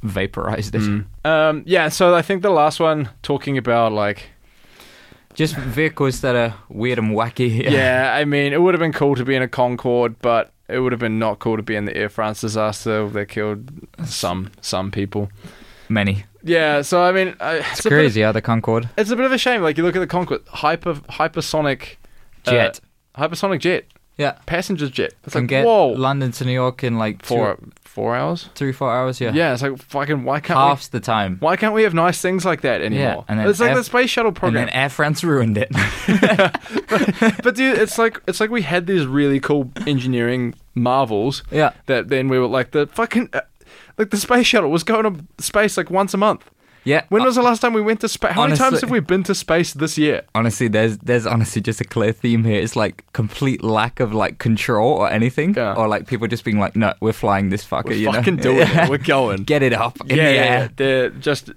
vaporized 0.01 0.75
it. 0.75 0.81
Mm. 0.81 1.05
Um. 1.23 1.63
Yeah. 1.65 1.89
So 1.89 2.13
I 2.15 2.21
think 2.21 2.41
the 2.41 2.49
last 2.49 2.79
one 2.81 3.07
talking 3.21 3.57
about 3.57 3.93
like. 3.93 4.29
Just 5.33 5.55
vehicles 5.55 6.21
that 6.21 6.35
are 6.35 6.53
weird 6.69 6.99
and 6.99 7.11
wacky. 7.15 7.63
Yeah. 7.71 8.13
I 8.15 8.25
mean, 8.25 8.53
it 8.53 8.61
would 8.61 8.73
have 8.73 8.79
been 8.79 8.93
cool 8.93 9.15
to 9.15 9.25
be 9.25 9.35
in 9.35 9.41
a 9.41 9.47
Concorde, 9.47 10.15
but 10.21 10.51
it 10.67 10.79
would 10.79 10.91
have 10.91 10.99
been 10.99 11.19
not 11.19 11.39
cool 11.39 11.57
to 11.57 11.63
be 11.63 11.75
in 11.75 11.85
the 11.85 11.95
Air 11.95 12.09
France 12.09 12.41
disaster 12.41 13.07
They 13.09 13.25
killed 13.25 13.69
some 14.05 14.51
some 14.61 14.91
people. 14.91 15.29
Many. 15.89 16.25
Yeah. 16.43 16.81
So 16.81 17.01
I 17.03 17.11
mean, 17.11 17.35
It's, 17.41 17.85
of- 17.85 17.91
crazy 17.91 18.21
how 18.21 18.31
the 18.31 18.41
Concorde 18.41 18.89
It's 18.97 19.11
a 19.11 19.15
bit 19.15 19.25
of 19.25 19.31
a 19.31 19.37
shame. 19.37 19.61
Like 19.61 19.77
you 19.77 19.83
look 19.83 19.95
at 19.95 19.99
the 19.99 20.07
Concorde, 20.07 20.41
hyper 20.47 20.95
hypersonic 20.95 21.97
uh, 22.45 22.51
jet. 22.51 22.79
hypersonic 23.17 23.59
jet, 23.59 23.85
yeah. 24.17 24.33
passenger 24.45 24.89
jet. 24.89 25.13
It's 25.23 25.33
Can 25.33 25.43
like 25.43 25.49
get 25.49 25.65
whoa, 25.65 25.87
London 25.89 26.31
to 26.33 26.45
New 26.45 26.51
York 26.53 26.83
in 26.83 26.97
like 26.97 27.23
four 27.25 27.55
two, 27.55 27.71
four 27.93 28.15
hours. 28.15 28.49
three, 28.55 28.71
four 28.71 28.91
hours. 28.91 29.21
Yeah. 29.21 29.31
Yeah. 29.33 29.53
it's 29.53 29.61
like 29.61 29.77
fucking 29.77 30.23
why 30.23 30.39
can't 30.39 30.57
Half 30.57 30.89
the 30.89 30.99
time. 30.99 31.37
Why 31.39 31.55
can't 31.55 31.73
we 31.75 31.83
have 31.83 31.93
nice 31.93 32.19
things 32.19 32.43
like 32.43 32.61
that 32.61 32.81
anymore? 32.81 33.23
and 33.27 33.39
then 33.39 33.47
it's 33.47 33.59
like 33.59 33.75
the 33.75 33.83
space 33.83 34.09
shuttle 34.09 34.29
And 34.29 34.35
program. 34.35 34.65
then 34.65 34.69
Air 34.73 34.89
France 34.89 35.23
ruined 35.23 35.57
it. 35.57 35.69
but 37.43 37.55
dude, 37.55 37.77
it's 37.77 37.97
like 37.97 38.19
it's 38.27 38.39
like 38.39 38.49
we 38.49 38.63
had 38.63 38.87
these 38.87 39.05
really 39.05 39.39
cool 39.39 39.71
engineering 39.85 40.55
marvels 40.75 41.43
yeah. 41.51 41.73
that 41.85 42.09
then 42.09 42.29
we 42.29 42.39
were 42.39 42.47
like 42.47 42.71
the 42.71 42.87
fucking. 42.87 43.29
Uh, 43.33 43.41
like 43.97 44.09
the 44.09 44.17
space 44.17 44.47
shuttle 44.47 44.71
was 44.71 44.83
going 44.83 45.03
to 45.03 45.43
space 45.43 45.77
like 45.77 45.91
once 45.91 46.15
a 46.15 46.17
month. 46.17 46.49
Yeah. 46.85 47.03
When 47.09 47.23
was 47.23 47.35
the 47.35 47.41
last 47.41 47.61
time 47.61 47.73
we 47.73 47.81
went 47.81 48.01
to 48.01 48.09
space? 48.09 48.31
How 48.33 48.43
many 48.43 48.57
times 48.57 48.81
have 48.81 48.91
we 48.91 48.99
been 48.99 49.23
to 49.23 49.35
space 49.35 49.73
this 49.73 49.97
year? 49.97 50.23
honestly, 50.35 50.67
there's 50.67 50.97
there's 50.99 51.25
honestly 51.25 51.61
just 51.61 51.79
a 51.81 51.85
clear 51.85 52.11
theme 52.11 52.43
here. 52.43 52.61
It's 52.61 52.75
like 52.75 53.03
complete 53.13 53.63
lack 53.63 53.99
of 53.99 54.13
like 54.13 54.37
control 54.39 54.93
or 54.93 55.09
anything, 55.09 55.53
Yeah. 55.55 55.75
or 55.75 55.87
like 55.87 56.07
people 56.07 56.27
just 56.27 56.43
being 56.43 56.59
like, 56.59 56.75
"No, 56.75 56.93
we're 56.99 57.13
flying 57.13 57.49
this 57.49 57.63
fucker." 57.65 57.85
We're 57.85 57.93
you 57.97 58.11
fucking 58.11 58.35
know? 58.37 58.43
doing 58.43 58.57
Yeah. 58.67 58.83
it. 58.85 58.89
We're 58.89 58.97
going. 58.97 59.43
Get 59.43 59.63
it 59.63 59.73
up 59.73 59.97
in 60.09 60.17
yeah, 60.17 60.25
the 60.25 60.33
yeah, 60.33 60.43
yeah. 60.59 60.67
They're 60.75 61.09
just 61.09 61.51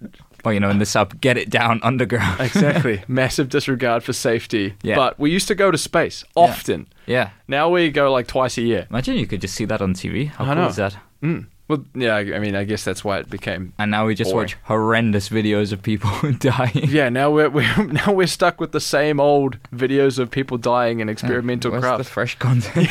or 0.45 0.53
you 0.53 0.61
know, 0.61 0.71
in 0.71 0.79
the 0.79 0.87
sub, 0.87 1.21
get 1.21 1.37
it 1.37 1.51
down 1.51 1.81
underground. 1.83 2.41
exactly 2.41 3.03
massive 3.09 3.49
disregard 3.49 4.05
for 4.05 4.13
safety. 4.13 4.75
Yeah. 4.83 4.95
But 4.95 5.19
we 5.19 5.33
used 5.33 5.49
to 5.49 5.57
go 5.57 5.73
to 5.73 5.79
space 5.79 6.23
often. 6.37 6.87
yeah. 7.07 7.31
Now 7.49 7.69
we 7.69 7.91
go 7.91 8.13
like 8.13 8.29
twice 8.29 8.57
a 8.59 8.63
year. 8.63 8.87
Imagine 8.91 9.17
you 9.17 9.27
could 9.27 9.41
just 9.41 9.55
see 9.57 9.65
that 9.65 9.83
on 9.83 9.93
TV. 9.95 10.29
How 10.29 10.45
I 10.45 10.47
cool 10.49 10.55
know. 10.63 10.69
is 10.69 10.77
that? 10.77 10.97
Mm. 11.21 11.47
Well, 11.69 11.85
yeah. 11.95 12.15
I 12.17 12.39
mean, 12.39 12.55
I 12.55 12.63
guess 12.65 12.85
that's 12.85 13.05
why 13.05 13.19
it 13.19 13.29
became. 13.29 13.73
And 13.79 13.91
now 13.91 14.07
we 14.07 14.15
just 14.15 14.31
Boring. 14.31 14.45
watch 14.45 14.57
horrendous 14.65 15.29
videos 15.29 15.73
of 15.73 15.83
people 15.83 16.11
dying. 16.39 16.89
Yeah. 16.89 17.09
Now 17.09 17.31
we're, 17.31 17.51
we're 17.51 17.85
now 17.87 18.13
we're 18.13 18.27
stuck 18.29 18.61
with 18.61 18.73
the 18.73 18.81
same 18.81 19.19
old 19.21 19.59
videos 19.75 20.19
of 20.19 20.31
people 20.31 20.59
dying 20.59 21.01
in 21.01 21.09
uh, 21.09 21.13
experimental 21.13 21.73
Where's 21.73 21.99
the 21.99 22.05
fresh 22.05 22.39
content? 22.39 22.89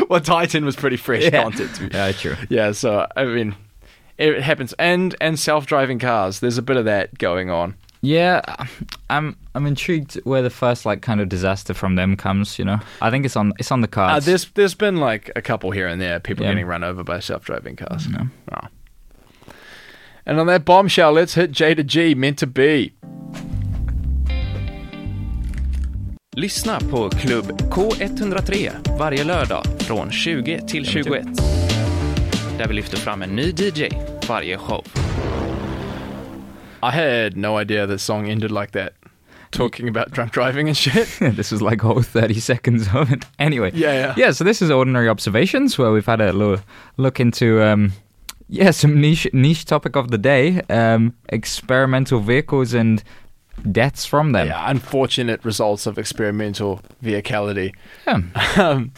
well, 0.08 0.20
Titan 0.20 0.64
was 0.64 0.76
pretty 0.76 0.96
fresh 0.96 1.22
Yeah. 1.22 1.42
content. 1.42 1.92
Yeah, 1.92 2.12
true. 2.12 2.36
Yeah, 2.48 2.72
so 2.72 3.06
I 3.16 3.24
mean, 3.24 3.54
it 4.18 4.42
happens, 4.42 4.72
and 4.78 5.14
and 5.20 5.38
self-driving 5.38 5.98
cars. 5.98 6.40
There's 6.40 6.58
a 6.58 6.62
bit 6.62 6.76
of 6.76 6.84
that 6.86 7.18
going 7.18 7.50
on. 7.50 7.74
Yeah, 8.04 8.42
I'm 9.08 9.36
I'm 9.54 9.66
intrigued 9.66 10.20
where 10.24 10.42
the 10.42 10.50
first 10.50 10.84
like 10.84 11.00
kind 11.00 11.20
of 11.20 11.28
disaster 11.28 11.74
from 11.74 11.96
them 11.96 12.16
comes. 12.16 12.58
You 12.58 12.66
know, 12.66 12.78
I 13.00 13.10
think 13.10 13.24
it's 13.24 13.36
on 13.36 13.52
it's 13.58 13.72
on 13.72 13.80
the 13.80 13.88
Uh, 14.00 14.20
there's 14.20 14.50
there's 14.54 14.74
been 14.76 14.96
like 14.96 15.30
a 15.36 15.40
couple 15.42 15.70
here 15.70 15.88
and 15.88 16.00
there, 16.00 16.20
people 16.20 16.44
Yeah. 16.44 16.52
getting 16.52 16.66
run 16.66 16.84
over 16.84 17.02
by 17.04 17.20
self-driving 17.20 17.76
cars. 17.76 18.06
No. 18.08 18.28
Oh. 18.52 18.68
And 20.26 20.40
on 20.40 20.46
that 20.46 20.64
bombshell, 20.64 21.12
let's 21.12 21.34
hit 21.34 21.50
J 21.52 21.74
to 21.74 21.82
G, 21.82 22.14
meant 22.14 22.38
to 22.38 22.46
be. 22.46 22.92
Lyssna 26.36 26.80
på 26.80 27.10
Klubb 27.10 27.60
K103 27.70 28.70
varje 28.98 29.24
lördag 29.24 29.64
från 29.80 30.10
20 30.10 30.60
till 30.68 30.86
21. 30.86 31.26
Där 32.58 32.68
vi 32.68 32.74
lyfter 32.74 32.96
fram 32.96 33.22
en 33.22 33.30
ny 33.30 33.50
DJ 33.50 33.88
varje 34.28 34.58
show. 34.58 34.84
I 36.84 36.90
had 36.90 37.34
no 37.34 37.56
idea 37.56 37.86
the 37.86 37.98
song 37.98 38.28
ended 38.28 38.50
like 38.50 38.72
that, 38.72 38.92
talking 39.52 39.88
about 39.88 40.10
drunk 40.10 40.32
driving 40.32 40.68
and 40.68 40.76
shit. 40.76 41.08
this 41.34 41.50
was 41.50 41.62
like 41.62 41.80
whole 41.80 42.02
30 42.02 42.38
seconds 42.40 42.88
of 42.92 43.10
it. 43.10 43.24
Anyway. 43.38 43.70
Yeah, 43.72 43.92
yeah. 43.92 44.14
Yeah, 44.18 44.30
so 44.32 44.44
this 44.44 44.60
is 44.60 44.70
Ordinary 44.70 45.08
Observations, 45.08 45.78
where 45.78 45.90
we've 45.92 46.04
had 46.04 46.20
a 46.20 46.34
little 46.34 46.62
look 46.98 47.20
into, 47.20 47.62
um, 47.62 47.94
yeah, 48.50 48.70
some 48.70 49.00
niche 49.00 49.26
niche 49.32 49.64
topic 49.64 49.96
of 49.96 50.10
the 50.10 50.18
day 50.18 50.60
um, 50.68 51.14
experimental 51.30 52.20
vehicles 52.20 52.74
and 52.74 53.02
deaths 53.72 54.04
from 54.04 54.32
them. 54.32 54.48
Yeah, 54.48 54.70
unfortunate 54.70 55.42
results 55.42 55.86
of 55.86 55.98
experimental 55.98 56.82
vehicality. 57.02 57.74
Yeah. 58.06 58.20
Um, 58.62 58.92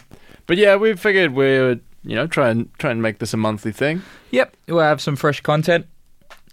but 0.48 0.56
yeah, 0.58 0.74
we 0.74 0.94
figured 0.94 1.34
we 1.34 1.60
would, 1.60 1.84
you 2.04 2.16
know, 2.16 2.26
try 2.26 2.50
and 2.50 2.68
try 2.78 2.90
and 2.90 3.00
make 3.00 3.20
this 3.20 3.32
a 3.32 3.36
monthly 3.36 3.70
thing. 3.72 4.02
Yep, 4.32 4.56
we'll 4.66 4.80
have 4.80 5.00
some 5.00 5.14
fresh 5.14 5.40
content, 5.40 5.86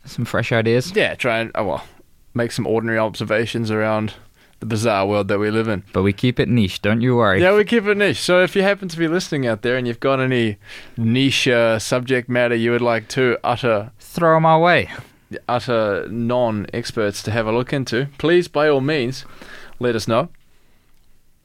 some 0.06 0.26
fresh 0.26 0.52
ideas. 0.52 0.94
Yeah, 0.96 1.16
try 1.16 1.40
and 1.40 1.52
oh 1.56 1.64
well, 1.66 1.88
make 2.34 2.52
some 2.52 2.68
ordinary 2.68 2.98
observations 3.00 3.72
around 3.72 4.14
the 4.60 4.66
bizarre 4.66 5.06
world 5.06 5.28
that 5.28 5.40
we 5.40 5.52
live 5.52 5.68
in. 5.68 5.84
But 5.92 6.04
we 6.04 6.14
keep 6.14 6.40
it 6.40 6.48
niche, 6.48 6.82
don't 6.82 7.02
you 7.02 7.16
worry. 7.18 7.42
Yeah, 7.42 7.56
we 7.56 7.66
keep 7.66 7.86
it 7.86 7.98
niche. 7.98 8.20
So 8.22 8.42
if 8.44 8.56
you 8.56 8.62
happen 8.64 8.88
to 8.88 8.98
be 8.98 9.08
listening 9.10 9.46
out 9.46 9.62
there 9.62 9.76
and 9.76 9.86
you've 9.88 10.00
got 10.00 10.20
any 10.22 10.58
niche 10.96 11.48
uh, 11.50 11.80
subject 11.80 12.30
matter 12.30 12.56
you 12.56 12.72
would 12.72 12.82
like 12.82 13.08
to 13.10 13.38
utter 13.44 13.92
Throw 14.00 14.36
them 14.36 14.46
our 14.46 14.60
way. 14.60 14.90
utter 15.50 16.08
non-experts 16.10 17.22
to 17.24 17.32
have 17.32 17.46
a 17.48 17.52
look 17.52 17.74
into, 17.74 18.08
please 18.18 18.48
by 18.48 18.70
all 18.70 18.80
means 18.82 19.26
let 19.80 19.96
us 19.96 20.08
know. 20.08 20.30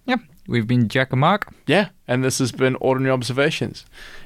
Yep, 0.07 0.21
we've 0.47 0.67
been 0.67 0.87
Jack 0.89 1.11
and 1.13 1.21
Mark. 1.21 1.53
Yeah, 1.67 1.89
and 2.07 2.23
this 2.23 2.39
has 2.39 2.53
been 2.53 2.77
Ordinary 2.77 3.11
Observations. 3.13 3.85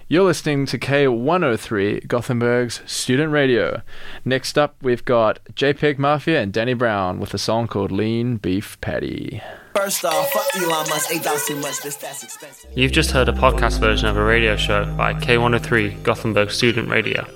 You're 0.09 0.25
listening 0.25 0.67
to 0.67 0.79
K103, 0.79 2.07
Gothenburg's 2.07 2.83
student 2.87 3.33
radio. 3.33 3.83
Next 4.25 4.59
up, 4.59 4.77
we've 4.83 5.05
got 5.05 5.39
JPEG 5.55 5.99
Mafia 5.99 6.43
and 6.43 6.53
Danny 6.53 6.75
Brown 6.75 7.19
with 7.19 7.33
a 7.33 7.39
song 7.39 7.67
called 7.67 7.91
Lean 7.91 8.37
Beef 8.37 8.79
Patty. 8.81 9.41
First 9.75 10.05
off, 10.05 10.31
fuck 10.31 10.57
Elon 10.57 10.89
Musk, 10.91 11.15
eight 11.15 11.23
dollars 11.23 11.45
too 11.47 11.57
much, 11.57 11.81
this 11.83 11.97
that's 11.97 12.23
expensive. 12.23 12.71
You've 12.77 12.93
just 12.93 13.11
heard 13.13 13.29
a 13.29 13.33
podcast 13.33 13.81
version 13.81 14.07
of 14.09 14.17
a 14.17 14.23
radio 14.25 14.57
show 14.57 14.85
by 14.97 15.15
K103 15.15 16.03
Gothenburg 16.03 16.51
Student 16.51 16.91
Radio. 16.91 17.27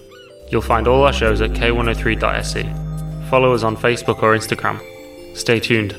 You'll 0.51 0.61
find 0.63 0.87
all 0.87 1.05
our 1.05 1.13
shows 1.13 1.41
at 1.41 1.53
k103.se. 1.53 3.31
Follow 3.31 3.55
us 3.55 3.63
on 3.63 3.77
Facebook 3.77 4.23
or 4.23 4.37
Instagram. 4.37 4.81
Stay 5.37 5.61
tuned. 5.61 5.97